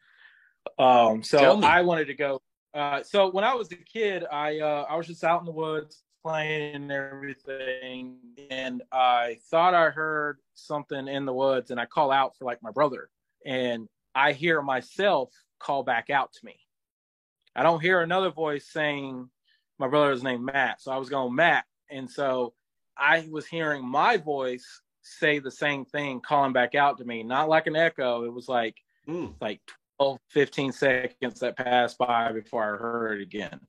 Um, 0.77 1.23
so. 1.23 1.61
I 1.61 1.81
wanted 1.81 2.05
to 2.07 2.13
go. 2.13 2.41
Uh, 2.73 3.03
so 3.03 3.29
when 3.31 3.43
I 3.43 3.55
was 3.55 3.71
a 3.71 3.75
kid, 3.75 4.23
I 4.31 4.59
uh, 4.59 4.85
I 4.89 4.95
was 4.95 5.07
just 5.07 5.23
out 5.23 5.39
in 5.39 5.45
the 5.45 5.51
woods 5.51 6.03
playing 6.23 6.75
and 6.75 6.91
everything, 6.91 8.17
and 8.49 8.83
I 8.91 9.39
thought 9.49 9.73
I 9.73 9.89
heard 9.89 10.37
something 10.53 11.07
in 11.07 11.25
the 11.25 11.33
woods, 11.33 11.71
and 11.71 11.79
I 11.79 11.85
call 11.85 12.11
out 12.11 12.37
for 12.37 12.45
like 12.45 12.61
my 12.61 12.71
brother, 12.71 13.09
and 13.45 13.87
I 14.15 14.33
hear 14.33 14.61
myself 14.61 15.33
call 15.63 15.83
back 15.83 16.09
out 16.09 16.33
to 16.33 16.45
me. 16.45 16.55
I 17.55 17.63
don't 17.63 17.81
hear 17.81 18.01
another 18.01 18.31
voice 18.31 18.67
saying 18.67 19.29
my 19.79 19.87
brother's 19.87 20.23
name 20.23 20.45
Matt. 20.45 20.81
So 20.81 20.91
I 20.91 20.97
was 20.97 21.09
going 21.09 21.35
Matt. 21.35 21.65
And 21.89 22.09
so 22.09 22.53
I 22.97 23.27
was 23.29 23.45
hearing 23.45 23.87
my 23.87 24.17
voice 24.17 24.81
say 25.01 25.39
the 25.39 25.51
same 25.51 25.85
thing, 25.85 26.21
calling 26.21 26.53
back 26.53 26.75
out 26.75 26.97
to 26.97 27.05
me, 27.05 27.23
not 27.23 27.49
like 27.49 27.67
an 27.67 27.75
echo. 27.75 28.23
It 28.23 28.33
was 28.33 28.47
like 28.47 28.77
Hmm. 29.05 29.27
like 29.41 29.59
12, 29.99 30.19
15 30.29 30.71
seconds 30.71 31.39
that 31.41 31.57
passed 31.57 31.97
by 31.97 32.31
before 32.31 32.63
I 32.63 32.77
heard 32.77 33.19
it 33.19 33.23
again. 33.23 33.59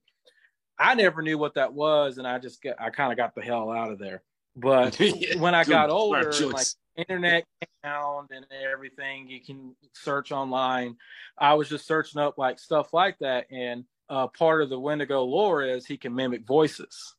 I 0.79 0.95
never 0.95 1.23
knew 1.23 1.39
what 1.39 1.55
that 1.55 1.73
was, 1.73 2.19
and 2.19 2.27
I 2.27 2.39
just 2.39 2.63
got 2.63 2.81
I 2.81 2.91
kind 2.91 3.13
of 3.13 3.17
got 3.17 3.35
the 3.35 3.43
hell 3.43 3.71
out 3.71 3.91
of 3.91 3.99
there. 3.99 4.23
But 4.57 4.99
Yeah, 5.01 5.37
when 5.39 5.55
I 5.55 5.65
got 5.65 5.91
older, 5.91 6.31
like 6.49 6.67
internet 6.97 7.45
came 7.61 7.91
out 7.91 8.29
and 8.31 8.47
everything 8.73 9.29
you 9.29 9.41
can 9.41 9.75
search 9.93 10.31
online 10.31 10.97
i 11.39 11.53
was 11.53 11.69
just 11.69 11.87
searching 11.87 12.21
up 12.21 12.39
like 12.39 12.59
stuff 12.59 12.93
like 12.93 13.19
that 13.19 13.47
and 13.51 13.85
uh, 14.09 14.27
part 14.29 14.63
of 14.63 14.69
the 14.69 14.79
wendigo 14.79 15.23
lore 15.25 15.65
is 15.65 15.87
he 15.87 15.97
can 15.97 16.15
mimic 16.15 16.47
voices 16.47 17.15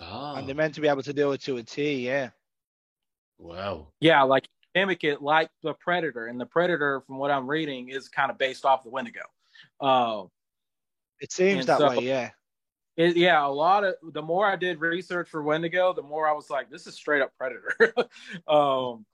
ah, 0.00 0.36
And 0.36 0.48
they're 0.48 0.54
meant 0.54 0.74
to 0.76 0.80
be 0.80 0.88
able 0.88 1.02
to 1.02 1.12
do 1.12 1.32
it 1.32 1.40
to 1.42 1.56
a 1.58 1.62
T, 1.62 2.06
yeah. 2.06 2.30
wow. 3.38 3.88
yeah 4.00 4.22
like 4.22 4.48
mimic 4.74 5.04
it 5.04 5.20
like 5.20 5.50
the 5.62 5.74
predator 5.74 6.26
and 6.26 6.40
the 6.40 6.46
predator 6.46 7.02
from 7.06 7.18
what 7.18 7.30
i'm 7.30 7.46
reading 7.46 7.88
is 7.90 8.08
kind 8.08 8.30
of 8.30 8.38
based 8.38 8.64
off 8.64 8.82
the 8.82 8.90
wendigo 8.90 9.22
uh, 9.80 10.22
It 11.20 11.32
seems 11.32 11.66
that 11.66 11.78
so- 11.78 11.90
way, 11.90 11.98
yeah. 11.98 12.30
It, 12.96 13.16
yeah 13.16 13.44
a 13.44 13.48
lot 13.48 13.84
of 13.84 13.94
the 14.12 14.22
more 14.22 14.46
i 14.46 14.56
did 14.56 14.80
research 14.80 15.28
for 15.28 15.42
wendigo 15.42 15.92
the 15.92 16.02
more 16.02 16.28
i 16.28 16.32
was 16.32 16.48
like 16.50 16.70
this 16.70 16.86
is 16.86 16.94
straight 16.94 17.22
up 17.22 17.32
predator. 17.38 17.74
Um 18.48 19.04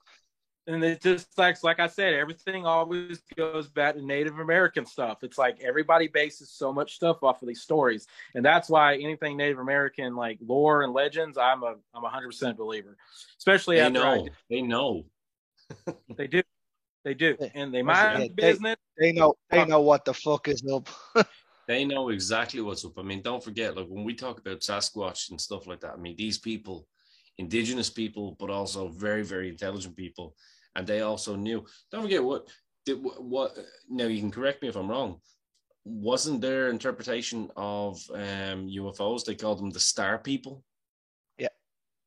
and 0.65 0.81
it 0.81 1.01
just 1.01 1.37
like 1.37 1.61
like 1.61 1.81
i 1.81 1.87
said 1.87 2.13
everything 2.13 2.65
always 2.65 3.21
goes 3.35 3.67
back 3.67 3.95
to 3.95 4.01
native 4.01 4.39
american 4.39 4.85
stuff. 4.85 5.21
It's 5.21 5.37
like 5.37 5.59
everybody 5.61 6.07
bases 6.07 6.49
so 6.51 6.71
much 6.71 6.95
stuff 6.95 7.21
off 7.21 7.41
of 7.41 7.49
these 7.49 7.61
stories. 7.61 8.07
And 8.33 8.45
that's 8.45 8.69
why 8.69 8.95
anything 8.95 9.35
native 9.35 9.59
american 9.59 10.15
like 10.15 10.37
lore 10.45 10.83
and 10.83 10.93
legends 10.93 11.37
i'm 11.37 11.63
a 11.63 11.75
i'm 11.93 12.05
a 12.05 12.09
100% 12.09 12.55
believer 12.55 12.95
especially 13.37 13.75
They 13.75 13.81
after 13.81 13.99
I 14.01 14.15
know. 14.19 14.27
They 14.49 14.61
know. 14.61 15.03
they 16.17 16.27
do. 16.27 16.41
They 17.03 17.13
do. 17.13 17.35
And 17.53 17.73
they 17.73 17.79
Yeah, 17.79 17.83
mind 17.83 18.21
they- 18.23 18.29
business. 18.29 18.77
They 18.97 19.11
know 19.11 19.35
they 19.49 19.65
know 19.65 19.81
what 19.81 20.05
the 20.05 20.13
fuck 20.13 20.47
is 20.47 20.63
up. 20.71 20.87
They 21.67 21.85
know 21.85 22.09
exactly 22.09 22.61
what's 22.61 22.85
up. 22.85 22.97
I 22.97 23.03
mean, 23.03 23.21
don't 23.21 23.43
forget, 23.43 23.75
like 23.77 23.87
when 23.87 24.03
we 24.03 24.13
talk 24.13 24.39
about 24.39 24.59
Sasquatch 24.61 25.29
and 25.29 25.39
stuff 25.39 25.67
like 25.67 25.79
that, 25.81 25.93
I 25.93 25.97
mean, 25.97 26.15
these 26.17 26.37
people, 26.37 26.87
indigenous 27.37 27.89
people, 27.89 28.35
but 28.39 28.49
also 28.49 28.89
very, 28.89 29.23
very 29.23 29.49
intelligent 29.49 29.95
people, 29.95 30.35
and 30.75 30.85
they 30.85 31.01
also 31.01 31.35
knew. 31.35 31.65
Don't 31.91 32.01
forget 32.01 32.23
what 32.23 32.47
did 32.85 33.01
what, 33.01 33.23
what 33.23 33.57
now 33.89 34.05
you 34.05 34.19
can 34.19 34.31
correct 34.31 34.61
me 34.61 34.67
if 34.67 34.75
I'm 34.75 34.89
wrong. 34.89 35.19
Wasn't 35.85 36.41
their 36.41 36.69
interpretation 36.69 37.49
of 37.55 38.01
um, 38.13 38.67
UFOs? 38.67 39.25
They 39.25 39.35
called 39.35 39.59
them 39.59 39.69
the 39.69 39.79
star 39.79 40.17
people. 40.17 40.63
Yeah. 41.37 41.49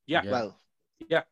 Yeah 0.06 0.22
Well, 0.30 0.60
Yeah. 1.08 1.22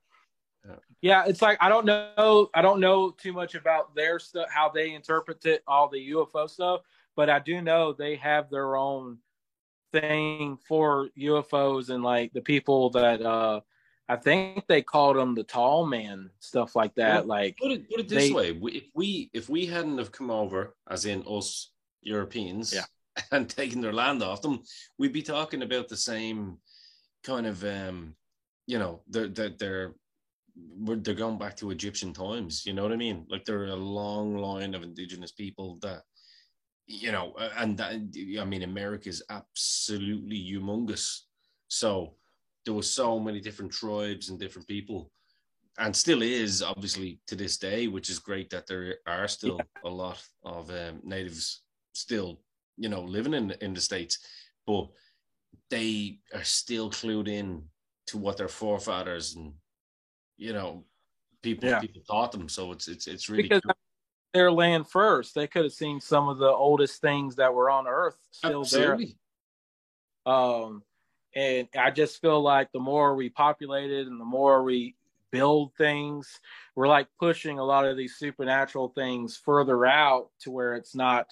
Yeah, 1.01 1.25
it's 1.27 1.43
like 1.43 1.59
I 1.61 1.68
don't 1.68 1.85
know. 1.85 2.49
I 2.55 2.62
don't 2.62 2.81
know 2.81 3.11
too 3.11 3.35
much 3.35 3.55
about 3.55 3.95
their 3.95 4.18
stuff, 4.18 4.49
how 4.49 4.70
they 4.70 4.95
interpret 4.95 5.45
it, 5.45 5.62
all 5.66 5.87
the 5.87 6.11
UFO 6.12 6.49
stuff. 6.49 6.81
But 7.16 7.30
I 7.30 7.38
do 7.38 7.60
know 7.60 7.92
they 7.92 8.16
have 8.16 8.50
their 8.50 8.76
own 8.76 9.18
thing 9.92 10.58
for 10.66 11.08
UFOs 11.18 11.90
and 11.90 12.02
like 12.02 12.32
the 12.32 12.40
people 12.40 12.90
that 12.90 13.22
uh 13.22 13.60
I 14.06 14.16
think 14.16 14.66
they 14.66 14.82
called 14.82 15.16
them 15.16 15.34
the 15.34 15.44
tall 15.44 15.86
man, 15.86 16.28
stuff 16.38 16.76
like 16.76 16.94
that. 16.96 17.22
Put, 17.22 17.26
like 17.26 17.56
put 17.56 17.72
it 17.72 17.88
put 17.88 18.00
it 18.00 18.08
this 18.08 18.28
they, 18.28 18.32
way: 18.32 18.52
we, 18.52 18.72
if 18.72 18.84
we 18.94 19.30
if 19.32 19.48
we 19.48 19.64
hadn't 19.64 19.96
have 19.96 20.12
come 20.12 20.30
over, 20.30 20.74
as 20.90 21.06
in 21.06 21.22
us 21.26 21.70
Europeans, 22.02 22.74
yeah. 22.74 22.84
and 23.32 23.48
taken 23.48 23.80
their 23.80 23.94
land 23.94 24.22
off 24.22 24.42
them, 24.42 24.62
we'd 24.98 25.14
be 25.14 25.22
talking 25.22 25.62
about 25.62 25.88
the 25.88 25.96
same 25.96 26.58
kind 27.22 27.46
of 27.46 27.64
um, 27.64 28.14
you 28.66 28.78
know, 28.78 29.00
they're 29.08 29.28
they're 29.28 29.50
they're 29.58 29.94
they're 30.56 31.14
going 31.14 31.38
back 31.38 31.56
to 31.56 31.70
Egyptian 31.70 32.12
times. 32.12 32.64
You 32.64 32.74
know 32.74 32.82
what 32.82 32.92
I 32.92 32.96
mean? 32.96 33.26
Like 33.28 33.44
there 33.44 33.60
are 33.60 33.68
a 33.68 33.76
long 33.76 34.36
line 34.36 34.74
of 34.74 34.82
indigenous 34.82 35.32
people 35.32 35.78
that 35.82 36.02
you 36.87 37.12
know, 37.12 37.35
and 37.57 37.76
that, 37.78 37.93
I 38.41 38.45
mean, 38.45 38.62
America 38.62 39.09
is 39.09 39.22
absolutely 39.30 40.39
humongous. 40.39 41.20
So 41.68 42.14
there 42.64 42.74
were 42.74 42.82
so 42.82 43.18
many 43.18 43.41
different 43.41 43.72
tribes 43.72 44.28
and 44.28 44.39
different 44.39 44.68
people, 44.68 45.11
and 45.78 45.95
still 45.95 46.22
is 46.22 46.62
obviously 46.62 47.20
to 47.26 47.37
this 47.37 47.57
day, 47.57 47.89
which 47.89 48.11
is 48.11 48.18
great 48.18 48.51
that 48.51 48.66
there 48.66 48.97
are 49.07 49.28
still 49.28 49.59
yeah. 49.59 49.91
a 49.91 49.93
lot 49.93 50.22
of 50.45 50.70
um, 50.70 51.01
natives 51.03 51.62
still, 51.95 52.41
you 52.76 52.89
know, 52.89 53.03
living 53.03 53.35
in 53.35 53.51
in 53.61 53.74
the 53.74 53.80
states, 53.80 54.18
but 54.66 54.89
they 55.70 56.18
are 56.35 56.45
still 56.45 56.91
clued 56.91 57.28
in 57.28 57.62
to 58.07 58.18
what 58.18 58.37
their 58.37 58.49
forefathers 58.49 59.35
and 59.35 59.55
you 60.37 60.53
know 60.53 60.85
people 61.43 61.68
yeah. 61.68 61.80
people 61.80 62.03
taught 62.07 62.32
them. 62.32 62.49
So 62.49 62.72
it's 62.72 62.89
it's 62.89 63.07
it's 63.07 63.28
really 63.28 63.45
because 63.45 63.62
cool. 63.62 63.74
Their 64.35 64.53
land 64.53 64.89
first. 64.89 65.35
They 65.35 65.47
could 65.47 65.62
have 65.62 65.72
seen 65.72 66.01
some 66.01 66.28
of 66.28 66.39
the 66.39 66.51
oldest 66.51 67.01
things 67.01 67.37
that 67.37 67.55
were 67.55 67.70
on 67.70 67.87
Earth 67.87 68.16
still 68.32 68.62
Absolutely. 68.62 69.16
there. 70.26 70.35
Um, 70.35 70.82
and 71.35 71.68
I 71.78 71.91
just 71.91 72.20
feel 72.20 72.43
like 72.43 72.72
the 72.72 72.80
more 72.80 73.14
we 73.14 73.30
populate 73.30 73.91
it 73.91 74.07
and 74.07 74.20
the 74.20 74.24
more 74.24 74.62
we 74.62 74.97
build 75.30 75.72
things, 75.76 76.41
we're 76.74 76.89
like 76.89 77.09
pushing 77.18 77.59
a 77.59 77.64
lot 77.64 77.87
of 77.87 77.97
these 77.97 78.16
supernatural 78.16 78.89
things 78.89 79.37
further 79.37 79.87
out 79.87 80.30
to 80.41 80.51
where 80.51 80.74
it's 80.74 80.95
not 80.95 81.26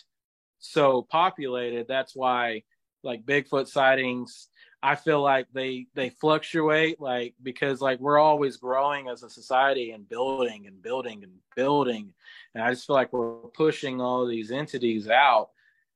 so 0.59 1.03
populated. 1.03 1.87
That's 1.89 2.15
why 2.15 2.63
like 3.03 3.25
Bigfoot 3.25 3.67
sightings, 3.67 4.49
I 4.83 4.97
feel 4.97 5.23
like 5.23 5.47
they 5.53 5.87
they 5.95 6.11
fluctuate 6.11 7.01
like 7.01 7.35
because 7.43 7.81
like 7.81 8.01
we're 8.01 8.19
always 8.19 8.57
growing 8.57 9.09
as 9.09 9.23
a 9.23 9.31
society 9.31 9.93
and 9.93 10.09
building 10.09 10.67
and 10.67 10.83
building 10.83 11.23
and 11.23 11.33
building. 11.55 12.13
And 12.55 12.65
I 12.65 12.71
just 12.71 12.87
feel 12.87 12.97
like 12.97 13.13
we're 13.13 13.35
pushing 13.55 14.01
all 14.01 14.27
these 14.27 14.51
entities 14.51 15.09
out 15.09 15.51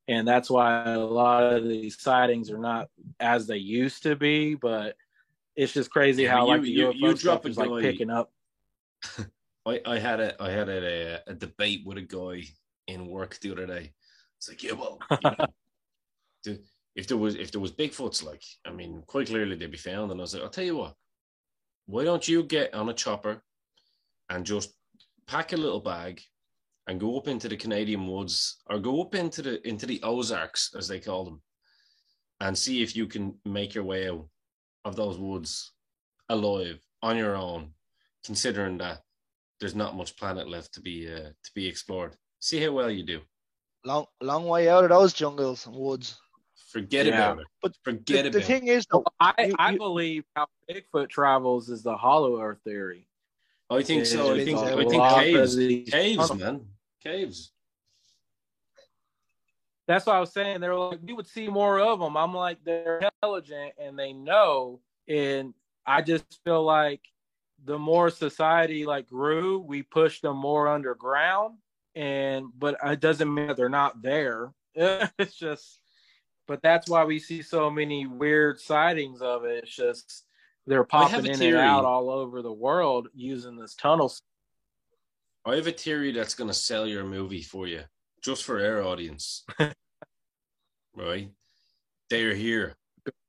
and 0.09 0.27
that's 0.27 0.49
why 0.49 0.93
a 0.93 0.99
lot 0.99 1.43
of 1.43 1.65
these 1.65 2.01
sightings 2.01 2.51
are 2.51 2.59
not 2.59 2.89
as 3.19 3.47
they 3.47 3.57
used 3.57 4.05
to 4.05 4.15
be. 4.15 4.55
But 4.55 4.97
it's 5.57 5.73
just 5.73 5.91
crazy 5.91 6.25
yeah, 6.25 6.33
how 6.33 6.45
you, 6.45 6.53
like 6.53 6.63
the 6.63 6.71
you, 6.71 6.87
UFO 6.89 6.95
you 6.95 7.17
stuff 7.17 7.47
is 7.47 7.57
like 7.57 7.83
picking 7.83 8.11
up. 8.11 8.31
I, 9.67 9.81
I 9.85 9.99
had 9.99 10.21
a 10.21 10.43
I 10.43 10.51
had 10.51 10.69
a, 10.69 11.23
a 11.27 11.35
debate 11.35 11.83
with 11.85 11.99
a 11.99 12.03
guy 12.03 12.45
in 12.87 13.07
work 13.09 13.39
the 13.41 13.53
other 13.53 13.67
day. 13.67 13.93
It's 14.39 14.49
like, 14.49 14.63
yeah, 14.63 14.73
well, 14.73 14.99
you 15.11 15.19
know, 15.25 15.47
if 16.97 17.07
there 17.07 17.19
was 17.19 17.35
if 17.35 17.53
there 17.53 17.61
was 17.61 17.73
Bigfoots, 17.73 18.25
like 18.25 18.43
I 18.65 18.73
mean, 18.73 19.03
quite 19.07 19.29
clearly 19.29 19.55
they'd 19.55 19.71
be 19.71 19.77
found. 19.77 20.11
And 20.11 20.21
I 20.21 20.23
was 20.23 20.35
like, 20.35 20.43
I'll 20.43 20.49
tell 20.49 20.65
you 20.65 20.77
what, 20.77 20.95
why 21.85 22.05
don't 22.05 22.27
you 22.27 22.43
get 22.43 22.75
on 22.75 22.89
a 22.89 22.95
chopper 22.95 23.43
and 24.31 24.45
just 24.45 24.75
pack 25.27 25.53
a 25.53 25.57
little 25.57 25.81
bag 25.81 26.23
and 26.87 26.99
go 26.99 27.19
up 27.19 27.29
into 27.29 27.49
the 27.49 27.57
Canadian 27.57 28.07
woods 28.09 28.63
or 28.69 28.79
go 28.79 29.03
up 29.03 29.15
into 29.15 29.43
the 29.43 29.69
into 29.69 29.85
the 29.85 30.03
Ozarks 30.03 30.75
as 30.77 30.89
they 30.89 30.99
call 30.99 31.25
them 31.25 31.43
and 32.41 32.57
see 32.57 32.83
if 32.83 32.97
you 32.97 33.07
can 33.07 33.35
make 33.45 33.75
your 33.75 33.85
way 33.85 34.09
out 34.09 34.27
of 34.85 34.97
those 34.97 35.19
woods 35.19 35.73
alive 36.31 36.79
on 37.03 37.17
your 37.17 37.37
own 37.37 37.73
considering 38.25 38.79
that 38.79 39.03
there's 39.61 39.75
not 39.75 39.97
much 39.97 40.17
planet 40.17 40.49
left 40.49 40.73
to 40.75 40.81
be 40.81 41.13
uh, 41.13 41.29
to 41.45 41.51
be 41.55 41.67
explored. 41.67 42.17
See 42.41 42.63
how 42.63 42.73
well 42.73 42.91
you 42.91 43.05
do. 43.05 43.21
Long 43.85 44.07
long 44.23 44.47
way 44.47 44.69
out 44.71 44.85
of 44.85 44.91
those 44.91 45.13
jungles 45.13 45.67
and 45.67 45.77
woods 45.77 46.19
forget 46.67 47.07
yeah. 47.07 47.13
about 47.13 47.39
it 47.41 47.47
but 47.63 47.73
forget 47.83 48.25
the, 48.25 48.29
about 48.31 48.33
the 48.33 48.41
thing 48.43 48.67
is 48.67 48.87
though, 48.91 49.05
I, 49.21 49.35
you, 49.39 49.55
I 49.59 49.73
you, 49.73 49.79
believe 49.79 50.25
how 50.35 50.47
Bigfoot 50.71 51.09
travels 51.09 51.69
is 51.69 51.83
the 51.83 51.97
hollow 51.97 52.41
earth 52.41 52.59
theory 52.65 53.07
oh, 53.71 53.79
I 53.79 53.83
think 53.83 54.07
so. 54.07 54.35
I 54.35 54.45
think 54.45 54.59
I 54.59 54.85
think 54.85 55.03
caves, 55.03 55.57
caves, 55.91 56.35
man 56.35 56.67
caves. 57.07 57.53
That's 59.87 60.07
what 60.07 60.17
I 60.17 60.21
was 60.21 60.33
saying. 60.33 60.61
They're 60.61 60.75
like, 60.75 60.99
we 61.03 61.13
would 61.13 61.29
see 61.29 61.47
more 61.47 61.79
of 61.79 62.01
them. 62.01 62.17
I'm 62.17 62.35
like, 62.35 62.59
they're 62.65 62.99
intelligent 62.99 63.75
and 63.79 63.97
they 63.97 64.13
know. 64.13 64.81
And 65.07 65.55
I 65.87 66.03
just 66.03 66.41
feel 66.45 66.65
like 66.65 67.01
the 67.65 67.79
more 67.79 68.11
society 68.11 68.85
like 68.85 69.07
grew, 69.07 69.61
we 69.61 69.83
pushed 69.83 70.23
them 70.23 70.37
more 70.37 70.67
underground. 70.69 71.59
And 71.95 72.47
but 72.59 72.77
it 72.85 73.01
doesn't 73.01 73.33
mean 73.33 73.47
that 73.47 73.57
they're 73.57 73.69
not 73.69 74.03
there. 74.03 74.53
it's 74.75 75.37
just, 75.37 75.81
but 76.47 76.63
that's 76.63 76.89
why 76.89 77.05
we 77.05 77.19
see 77.19 77.43
so 77.43 77.71
many 77.71 78.07
weird 78.07 78.61
sightings 78.61 79.21
of 79.23 79.45
it. 79.45 79.65
It's 79.65 79.75
just 79.75 80.25
they're 80.67 80.85
popping 80.85 81.27
in 81.27 81.43
and 81.43 81.57
out 81.57 81.85
all 81.85 82.11
over 82.11 82.43
the 82.43 82.53
world 82.53 83.09
using 83.15 83.57
this 83.57 83.75
tunnel 83.75 84.13
I 85.47 85.55
have 85.55 85.69
a 85.69 85.73
theory 85.73 86.11
that's 86.11 86.35
going 86.35 86.51
to 86.51 86.55
sell 86.55 86.89
your 86.89 87.05
movie 87.05 87.43
for 87.43 87.69
you, 87.69 87.83
just 88.21 88.43
for 88.43 88.65
our 88.65 88.83
audience. 88.83 89.45
right? 90.97 91.31
They're 92.11 92.35
here. 92.35 92.75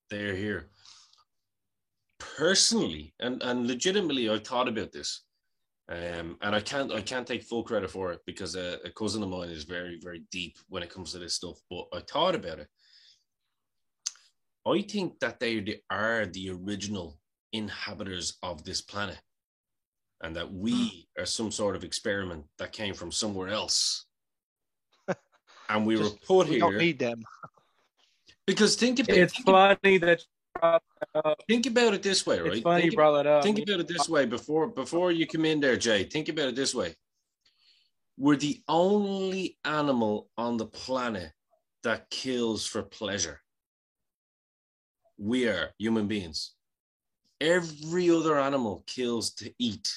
They're 0.10 0.36
here. 0.36 0.70
Personally, 2.18 3.14
and, 3.20 3.44
and 3.44 3.68
legitimately, 3.68 4.30
I've 4.30 4.44
thought 4.44 4.68
about 4.68 4.92
this. 4.92 5.22
Um, 5.90 6.38
and 6.42 6.54
I 6.54 6.60
can't 6.60 6.92
I 6.92 7.00
can't 7.00 7.26
take 7.26 7.44
full 7.44 7.64
credit 7.64 7.90
for 7.90 8.12
it 8.12 8.20
because 8.26 8.56
a, 8.56 8.78
a 8.84 8.90
cousin 8.90 9.24
of 9.24 9.30
mine 9.30 9.48
is 9.48 9.64
very 9.64 9.98
very 10.04 10.24
deep 10.32 10.58
when 10.68 10.84
it 10.84 10.90
comes 10.90 11.14
to 11.14 11.20
this 11.20 11.36
stuff. 11.36 11.62
But 11.70 11.86
I 11.94 12.02
thought 12.02 12.36
about 12.36 12.60
it. 12.60 12.68
I 14.74 14.82
think 14.82 15.20
that 15.20 15.40
they 15.40 15.82
are 15.90 16.26
the 16.26 16.50
original 16.50 17.20
inhabitants 17.54 18.38
of 18.44 18.64
this 18.64 18.82
planet 18.82 19.20
and 20.22 20.36
that 20.36 20.52
we 20.52 21.08
hmm. 21.16 21.22
are 21.22 21.26
some 21.26 21.52
sort 21.52 21.76
of 21.76 21.84
experiment 21.84 22.46
that 22.58 22.72
came 22.72 22.94
from 22.94 23.12
somewhere 23.12 23.50
else. 23.50 24.06
and 25.70 25.86
we 25.86 25.96
Just, 25.96 26.14
were 26.14 26.20
put 26.26 26.48
we 26.48 26.54
here. 26.54 26.60
Don't 26.62 26.78
need 26.78 27.00
them. 27.00 27.24
Because 28.46 28.76
think 28.76 29.00
about 29.00 29.18
it. 29.18 29.22
it's 29.22 29.34
think 29.34 29.46
funny 29.46 29.98
that 29.98 30.24
think 31.48 31.66
about 31.66 31.94
it 31.94 32.02
this 32.02 32.26
way, 32.26 32.40
right? 32.40 32.54
It's 32.54 32.62
funny 32.62 32.82
think, 32.82 32.92
you 32.92 32.98
brought 32.98 33.20
it 33.20 33.28
up. 33.28 33.44
Think 33.44 33.60
about 33.60 33.80
it 33.82 33.88
this 33.88 34.10
way 34.10 34.26
before 34.26 34.68
before 34.68 35.12
you 35.12 35.28
come 35.28 35.46
in 35.46 35.60
there, 35.60 35.78
Jay. 35.78 36.04
Think 36.06 36.30
about 36.30 36.50
it 36.50 36.56
this 36.56 36.74
way. 36.74 36.96
We're 38.18 38.38
the 38.38 38.62
only 38.68 39.58
animal 39.64 40.30
on 40.38 40.58
the 40.58 40.66
planet 40.66 41.32
that 41.84 42.10
kills 42.10 42.66
for 42.66 42.82
pleasure. 42.82 43.42
We 45.18 45.48
are 45.48 45.72
human 45.78 46.08
beings. 46.08 46.52
Every 47.40 48.10
other 48.10 48.40
animal 48.40 48.84
kills 48.88 49.32
to 49.36 49.54
eat. 49.60 49.94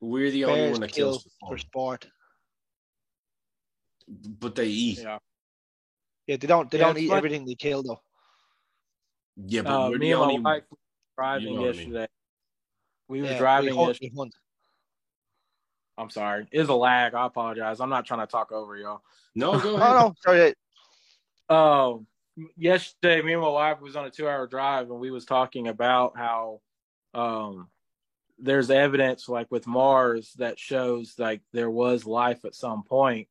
We're 0.00 0.30
the 0.30 0.44
Bears 0.44 0.58
only 0.58 0.70
one 0.72 0.80
that 0.80 0.92
kills 0.92 1.26
for 1.46 1.58
sport. 1.58 2.06
But 4.08 4.54
they 4.54 4.66
eat. 4.66 5.00
Yeah. 5.02 5.18
Yeah, 6.26 6.36
they 6.36 6.46
don't. 6.46 6.70
They 6.70 6.78
yeah, 6.78 6.86
don't 6.86 6.98
eat 6.98 7.10
everything 7.10 7.44
they 7.44 7.54
kill 7.54 7.82
though. 7.82 8.00
Yeah, 9.46 9.62
but 9.62 9.72
uh, 9.72 9.90
me 9.90 10.12
and 10.12 10.20
only, 10.20 10.38
my 10.38 10.54
wife 10.54 10.62
driving 11.16 11.48
you 11.48 11.54
know 11.54 11.64
yesterday. 11.66 11.96
I 11.96 12.00
mean. 12.00 12.08
We 13.08 13.22
were 13.22 13.28
yeah, 13.28 13.38
driving 13.38 13.76
we 13.76 13.86
yesterday. 13.86 14.30
I'm 15.98 16.10
sorry. 16.10 16.46
It's 16.50 16.68
a 16.68 16.74
lag. 16.74 17.14
I 17.14 17.26
apologize. 17.26 17.80
I'm 17.80 17.90
not 17.90 18.06
trying 18.06 18.20
to 18.20 18.26
talk 18.26 18.52
over 18.52 18.76
y'all. 18.76 19.02
No, 19.34 19.58
go 19.58 19.76
ahead. 19.76 19.88
oh 19.96 19.98
no, 19.98 20.14
sorry. 20.24 20.54
Um, 21.48 22.06
yesterday, 22.56 23.22
me 23.22 23.32
and 23.32 23.42
my 23.42 23.48
wife 23.48 23.80
was 23.80 23.96
on 23.96 24.06
a 24.06 24.10
two-hour 24.10 24.46
drive, 24.46 24.90
and 24.90 25.00
we 25.00 25.10
was 25.10 25.24
talking 25.24 25.68
about 25.68 26.16
how 26.16 26.60
um 27.12 27.68
there's 28.38 28.70
evidence 28.70 29.28
like 29.28 29.50
with 29.50 29.66
Mars 29.66 30.32
that 30.38 30.58
shows 30.58 31.14
like 31.18 31.42
there 31.52 31.70
was 31.70 32.06
life 32.06 32.44
at 32.44 32.54
some 32.54 32.82
point, 32.84 33.28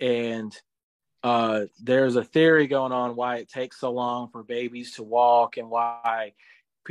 and 0.00 0.56
uh, 1.24 1.64
there's 1.82 2.16
a 2.16 2.24
theory 2.24 2.66
going 2.66 2.92
on 2.92 3.16
why 3.16 3.36
it 3.36 3.48
takes 3.48 3.80
so 3.80 3.90
long 3.90 4.28
for 4.28 4.42
babies 4.42 4.92
to 4.92 5.02
walk 5.02 5.56
and 5.56 5.70
why 5.70 6.34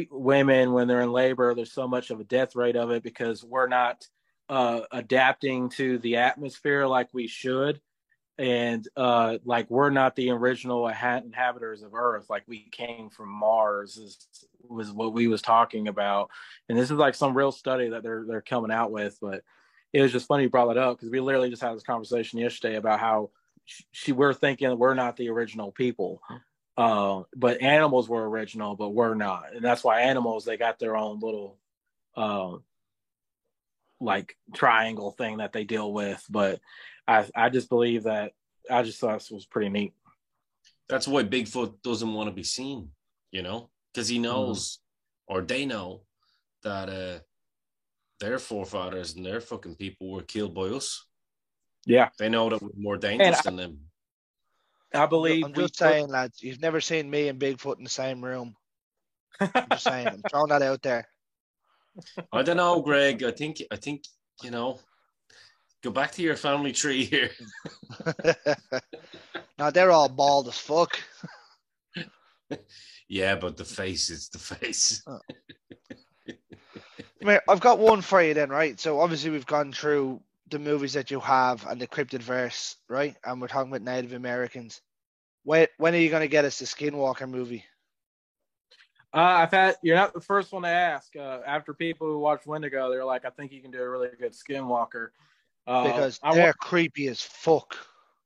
women 0.09 0.73
when 0.73 0.88
they're 0.88 1.03
in 1.03 1.11
labor 1.11 1.53
there's 1.53 1.71
so 1.71 1.88
much 1.88 2.09
of 2.09 2.19
a 2.19 2.23
death 2.23 2.55
rate 2.55 2.75
of 2.75 2.89
it 2.89 3.03
because 3.03 3.43
we're 3.43 3.67
not 3.67 4.07
uh, 4.49 4.81
adapting 4.91 5.69
to 5.69 5.99
the 5.99 6.15
atmosphere 6.15 6.88
like 6.88 7.07
we 7.13 7.27
should 7.27 7.79
and 8.38 8.88
uh 8.97 9.38
like 9.45 9.69
we're 9.69 9.91
not 9.91 10.15
the 10.15 10.31
original 10.31 10.88
inhabitants 10.88 11.84
of 11.84 11.93
earth 11.93 12.25
like 12.29 12.43
we 12.47 12.67
came 12.71 13.09
from 13.09 13.29
mars 13.29 13.97
is, 13.97 14.27
was 14.67 14.91
what 14.91 15.13
we 15.13 15.27
was 15.27 15.41
talking 15.41 15.88
about 15.88 16.31
and 16.67 16.77
this 16.77 16.89
is 16.89 16.97
like 16.97 17.13
some 17.13 17.38
real 17.38 17.51
study 17.51 17.89
that 17.89 18.01
they're 18.01 18.25
they're 18.27 18.41
coming 18.41 18.71
out 18.71 18.91
with 18.91 19.17
but 19.21 19.43
it 19.91 20.01
was 20.01 20.11
just 20.11 20.27
funny 20.27 20.43
you 20.43 20.49
brought 20.49 20.71
it 20.71 20.77
up 20.77 20.97
because 20.97 21.11
we 21.11 21.19
literally 21.19 21.51
just 21.51 21.61
had 21.61 21.75
this 21.75 21.84
conversation 21.84 22.39
yesterday 22.39 22.75
about 22.75 22.99
how 22.99 23.29
she 23.91 24.11
we're 24.11 24.34
thinking 24.34 24.77
we're 24.77 24.93
not 24.93 25.17
the 25.17 25.29
original 25.29 25.71
people. 25.71 26.21
Uh, 26.75 27.23
but 27.36 27.61
animals 27.61 28.09
were 28.09 28.27
original, 28.27 28.75
but 28.75 28.89
we're 28.89 29.13
not, 29.13 29.55
and 29.55 29.63
that's 29.63 29.84
why 29.84 30.01
animals 30.01 30.43
they 30.43 30.57
got 30.57 30.79
their 30.79 30.97
own 30.97 31.19
little, 31.19 31.59
uh, 32.15 32.53
like 34.01 34.36
triangle 34.55 35.11
thing 35.11 35.38
that 35.38 35.53
they 35.53 35.63
deal 35.63 35.93
with. 35.93 36.25
But 36.29 36.59
I 37.07 37.25
I 37.35 37.49
just 37.49 37.69
believe 37.69 38.03
that 38.03 38.31
I 38.69 38.83
just 38.83 38.99
thought 38.99 39.19
this 39.19 39.31
was 39.31 39.45
pretty 39.45 39.69
neat. 39.69 39.93
That's 40.89 41.07
why 41.07 41.23
Bigfoot 41.23 41.81
doesn't 41.81 42.13
want 42.13 42.29
to 42.29 42.35
be 42.35 42.43
seen, 42.43 42.89
you 43.31 43.41
know, 43.41 43.69
because 43.93 44.07
he 44.07 44.19
knows 44.19 44.77
mm-hmm. 45.29 45.35
or 45.35 45.41
they 45.41 45.65
know 45.65 46.03
that 46.63 46.89
uh 46.89 47.19
their 48.19 48.39
forefathers 48.39 49.15
and 49.15 49.25
their 49.25 49.41
fucking 49.41 49.75
people 49.75 50.11
were 50.11 50.21
killed 50.21 50.53
by 50.53 50.63
us. 50.63 51.05
Yeah, 51.85 52.09
they 52.17 52.29
know 52.29 52.49
that 52.49 52.61
we're 52.61 52.69
more 52.77 52.97
dangerous 52.97 53.41
than 53.41 53.57
them. 53.57 53.79
I 54.93 55.05
believe. 55.07 55.43
I'm 55.43 55.53
just 55.53 55.77
saying, 55.77 56.05
put... 56.05 56.13
lads. 56.13 56.41
You've 56.41 56.61
never 56.61 56.79
seen 56.79 57.09
me 57.09 57.27
and 57.27 57.39
Bigfoot 57.39 57.77
in 57.77 57.83
the 57.83 57.89
same 57.89 58.23
room. 58.23 58.55
I'm 59.39 59.67
just 59.71 59.83
saying. 59.83 60.07
I'm 60.07 60.21
throwing 60.29 60.49
that 60.49 60.61
out 60.61 60.81
there. 60.81 61.07
I 62.31 62.43
don't 62.43 62.57
know, 62.57 62.81
Greg. 62.81 63.23
I 63.23 63.31
think. 63.31 63.61
I 63.71 63.75
think 63.75 64.05
you 64.41 64.51
know. 64.51 64.79
Go 65.84 65.91
back 65.91 66.11
to 66.13 66.21
your 66.21 66.38
family 66.38 66.71
tree 66.71 67.03
here. 67.03 67.29
now 69.59 69.69
they're 69.69 69.91
all 69.91 70.07
bald 70.07 70.47
as 70.47 70.57
fuck. 70.57 70.97
yeah, 73.09 73.36
but 73.36 73.57
the 73.57 73.65
face 73.65 74.09
is 74.09 74.29
the 74.29 74.39
face. 74.39 75.03
Oh. 77.25 77.39
I've 77.47 77.61
got 77.61 77.79
one 77.79 78.01
for 78.01 78.21
you 78.21 78.34
then, 78.34 78.49
right? 78.49 78.77
So 78.77 78.99
obviously 78.99 79.31
we've 79.31 79.45
gone 79.45 79.71
through 79.71 80.19
the 80.49 80.59
movies 80.59 80.91
that 80.91 81.09
you 81.09 81.21
have 81.21 81.65
and 81.65 81.79
the 81.79 81.88
cryptid 81.88 82.21
verse, 82.21 82.75
right? 82.89 83.15
And 83.23 83.39
we're 83.39 83.47
talking 83.47 83.71
about 83.71 83.81
Native 83.81 84.11
Americans. 84.11 84.81
When 85.43 85.67
when 85.77 85.93
are 85.95 85.99
you 85.99 86.09
going 86.09 86.21
to 86.21 86.27
get 86.27 86.43
us 86.43 86.59
the 86.59 86.65
Skinwalker 86.65 87.29
movie? 87.29 87.63
Uh, 89.13 89.19
I've 89.19 89.51
had 89.51 89.75
you're 89.84 89.95
not 89.95 90.13
the 90.13 90.19
first 90.19 90.51
one 90.51 90.63
to 90.63 90.67
ask. 90.67 91.15
Uh, 91.15 91.39
after 91.47 91.73
people 91.73 92.07
who 92.07 92.19
watch 92.19 92.45
Wendigo, 92.45 92.89
they're 92.89 93.05
like, 93.05 93.23
"I 93.23 93.29
think 93.29 93.53
you 93.53 93.61
can 93.61 93.71
do 93.71 93.81
a 93.81 93.89
really 93.89 94.09
good 94.19 94.34
Skinwalker." 94.34 95.11
Uh, 95.66 95.84
because 95.84 96.20
they're 96.34 96.47
wa- 96.47 96.53
creepy 96.59 97.07
as 97.07 97.22
fuck. 97.22 97.76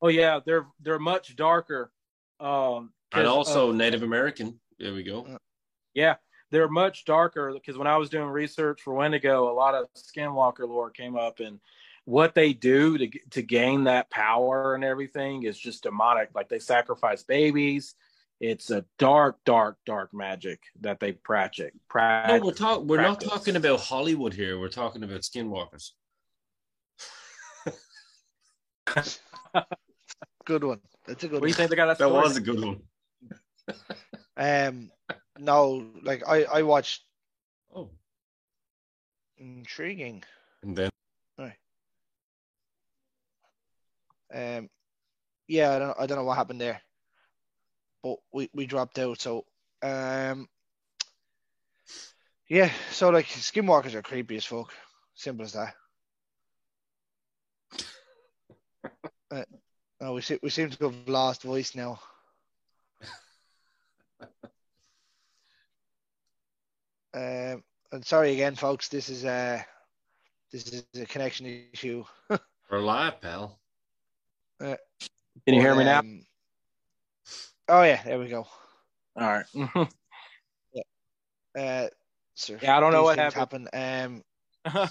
Oh 0.01 0.07
yeah, 0.09 0.39
they're 0.45 0.67
they're 0.81 0.99
much 0.99 1.35
darker. 1.35 1.91
Um, 2.39 2.91
and 3.13 3.27
also 3.27 3.71
Native 3.71 4.03
American. 4.03 4.59
There 4.79 4.93
we 4.93 5.03
go. 5.03 5.25
Uh, 5.25 5.37
yeah, 5.93 6.15
they're 6.51 6.67
much 6.67 7.05
darker 7.05 7.53
because 7.53 7.77
when 7.77 7.87
I 7.87 7.97
was 7.97 8.09
doing 8.09 8.27
research 8.27 8.81
for 8.81 8.93
Wendigo, 8.93 9.51
a 9.51 9.53
lot 9.53 9.75
of 9.75 9.87
Skinwalker 9.95 10.67
lore 10.67 10.89
came 10.89 11.15
up, 11.15 11.39
and 11.39 11.59
what 12.05 12.35
they 12.35 12.53
do 12.53 12.97
to 12.97 13.09
to 13.31 13.41
gain 13.41 13.83
that 13.85 14.09
power 14.09 14.75
and 14.75 14.83
everything 14.83 15.43
is 15.43 15.57
just 15.57 15.83
demonic. 15.83 16.29
Like 16.33 16.49
they 16.49 16.59
sacrifice 16.59 17.23
babies. 17.23 17.95
It's 18.39 18.69
a 18.69 18.85
dark, 18.99 19.39
dark, 19.45 19.79
dark 19.85 20.13
magic 20.13 20.61
that 20.81 20.99
they 20.99 21.13
practice. 21.13 21.71
no, 21.93 22.39
we're 22.43 22.51
talk. 22.51 22.83
We're 22.83 22.97
practice. 22.97 23.27
not 23.27 23.35
talking 23.37 23.55
about 23.55 23.79
Hollywood 23.79 24.33
here. 24.33 24.59
We're 24.59 24.69
talking 24.69 25.03
about 25.03 25.21
skinwalkers. 25.21 25.91
Good 30.45 30.63
one. 30.63 30.81
That's 31.05 31.23
a 31.23 31.27
good. 31.27 31.41
What 31.41 31.43
do 31.43 31.47
you 31.47 31.53
think 31.53 31.69
they 31.69 31.75
got? 31.75 31.97
That 31.97 32.11
was 32.11 32.37
a 32.37 32.41
good 32.41 32.63
one. 32.63 32.81
um, 34.37 34.91
no, 35.37 35.85
like 36.03 36.23
I 36.27 36.43
I 36.43 36.61
watched. 36.63 37.03
Oh, 37.75 37.89
intriguing. 39.37 40.23
And 40.63 40.75
then 40.75 40.89
Um, 44.33 44.69
yeah, 45.47 45.71
I 45.71 45.79
don't 45.79 45.99
I 45.99 46.05
don't 46.05 46.17
know 46.17 46.23
what 46.25 46.37
happened 46.37 46.59
there, 46.59 46.81
but 48.03 48.17
we 48.33 48.49
we 48.53 48.65
dropped 48.65 48.99
out. 48.99 49.21
So 49.21 49.45
um, 49.81 50.49
yeah, 52.49 52.71
so 52.91 53.09
like 53.09 53.27
skinwalkers 53.27 53.93
are 53.93 54.01
creepy 54.01 54.37
as 54.37 54.45
fuck. 54.45 54.73
Simple 55.15 55.45
as 55.45 55.53
that. 55.53 55.73
Uh, 59.31 59.43
oh, 60.01 60.13
we 60.13 60.21
we 60.41 60.49
seem 60.49 60.69
to 60.69 60.85
have 60.85 61.07
lost 61.07 61.43
voice 61.43 61.75
now. 61.75 61.99
um, 67.13 67.63
and 67.91 68.05
sorry 68.05 68.33
again, 68.33 68.55
folks. 68.55 68.89
This 68.89 69.09
is 69.09 69.23
a 69.25 69.65
this 70.51 70.67
is 70.67 70.85
a 71.01 71.05
connection 71.05 71.67
issue. 71.73 72.03
We're 72.71 72.79
live, 72.79 73.21
pal. 73.21 73.59
Uh, 74.59 74.75
Can 75.45 75.55
you 75.55 75.61
hear 75.61 75.75
me 75.75 75.83
now? 75.83 75.99
Um, 75.99 76.25
oh 77.69 77.83
yeah, 77.83 78.01
there 78.03 78.19
we 78.19 78.27
go. 78.27 78.47
All 79.15 79.27
right. 79.27 79.45
yeah. 80.73 80.83
Uh, 81.57 81.87
yeah, 82.61 82.77
I 82.77 82.79
don't 82.79 82.91
know 82.91 83.03
what 83.03 83.17
happened. 83.17 83.69
happened. 83.73 84.23
Um, 84.65 84.83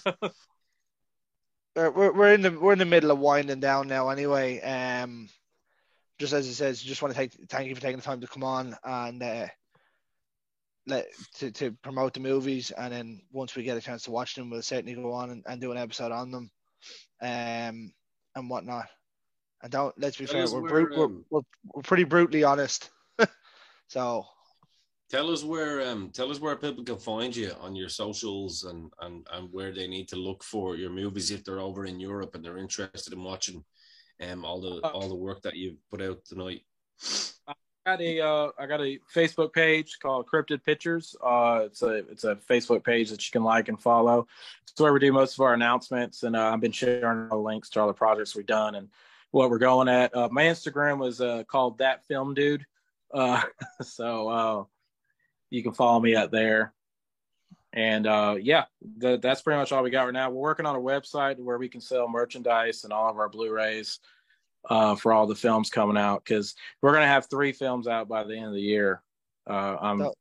we're 1.77 2.12
we're 2.12 2.33
in 2.33 2.43
the 2.43 2.51
we're 2.51 2.72
in 2.72 2.79
the 2.79 2.85
middle 2.85 3.11
of 3.11 3.18
winding 3.18 3.61
down 3.61 3.89
now. 3.89 4.09
Anyway, 4.09 4.61
um, 4.62 5.29
just 6.18 6.33
as 6.33 6.47
it 6.49 6.55
says, 6.55 6.83
just 6.83 7.03
want 7.03 7.14
to 7.14 7.18
take 7.18 7.33
thank 7.49 7.68
you 7.68 7.74
for 7.74 7.81
taking 7.81 7.99
the 7.99 8.03
time 8.03 8.20
to 8.20 8.27
come 8.27 8.43
on 8.43 8.77
and 8.83 9.22
uh, 9.22 9.47
let 10.87 11.07
to, 11.37 11.51
to 11.53 11.72
promote 11.83 12.14
the 12.14 12.20
movies, 12.20 12.70
and 12.70 12.93
then 12.93 13.20
once 13.31 13.55
we 13.55 13.62
get 13.62 13.77
a 13.77 13.83
chance 13.83 14.05
to 14.05 14.11
watch 14.11 14.35
them, 14.35 14.51
we'll 14.51 14.62
certainly 14.62 14.95
go 14.95 15.12
on 15.12 15.31
and, 15.31 15.45
and 15.47 15.61
do 15.61 15.72
an 15.72 15.79
episode 15.79 16.12
on 16.12 16.31
them, 16.31 16.51
um, 17.20 17.93
and 18.35 18.51
whatnot. 18.51 18.87
And 19.62 19.72
don't 19.72 19.95
let's 19.99 20.16
be 20.16 20.27
Tell 20.27 20.47
fair, 20.47 20.61
we're, 20.61 20.70
where, 20.70 21.05
um, 21.05 21.24
we're, 21.31 21.39
we're, 21.39 21.47
we're 21.74 21.83
pretty 21.83 22.05
brutally 22.05 22.45
honest. 22.45 22.91
so 23.89 24.27
tell 25.11 25.31
us 25.31 25.45
where 25.45 25.87
um 25.89 26.11
tell 26.13 26.31
us 26.31 26.41
where 26.41 26.57
people 26.57 26.85
can 26.85 26.99
find 26.99 27.35
you 27.35 27.53
on 27.61 27.77
your 27.77 27.89
socials 27.89 28.65
and 28.65 28.91
and 29.01 29.27
and 29.33 29.49
where 29.53 29.73
they 29.73 29.87
need 29.87 30.09
to 30.09 30.17
look 30.17 30.43
for 30.43 30.77
your 30.77 30.91
movies 30.91 31.31
if 31.31 31.45
they're 31.45 31.61
over 31.61 31.85
in 31.87 32.01
Europe 32.01 32.35
and 32.35 32.45
they're 32.45 32.59
interested 32.59 33.13
in 33.13 33.23
watching 33.23 33.65
um 34.23 34.45
all 34.45 34.61
the 34.61 34.81
uh, 34.87 34.91
all 34.91 35.09
the 35.09 35.15
work 35.15 35.43
that 35.43 35.57
you've 35.57 35.79
put 35.91 36.03
out 36.03 36.25
tonight. 36.25 36.63
I 37.47 37.55
got 37.87 38.01
a 38.01 38.21
uh, 38.21 38.51
I 38.59 38.67
got 38.67 38.81
a 38.81 38.99
Facebook 39.15 39.53
page 39.53 39.99
called 40.03 40.27
Cryptid 40.27 40.65
Pictures. 40.65 41.15
Uh, 41.25 41.63
it's 41.67 41.83
a 41.83 41.95
it's 42.11 42.25
a 42.25 42.35
Facebook 42.35 42.85
page 42.85 43.11
that 43.11 43.25
you 43.25 43.31
can 43.31 43.45
like 43.45 43.69
and 43.69 43.81
follow. 43.81 44.27
It's 44.63 44.81
where 44.81 44.93
we 44.93 44.99
do 44.99 45.13
most 45.13 45.35
of 45.35 45.41
our 45.41 45.55
announcements, 45.55 46.25
and 46.25 46.35
uh, 46.35 46.51
I've 46.53 46.61
been 46.61 46.73
sharing 46.73 47.29
the 47.29 47.37
links 47.37 47.71
to 47.71 47.81
all 47.81 47.87
the 47.87 47.93
projects 47.93 48.35
we've 48.35 48.45
done 48.45 48.75
and 48.75 48.89
what 49.31 49.51
we're 49.51 49.59
going 49.59 49.89
at. 49.89 50.17
Uh, 50.17 50.29
my 50.33 50.45
Instagram 50.45 50.99
was 50.99 51.21
uh, 51.21 51.45
called 51.45 51.79
that 51.79 52.05
film 52.07 52.35
dude. 52.35 52.65
Uh, 53.15 53.43
so 53.83 54.29
uh, 54.29 54.65
you 55.51 55.63
can 55.63 55.73
follow 55.73 56.01
me 56.01 56.17
out 56.17 56.31
there. 56.31 56.73
And 57.73 58.07
uh, 58.07 58.37
yeah, 58.41 58.65
the, 58.99 59.19
that's 59.19 59.43
pretty 59.43 59.59
much 59.59 59.73
all 59.73 59.83
we 59.83 59.91
got 59.91 60.05
right 60.05 60.15
now. 60.15 60.31
We're 60.31 60.41
working 60.41 60.67
on 60.67 60.77
a 60.77 60.81
website 60.81 61.39
where 61.39 61.59
we 61.59 61.69
can 61.69 61.81
sell 61.81 62.09
merchandise 62.09 62.85
and 62.85 62.93
all 62.93 63.11
of 63.11 63.19
our 63.19 63.29
Blu-rays 63.29 63.99
uh, 64.71 64.95
for 64.95 65.13
all 65.13 65.27
the 65.27 65.35
films 65.35 65.69
coming 65.69 65.99
out 65.99 66.25
because 66.25 66.55
we're 66.81 66.93
gonna 66.93 67.07
have 67.07 67.29
three 67.29 67.53
films 67.53 67.87
out 67.87 68.09
by 68.09 68.25
the 68.25 68.35
end 68.35 68.47
of 68.47 68.55
the 68.55 68.61
year. 68.61 69.03
Um, 69.47 69.99
don't, 69.99 70.15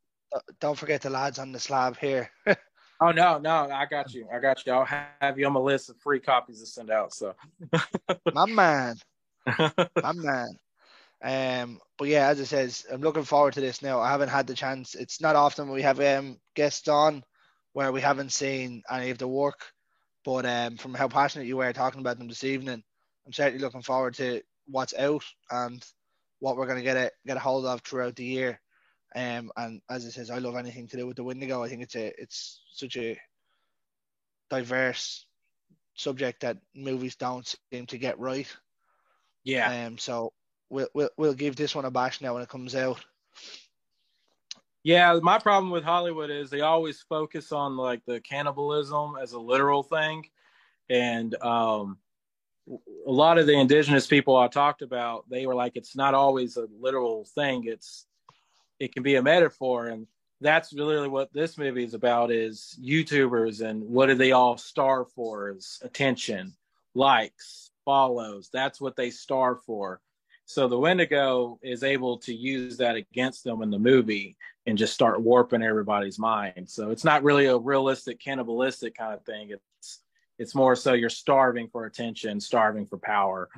don't 0.60 0.78
forget 0.78 1.02
the 1.02 1.10
lads 1.10 1.40
on 1.40 1.52
the 1.52 1.60
slab 1.60 1.98
here. 1.98 2.30
Oh 3.02 3.12
no, 3.12 3.38
no, 3.40 3.70
I 3.70 3.86
got 3.86 4.14
you. 4.14 4.26
I 4.34 4.40
got 4.40 4.66
you. 4.66 4.72
I'll 4.72 4.86
have 4.86 5.38
you 5.38 5.46
on 5.46 5.54
my 5.54 5.60
list 5.60 5.90
of 5.90 5.98
free 5.98 6.20
copies 6.20 6.62
to 6.62 6.66
send 6.66 6.90
out. 6.90 7.14
So, 7.14 7.36
my 8.34 8.46
man, 8.46 8.96
my 9.58 10.14
man. 10.14 10.58
Um, 11.26 11.80
but 11.98 12.08
yeah, 12.08 12.28
as 12.28 12.40
I 12.40 12.46
says, 12.46 12.86
I'm 12.92 13.02
looking 13.02 13.24
forward 13.24 13.56
to 13.56 13.62
this 13.62 13.82
now. 13.82 14.00
I 14.00 14.12
haven't 14.12 14.30
had 14.30 14.48
the 14.48 14.54
chance. 14.54 14.96
It's 14.96 15.22
not 15.22 15.36
often 15.36 15.72
we 15.72 15.82
have 15.82 16.00
um 16.00 16.40
guests 16.56 16.88
on 16.88 17.24
where 17.74 17.92
we 17.92 18.02
haven't 18.02 18.32
seen 18.32 18.84
any 18.90 19.10
of 19.10 19.18
the 19.18 19.28
work, 19.28 19.72
but 20.24 20.46
um, 20.46 20.78
from 20.78 20.94
how 20.94 21.08
passionate 21.10 21.48
you 21.48 21.58
were 21.58 21.74
talking 21.74 22.02
about 22.02 22.20
them 22.20 22.28
this 22.30 22.44
evening, 22.44 22.84
I'm 23.26 23.34
certainly 23.34 23.60
looking 23.64 23.82
forward 23.82 24.14
to 24.16 24.42
what's 24.68 24.94
out 24.94 25.24
and 25.52 25.84
what 26.40 26.58
we're 26.58 26.68
going 26.68 26.78
to 26.78 26.84
get 26.84 26.98
a 26.98 27.12
get 27.26 27.38
a 27.38 27.42
hold 27.42 27.66
of 27.66 27.82
throughout 27.82 28.16
the 28.16 28.26
year. 28.26 28.62
Um, 29.16 29.52
and 29.58 29.82
as 29.90 30.06
it 30.06 30.12
says, 30.12 30.30
I 30.30 30.40
love 30.40 30.56
anything 30.58 30.88
to 30.90 30.98
do 30.98 31.08
with 31.08 31.18
the 31.18 31.24
Wendigo. 31.24 31.64
I 31.64 31.70
think 31.70 31.82
it's 31.82 31.96
a 31.96 32.14
it's 32.22 32.62
such 32.74 32.98
a 32.98 33.20
diverse 34.50 35.26
subject 35.96 36.42
that 36.42 36.58
movies 36.76 37.16
don't 37.16 37.56
seem 37.72 37.88
to 37.88 37.98
get 37.98 38.20
right. 38.20 38.54
Yeah. 39.44 39.88
Um. 39.88 39.98
So 39.98 40.34
we'll 40.70 40.88
we'll 40.94 41.10
we'll 41.18 41.34
give 41.34 41.56
this 41.56 41.76
one 41.76 41.86
a 41.86 41.92
bash 41.92 42.22
now 42.22 42.34
when 42.34 42.44
it 42.44 42.50
comes 42.50 42.76
out. 42.76 43.04
Yeah, 44.84 45.20
my 45.22 45.40
problem 45.40 45.72
with 45.72 45.84
Hollywood 45.84 46.30
is 46.30 46.50
they 46.50 46.62
always 46.62 47.02
focus 47.02 47.52
on 47.52 47.76
like 47.76 48.02
the 48.06 48.20
cannibalism 48.20 49.16
as 49.22 49.34
a 49.34 49.40
literal 49.40 49.82
thing, 49.82 50.26
and 50.90 51.34
um, 51.44 51.98
a 52.70 53.12
lot 53.12 53.38
of 53.38 53.48
the 53.48 53.60
indigenous 53.60 54.08
people 54.08 54.38
I 54.38 54.48
talked 54.48 54.82
about, 54.82 55.30
they 55.30 55.48
were 55.48 55.56
like, 55.56 55.74
it's 55.76 55.96
not 55.96 56.14
always 56.14 56.58
a 56.58 56.68
literal 56.80 57.26
thing. 57.26 57.66
It's 57.66 58.06
it 58.80 58.94
can 58.94 59.04
be 59.04 59.16
a 59.16 59.24
metaphor 59.24 59.88
and 59.88 60.08
that's 60.42 60.74
really 60.74 61.08
what 61.08 61.34
this 61.34 61.58
movie 61.58 61.84
is 61.84 61.94
about 61.94 62.32
is 62.32 62.78
youtubers 62.82 63.68
and 63.68 63.84
what 63.84 64.08
do 64.08 64.16
they 64.16 64.32
all 64.32 64.58
starve 64.58 65.12
for 65.12 65.52
is 65.52 65.80
attention 65.84 66.54
likes 66.94 67.72
follows 67.86 68.50
that's 68.52 68.82
what 68.82 68.96
they 68.96 69.10
starve 69.10 69.64
for 69.66 70.02
So 70.46 70.68
the 70.68 70.78
Wendigo 70.78 71.60
is 71.64 71.84
able 71.84 72.18
to 72.20 72.34
use 72.34 72.78
that 72.78 72.96
against 72.96 73.44
them 73.44 73.62
in 73.64 73.72
the 73.72 73.80
movie 73.80 74.38
and 74.68 74.78
just 74.78 74.94
start 74.94 75.22
warping 75.22 75.64
everybody's 75.64 76.20
mind. 76.20 76.70
So 76.70 76.92
it's 76.92 77.04
not 77.04 77.24
really 77.24 77.48
a 77.48 77.58
realistic 77.58 78.20
cannibalistic 78.20 78.96
kind 78.96 79.14
of 79.14 79.24
thing. 79.26 79.50
It's 79.52 80.02
it's 80.38 80.54
more 80.54 80.76
so 80.76 80.94
you're 80.94 81.10
starving 81.10 81.70
for 81.70 81.86
attention, 81.86 82.40
starving 82.40 82.86
for 82.88 82.98
power. 82.98 83.50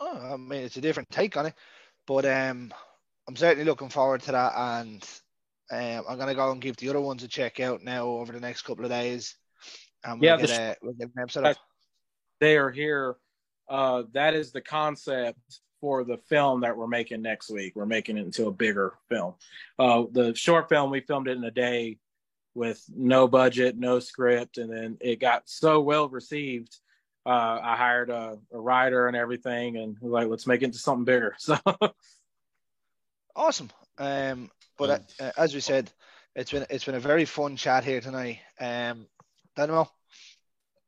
Oh, 0.00 0.34
I 0.34 0.36
mean, 0.36 0.62
it's 0.62 0.76
a 0.76 0.80
different 0.80 1.10
take 1.10 1.36
on 1.36 1.46
it, 1.46 1.54
but 2.06 2.24
um, 2.26 2.72
I'm 3.28 3.36
certainly 3.36 3.64
looking 3.64 3.88
forward 3.88 4.22
to 4.22 4.32
that, 4.32 4.52
and 4.56 5.02
um, 5.70 6.04
I'm 6.08 6.18
gonna 6.18 6.34
go 6.34 6.50
and 6.52 6.60
give 6.60 6.76
the 6.76 6.88
other 6.90 7.00
ones 7.00 7.22
a 7.22 7.28
check 7.28 7.60
out 7.60 7.82
now 7.82 8.06
over 8.06 8.32
the 8.32 8.40
next 8.40 8.62
couple 8.62 8.84
of 8.84 8.90
days. 8.90 9.36
And 10.04 10.20
we'll 10.20 10.30
Yeah, 10.30 10.36
get, 10.36 10.48
the 10.48 10.54
a, 10.54 10.76
we'll 10.82 10.94
get 10.94 11.10
an 11.14 11.22
episode 11.22 11.44
up. 11.46 11.56
They 12.40 12.56
are 12.56 12.70
here. 12.70 13.16
Uh, 13.68 14.04
that 14.12 14.34
is 14.34 14.52
the 14.52 14.60
concept 14.60 15.60
for 15.80 16.04
the 16.04 16.16
film 16.16 16.60
that 16.60 16.76
we're 16.76 16.86
making 16.86 17.22
next 17.22 17.50
week. 17.50 17.74
We're 17.76 17.86
making 17.86 18.16
it 18.16 18.24
into 18.24 18.46
a 18.46 18.52
bigger 18.52 18.94
film. 19.08 19.34
Uh, 19.78 20.04
the 20.10 20.34
short 20.34 20.68
film 20.68 20.90
we 20.90 21.00
filmed 21.00 21.28
it 21.28 21.36
in 21.36 21.44
a 21.44 21.50
day 21.50 21.98
with 22.54 22.82
no 22.94 23.28
budget, 23.28 23.76
no 23.76 24.00
script, 24.00 24.58
and 24.58 24.72
then 24.72 24.96
it 25.00 25.20
got 25.20 25.42
so 25.46 25.80
well 25.80 26.08
received. 26.08 26.76
Uh, 27.26 27.58
I 27.60 27.76
hired 27.76 28.08
a, 28.08 28.38
a 28.52 28.58
writer 28.58 29.08
and 29.08 29.16
everything, 29.16 29.76
and 29.76 29.96
was 30.00 30.12
like, 30.12 30.28
let's 30.28 30.46
make 30.46 30.62
it 30.62 30.66
into 30.66 30.78
something 30.78 31.04
bigger. 31.04 31.36
So 31.40 31.58
Awesome. 33.34 33.70
Um, 33.98 34.50
but 34.78 35.04
uh, 35.20 35.30
as 35.36 35.54
we 35.54 35.60
said, 35.60 35.90
it's 36.34 36.50
been 36.50 36.66
it's 36.70 36.84
been 36.84 36.94
a 36.94 37.00
very 37.00 37.26
fun 37.26 37.56
chat 37.56 37.84
here 37.84 38.00
tonight. 38.00 38.38
Um, 38.58 39.06
Dynamo. 39.54 39.90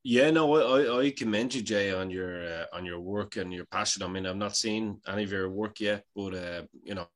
Yeah, 0.05 0.31
no, 0.31 0.55
I, 0.55 1.07
I, 1.07 1.11
commend 1.11 1.55
you, 1.55 1.63
Jay, 1.63 1.93
on 1.93 2.09
your 2.11 2.47
uh, 2.47 2.65
on 2.73 2.87
your 2.87 3.01
work 3.01 3.37
and 3.37 3.53
your 3.53 3.67
passion. 3.67 4.03
I 4.03 4.07
mean, 4.07 4.27
I've 4.27 4.37
not 4.37 4.57
seen 4.57 5.01
any 5.09 5.25
of 5.25 5.33
your 5.33 5.51
work 5.51 5.81
yet, 5.81 6.05
but 6.15 6.35
uh, 6.35 6.63
you 6.83 6.95
know, 6.95 7.09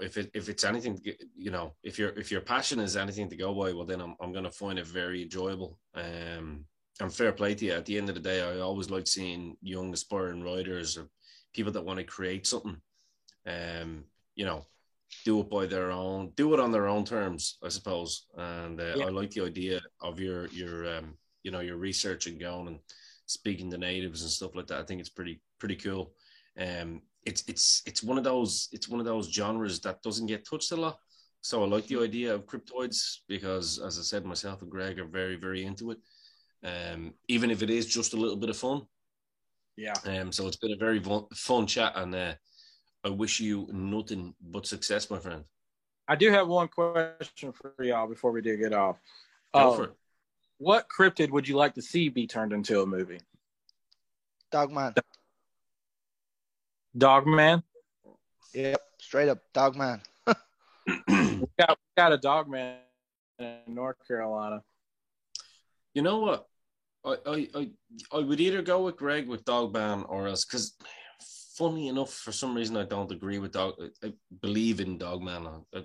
if 0.00 0.16
it 0.16 0.30
if 0.34 0.48
it's 0.48 0.64
anything, 0.64 0.98
you 1.36 1.50
know, 1.50 1.74
if 1.82 1.98
your 1.98 2.10
if 2.10 2.30
your 2.30 2.40
passion 2.40 2.80
is 2.80 2.96
anything 2.96 3.28
to 3.28 3.36
go 3.36 3.54
by, 3.54 3.72
well, 3.72 3.84
then 3.84 4.00
I'm 4.00 4.16
I'm 4.20 4.32
gonna 4.32 4.50
find 4.50 4.78
it 4.78 4.86
very 4.86 5.22
enjoyable. 5.22 5.78
Um, 5.94 6.64
and 7.00 7.12
fair 7.12 7.32
play 7.32 7.54
to 7.54 7.64
you. 7.64 7.72
At 7.72 7.86
the 7.86 7.96
end 7.96 8.08
of 8.08 8.14
the 8.14 8.20
day, 8.20 8.42
I 8.42 8.60
always 8.60 8.90
like 8.90 9.06
seeing 9.06 9.56
young 9.62 9.92
aspiring 9.92 10.42
writers 10.42 10.96
or 10.96 11.08
people 11.54 11.72
that 11.72 11.84
want 11.84 11.98
to 11.98 12.04
create 12.04 12.46
something. 12.46 12.76
Um, 13.46 14.04
you 14.34 14.44
know, 14.44 14.66
do 15.24 15.40
it 15.40 15.50
by 15.50 15.66
their 15.66 15.90
own, 15.90 16.32
do 16.36 16.54
it 16.54 16.60
on 16.60 16.72
their 16.72 16.88
own 16.88 17.04
terms, 17.04 17.58
I 17.62 17.68
suppose. 17.68 18.26
And 18.36 18.80
uh, 18.80 18.94
Yeah. 18.96 19.06
I 19.06 19.08
like 19.08 19.30
the 19.30 19.44
idea 19.44 19.80
of 20.00 20.20
your 20.20 20.46
your 20.48 20.96
um, 20.96 21.16
you 21.42 21.50
know, 21.50 21.60
your 21.60 21.76
research 21.76 22.26
and 22.26 22.40
going 22.40 22.68
and 22.68 22.78
speaking 23.26 23.70
to 23.70 23.78
natives 23.78 24.22
and 24.22 24.30
stuff 24.30 24.54
like 24.54 24.66
that. 24.68 24.80
I 24.80 24.84
think 24.84 25.00
it's 25.00 25.10
pretty 25.10 25.40
pretty 25.58 25.76
cool. 25.76 26.12
Um, 26.58 27.02
it's 27.26 27.44
it's 27.48 27.82
it's 27.86 28.02
one 28.02 28.18
of 28.18 28.24
those 28.24 28.68
it's 28.72 28.88
one 28.88 29.00
of 29.00 29.06
those 29.06 29.30
genres 29.32 29.80
that 29.80 30.02
doesn't 30.02 30.26
get 30.26 30.48
touched 30.48 30.72
a 30.72 30.76
lot. 30.76 30.98
So 31.42 31.62
I 31.62 31.66
like 31.66 31.86
the 31.86 32.00
idea 32.02 32.34
of 32.34 32.46
cryptoids 32.46 33.18
because, 33.28 33.78
as 33.78 33.98
I 33.98 34.02
said, 34.02 34.26
myself 34.26 34.62
and 34.62 34.70
Greg 34.70 34.98
are 34.98 35.06
very 35.06 35.36
very 35.36 35.64
into 35.64 35.90
it. 35.92 35.98
Um, 36.62 37.14
even 37.28 37.50
if 37.50 37.62
it 37.62 37.70
is 37.70 37.86
just 37.86 38.12
a 38.12 38.16
little 38.16 38.36
bit 38.36 38.50
of 38.50 38.56
fun. 38.56 38.82
yeah, 39.76 39.94
Um, 40.04 40.32
so 40.32 40.46
it's 40.46 40.56
been 40.56 40.72
a 40.72 40.76
very 40.76 41.00
fun, 41.00 41.24
fun 41.34 41.66
chat, 41.66 41.92
and 41.96 42.14
uh, 42.14 42.34
I 43.04 43.08
wish 43.08 43.40
you 43.40 43.66
nothing 43.72 44.34
but 44.40 44.66
success, 44.66 45.10
my 45.10 45.18
friend. 45.18 45.44
I 46.08 46.16
do 46.16 46.30
have 46.30 46.48
one 46.48 46.68
question 46.68 47.52
for 47.52 47.72
y'all 47.82 48.08
before 48.08 48.32
we 48.32 48.42
do 48.42 48.56
get 48.56 48.72
off. 48.72 48.98
Go 49.54 49.70
Um, 49.70 49.76
for 49.76 49.84
it. 49.84 49.92
What 50.60 50.88
cryptid 50.94 51.30
would 51.30 51.48
you 51.48 51.56
like 51.56 51.72
to 51.76 51.82
see 51.82 52.10
be 52.10 52.26
turned 52.26 52.52
into 52.52 52.82
a 52.82 52.86
movie? 52.86 53.20
Dogman. 54.52 54.92
Dogman. 56.96 57.62
Yep. 58.52 58.82
Straight 59.00 59.30
up. 59.30 59.38
Dogman. 59.54 60.02
We 60.26 60.34
got, 61.58 61.70
we 61.70 61.76
got 61.96 62.12
a 62.12 62.18
Dogman 62.18 62.76
in 63.38 63.56
North 63.68 63.96
Carolina. 64.06 64.62
You 65.94 66.02
know 66.02 66.18
what? 66.18 66.46
I, 67.06 67.16
I, 67.26 67.48
I, 67.54 67.70
I 68.12 68.18
would 68.18 68.38
either 68.38 68.60
go 68.60 68.84
with 68.84 68.98
Greg 68.98 69.28
with 69.28 69.46
Dogman 69.46 70.04
or 70.10 70.28
else 70.28 70.44
because 70.44 70.76
funny 71.56 71.88
enough, 71.88 72.12
for 72.12 72.32
some 72.32 72.54
reason 72.54 72.76
I 72.76 72.84
don't 72.84 73.10
agree 73.10 73.38
with 73.38 73.52
Dog. 73.52 73.76
I, 73.80 74.08
I 74.08 74.12
believe 74.42 74.80
in 74.80 74.98
Dogman. 74.98 75.46
I, 75.46 75.78
I, 75.78 75.82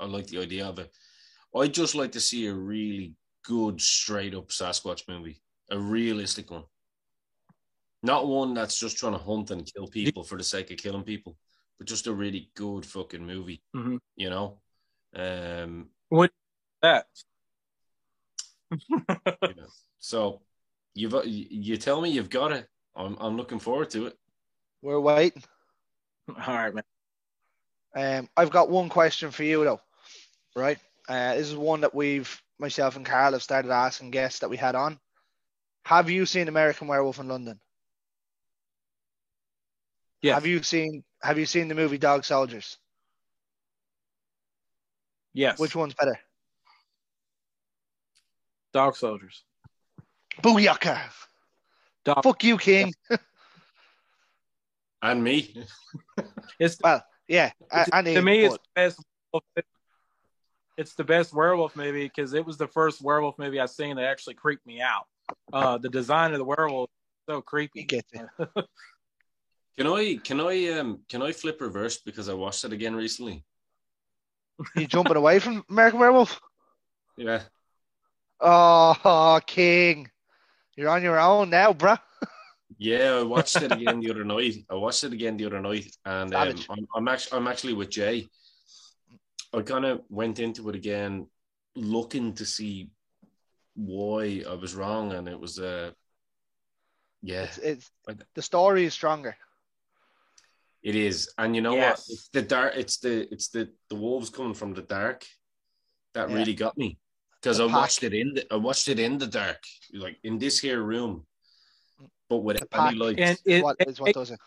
I 0.00 0.06
like 0.06 0.28
the 0.28 0.40
idea 0.40 0.64
of 0.64 0.78
it. 0.78 0.90
I'd 1.54 1.74
just 1.74 1.94
like 1.94 2.12
to 2.12 2.20
see 2.20 2.46
a 2.46 2.54
really 2.54 3.14
good 3.46 3.80
straight 3.80 4.34
up 4.34 4.48
Sasquatch 4.48 5.08
movie, 5.08 5.40
a 5.70 5.78
realistic 5.78 6.50
one, 6.50 6.64
not 8.02 8.26
one 8.26 8.54
that's 8.54 8.78
just 8.78 8.96
trying 8.98 9.12
to 9.12 9.18
hunt 9.18 9.50
and 9.50 9.70
kill 9.72 9.86
people 9.86 10.24
for 10.24 10.36
the 10.36 10.44
sake 10.44 10.70
of 10.70 10.78
killing 10.78 11.04
people, 11.04 11.36
but 11.78 11.86
just 11.86 12.08
a 12.08 12.12
really 12.12 12.50
good 12.54 12.84
fucking 12.84 13.24
movie. 13.24 13.62
Mhm. 13.74 14.00
You 14.16 14.30
know, 14.30 14.58
um, 15.14 15.88
That 16.82 17.06
Yeah. 19.42 19.66
So 19.98 20.42
you've 20.94 21.14
you 21.24 21.76
tell 21.76 22.00
me 22.00 22.10
you've 22.10 22.30
got 22.30 22.52
it. 22.52 22.66
I'm 22.96 23.16
I'm 23.20 23.36
looking 23.36 23.60
forward 23.60 23.90
to 23.90 24.06
it. 24.06 24.18
We're 24.82 25.00
waiting. 25.00 25.42
all 26.28 26.54
right, 26.54 26.74
man. 26.74 26.84
Um, 27.94 28.28
I've 28.36 28.50
got 28.50 28.68
one 28.70 28.88
question 28.88 29.30
for 29.30 29.44
you 29.44 29.64
though. 29.64 29.80
Right. 30.54 30.78
Uh, 31.08 31.34
this 31.34 31.48
is 31.48 31.56
one 31.56 31.82
that 31.82 31.94
we've 31.94 32.42
myself 32.58 32.96
and 32.96 33.04
Carl 33.04 33.32
have 33.32 33.42
started 33.42 33.70
asking 33.70 34.10
guests 34.10 34.40
that 34.40 34.50
we 34.50 34.56
had 34.56 34.74
on. 34.74 34.98
Have 35.84 36.10
you 36.10 36.26
seen 36.26 36.48
American 36.48 36.88
Werewolf 36.88 37.18
in 37.20 37.28
London? 37.28 37.60
Yes. 40.22 40.34
Have 40.34 40.46
you 40.46 40.62
seen 40.62 41.04
Have 41.22 41.38
you 41.38 41.46
seen 41.46 41.68
the 41.68 41.74
movie 41.74 41.98
Dog 41.98 42.24
Soldiers? 42.24 42.78
Yes. 45.32 45.58
Which 45.58 45.76
one's 45.76 45.94
better? 45.94 46.18
Dog 48.72 48.96
Soldiers? 48.96 49.44
Booyaka! 50.42 51.00
Dog. 52.04 52.22
Fuck 52.22 52.44
you, 52.44 52.58
King. 52.58 52.92
And 55.02 55.22
me. 55.22 55.54
It's 56.58 56.78
Well, 56.82 57.04
yeah, 57.28 57.52
It's- 57.72 57.88
and 57.92 58.06
to 58.06 58.12
Ian, 58.12 58.24
me, 58.24 58.44
it's 58.44 58.54
the 58.54 58.60
best. 58.74 59.00
It's 60.76 60.94
the 60.94 61.04
best 61.04 61.32
werewolf 61.32 61.74
movie 61.74 62.04
because 62.04 62.34
it 62.34 62.44
was 62.44 62.58
the 62.58 62.68
first 62.68 63.00
werewolf 63.02 63.38
movie 63.38 63.60
I've 63.60 63.70
seen 63.70 63.96
that 63.96 64.04
actually 64.04 64.34
creeped 64.34 64.66
me 64.66 64.80
out. 64.80 65.06
Uh, 65.52 65.78
the 65.78 65.88
design 65.88 66.32
of 66.32 66.38
the 66.38 66.44
werewolf 66.44 66.90
is 66.90 67.32
so 67.32 67.36
you 67.36 67.42
creepy. 67.42 67.84
get 67.84 68.04
it. 68.12 68.48
Can 69.76 69.86
I 69.88 70.18
can 70.24 70.40
I 70.40 70.68
um 70.70 71.00
can 71.06 71.20
I 71.22 71.32
flip 71.32 71.60
reverse 71.60 71.98
because 71.98 72.30
I 72.30 72.32
watched 72.32 72.64
it 72.64 72.72
again 72.72 72.96
recently? 72.96 73.44
You 74.74 74.86
jumping 74.86 75.16
away 75.16 75.38
from 75.38 75.64
American 75.68 76.00
Werewolf? 76.00 76.40
Yeah. 77.18 77.42
Oh, 78.40 78.96
oh, 79.04 79.40
King, 79.46 80.10
you're 80.76 80.88
on 80.88 81.02
your 81.02 81.20
own 81.20 81.50
now, 81.50 81.74
bruh. 81.74 81.98
Yeah, 82.78 83.18
I 83.20 83.22
watched 83.22 83.56
it 83.56 83.72
again 83.72 84.00
the 84.00 84.10
other 84.10 84.24
night. 84.24 84.64
I 84.70 84.74
watched 84.74 85.04
it 85.04 85.12
again 85.12 85.36
the 85.36 85.44
other 85.44 85.60
night, 85.60 85.94
and 86.06 86.34
um, 86.34 86.54
I'm, 86.70 86.86
I'm 86.94 87.08
actually 87.08 87.38
I'm 87.38 87.46
actually 87.46 87.74
with 87.74 87.90
Jay. 87.90 88.28
I 89.56 89.62
kind 89.62 89.86
of 89.86 90.02
went 90.10 90.38
into 90.38 90.68
it 90.68 90.74
again, 90.76 91.28
looking 91.74 92.34
to 92.34 92.44
see 92.44 92.90
why 93.74 94.42
I 94.48 94.54
was 94.54 94.74
wrong, 94.74 95.12
and 95.12 95.26
it 95.28 95.40
was 95.40 95.58
uh, 95.58 95.92
yeah, 97.22 97.44
It's, 97.44 97.58
it's 97.58 97.90
I- 98.08 98.14
the 98.34 98.42
story 98.42 98.84
is 98.84 98.92
stronger. 98.92 99.34
it 100.82 100.94
is. 100.94 101.30
And 101.38 101.56
you 101.56 101.62
know 101.62 101.74
Yes. 101.74 102.06
what? 102.08 102.14
It's 102.14 102.28
the 102.28 102.42
dark. 102.42 102.74
It's 102.76 102.98
the 102.98 103.32
it's 103.32 103.48
the 103.48 103.70
the 103.88 103.96
wolves 103.96 104.28
coming 104.30 104.54
from 104.54 104.74
the 104.74 104.82
dark 104.82 105.24
that 106.14 106.28
Yeah. 106.28 106.36
really 106.36 106.54
got 106.54 106.76
me 106.76 106.98
because 107.40 107.58
I 107.58 107.66
pack. 107.66 107.76
watched 107.76 108.02
it 108.02 108.12
in 108.12 108.34
the 108.34 108.42
I 108.52 108.56
watched 108.56 108.88
it 108.88 108.98
in 108.98 109.16
the 109.18 109.26
dark, 109.26 109.62
like 109.94 110.18
in 110.22 110.38
this 110.38 110.60
here 110.60 110.82
room, 110.82 111.26
but 112.28 112.38
with 112.44 112.58
The 112.60 112.66
pack. 112.66 112.88
any 112.92 112.96
lights. 112.98 113.20
And 113.20 113.38
Is 113.46 113.58
it, 113.58 113.62
what 113.64 113.76
it 113.80 113.88
is 113.88 114.00
what 114.00 114.12
does 114.14 114.30
it? 114.32 114.40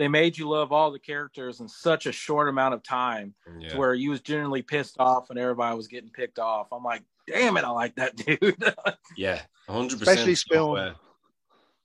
They 0.00 0.08
made 0.08 0.38
you 0.38 0.48
love 0.48 0.72
all 0.72 0.90
the 0.90 0.98
characters 0.98 1.60
in 1.60 1.68
such 1.68 2.06
a 2.06 2.12
short 2.12 2.48
amount 2.48 2.72
of 2.72 2.82
time 2.82 3.34
Yeah. 3.58 3.68
to 3.68 3.76
where 3.76 3.92
you 3.92 4.08
was 4.10 4.22
generally 4.22 4.62
pissed 4.62 4.96
off 4.98 5.28
and 5.28 5.38
everybody 5.38 5.76
was 5.76 5.88
getting 5.88 6.08
picked 6.08 6.38
off. 6.38 6.68
I'm 6.72 6.82
like, 6.82 7.02
damn 7.26 7.58
it, 7.58 7.64
I 7.64 7.68
like 7.68 7.94
that 7.96 8.16
dude. 8.24 8.56
Yeah, 9.14 9.42
hundred 9.68 9.98
percent. 9.98 10.26
Especially 10.30 10.34
So, 10.36 10.76
uh, 10.76 10.94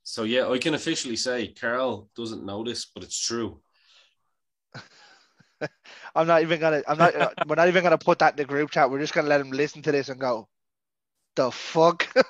so 0.03 0.23
yeah, 0.23 0.47
I 0.47 0.57
can 0.59 0.75
officially 0.75 1.17
say 1.17 1.49
Carl 1.49 2.09
doesn't 2.15 2.45
know 2.45 2.63
this, 2.63 2.85
but 2.85 3.03
it's 3.03 3.19
true. 3.19 3.59
I'm 6.15 6.27
not 6.27 6.41
even 6.41 6.61
gonna. 6.61 6.83
I'm 6.87 6.97
not. 6.97 7.15
uh, 7.15 7.31
we're 7.47 7.55
not 7.55 7.67
even 7.67 7.83
gonna 7.83 7.97
put 7.97 8.19
that 8.19 8.33
in 8.33 8.37
the 8.37 8.45
group 8.45 8.71
chat. 8.71 8.89
We're 8.89 8.99
just 9.01 9.13
gonna 9.13 9.27
let 9.27 9.41
him 9.41 9.51
listen 9.51 9.81
to 9.81 9.91
this 9.91 10.07
and 10.07 10.21
go, 10.21 10.47
the 11.35 11.51
fuck. 11.51 12.07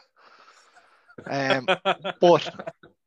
um, 1.28 1.66
but 2.20 2.49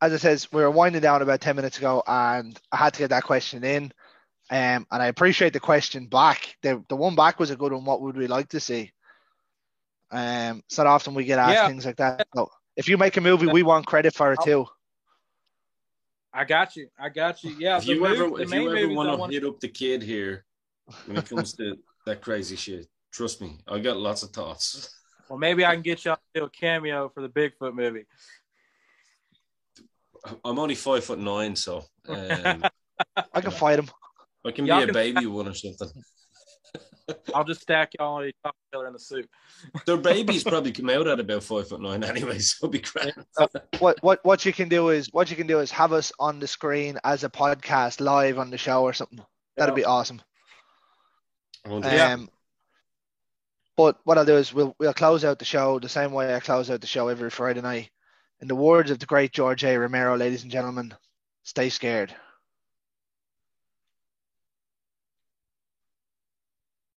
as 0.00 0.12
I 0.12 0.16
says, 0.16 0.50
we 0.52 0.62
were 0.62 0.70
winding 0.70 1.02
down 1.02 1.22
about 1.22 1.40
ten 1.40 1.56
minutes 1.56 1.78
ago, 1.78 2.02
and 2.06 2.58
I 2.72 2.76
had 2.76 2.94
to 2.94 2.98
get 3.00 3.10
that 3.10 3.24
question 3.24 3.64
in. 3.64 3.92
Um, 4.50 4.86
and 4.90 5.02
I 5.02 5.06
appreciate 5.08 5.52
the 5.52 5.60
question 5.60 6.06
back. 6.06 6.56
The 6.62 6.82
the 6.88 6.96
one 6.96 7.14
back 7.14 7.38
was 7.38 7.50
a 7.50 7.56
good 7.56 7.72
one. 7.72 7.84
What 7.84 8.00
would 8.00 8.16
we 8.16 8.26
like 8.28 8.48
to 8.50 8.60
see? 8.60 8.92
Um, 10.10 10.62
it's 10.66 10.78
not 10.78 10.86
often 10.86 11.12
we 11.14 11.24
get 11.24 11.38
asked 11.38 11.52
Yeah. 11.52 11.68
things 11.68 11.84
like 11.84 11.96
that. 11.96 12.26
So 12.34 12.50
if 12.76 12.88
you 12.88 12.96
make 12.96 13.16
a 13.18 13.20
movie, 13.20 13.46
we 13.46 13.62
want 13.62 13.84
credit 13.86 14.14
for 14.14 14.32
it 14.32 14.38
too. 14.42 14.66
I 16.32 16.44
got 16.44 16.76
you. 16.76 16.88
I 16.98 17.08
got 17.10 17.42
you. 17.44 17.56
Yeah. 17.58 17.76
if 17.78 17.86
you 17.86 18.00
move- 18.00 18.12
ever 18.12 18.40
if 18.42 18.52
you 18.52 18.74
ever 18.74 18.94
want 18.94 19.10
to 19.10 19.16
wanna- 19.16 19.32
hit 19.32 19.44
up 19.44 19.60
the 19.60 19.68
kid 19.68 20.02
here 20.02 20.44
when 21.06 21.18
it 21.18 21.28
comes 21.28 21.52
to 21.54 21.76
that 22.06 22.22
crazy 22.22 22.56
shit, 22.56 22.86
trust 23.12 23.40
me, 23.42 23.58
I 23.66 23.78
got 23.80 23.96
lots 23.98 24.22
of 24.22 24.30
thoughts. 24.30 24.94
Well, 25.28 25.38
maybe 25.38 25.64
I 25.64 25.72
can 25.74 25.82
get 25.82 26.04
you 26.04 26.12
to 26.12 26.18
do 26.34 26.44
a 26.44 26.50
cameo 26.50 27.08
for 27.08 27.22
the 27.22 27.28
Bigfoot 27.28 27.74
movie. 27.74 28.04
I'm 30.44 30.58
only 30.58 30.74
five 30.74 31.04
foot 31.04 31.18
nine, 31.18 31.54
so 31.56 31.84
um, 32.08 32.64
I 33.32 33.40
can 33.40 33.50
fight 33.50 33.78
him. 33.78 33.88
I 34.44 34.50
can 34.50 34.66
Y'all 34.66 34.78
be 34.78 34.82
a 34.84 34.86
can- 34.86 34.94
baby 34.94 35.26
one 35.26 35.48
or 35.48 35.54
something. 35.54 35.88
I'll 37.34 37.44
just 37.44 37.62
stack 37.62 37.92
y'all 37.98 38.16
on 38.16 38.26
each 38.26 38.34
other 38.44 38.86
in 38.86 38.92
the 38.92 38.98
suit. 38.98 39.30
Their 39.86 39.96
babies 39.96 40.44
probably 40.44 40.72
come 40.72 40.90
out 40.90 41.06
at 41.06 41.18
about 41.18 41.42
five 41.42 41.66
foot 41.68 41.80
nine 41.80 42.04
anyway, 42.04 42.38
so 42.38 42.66
it'll 42.66 42.72
be 42.72 42.80
grand. 42.80 43.14
What 43.78 44.02
what 44.02 44.22
what 44.24 44.44
you 44.44 44.52
can 44.52 44.68
do 44.68 44.90
is 44.90 45.08
what 45.12 45.30
you 45.30 45.36
can 45.36 45.46
do 45.46 45.60
is 45.60 45.70
have 45.70 45.92
us 45.94 46.12
on 46.18 46.38
the 46.38 46.46
screen 46.46 46.98
as 47.04 47.24
a 47.24 47.30
podcast 47.30 48.00
live 48.00 48.38
on 48.38 48.50
the 48.50 48.58
show 48.58 48.82
or 48.82 48.92
something. 48.92 49.20
That'd 49.56 49.74
be 49.74 49.84
awesome. 49.86 50.20
I 51.64 51.68
won't- 51.70 51.84
Yeah. 51.84 52.16
But 53.78 53.96
what 54.02 54.18
I'll 54.18 54.24
do 54.24 54.36
is 54.36 54.52
we'll 54.52 54.74
we'll 54.80 54.92
close 54.92 55.24
out 55.24 55.38
the 55.38 55.44
show 55.44 55.78
the 55.78 55.88
same 55.88 56.10
way 56.10 56.34
I 56.34 56.40
close 56.40 56.68
out 56.68 56.80
the 56.80 56.88
show 56.88 57.06
every 57.06 57.30
Friday 57.30 57.60
night. 57.60 57.90
In 58.40 58.48
the 58.48 58.56
words 58.56 58.90
of 58.90 58.98
the 58.98 59.06
great 59.06 59.30
George 59.30 59.62
A. 59.62 59.78
Romero, 59.78 60.16
ladies 60.16 60.42
and 60.42 60.50
gentlemen, 60.50 60.94
stay 61.44 61.68
scared. 61.68 62.12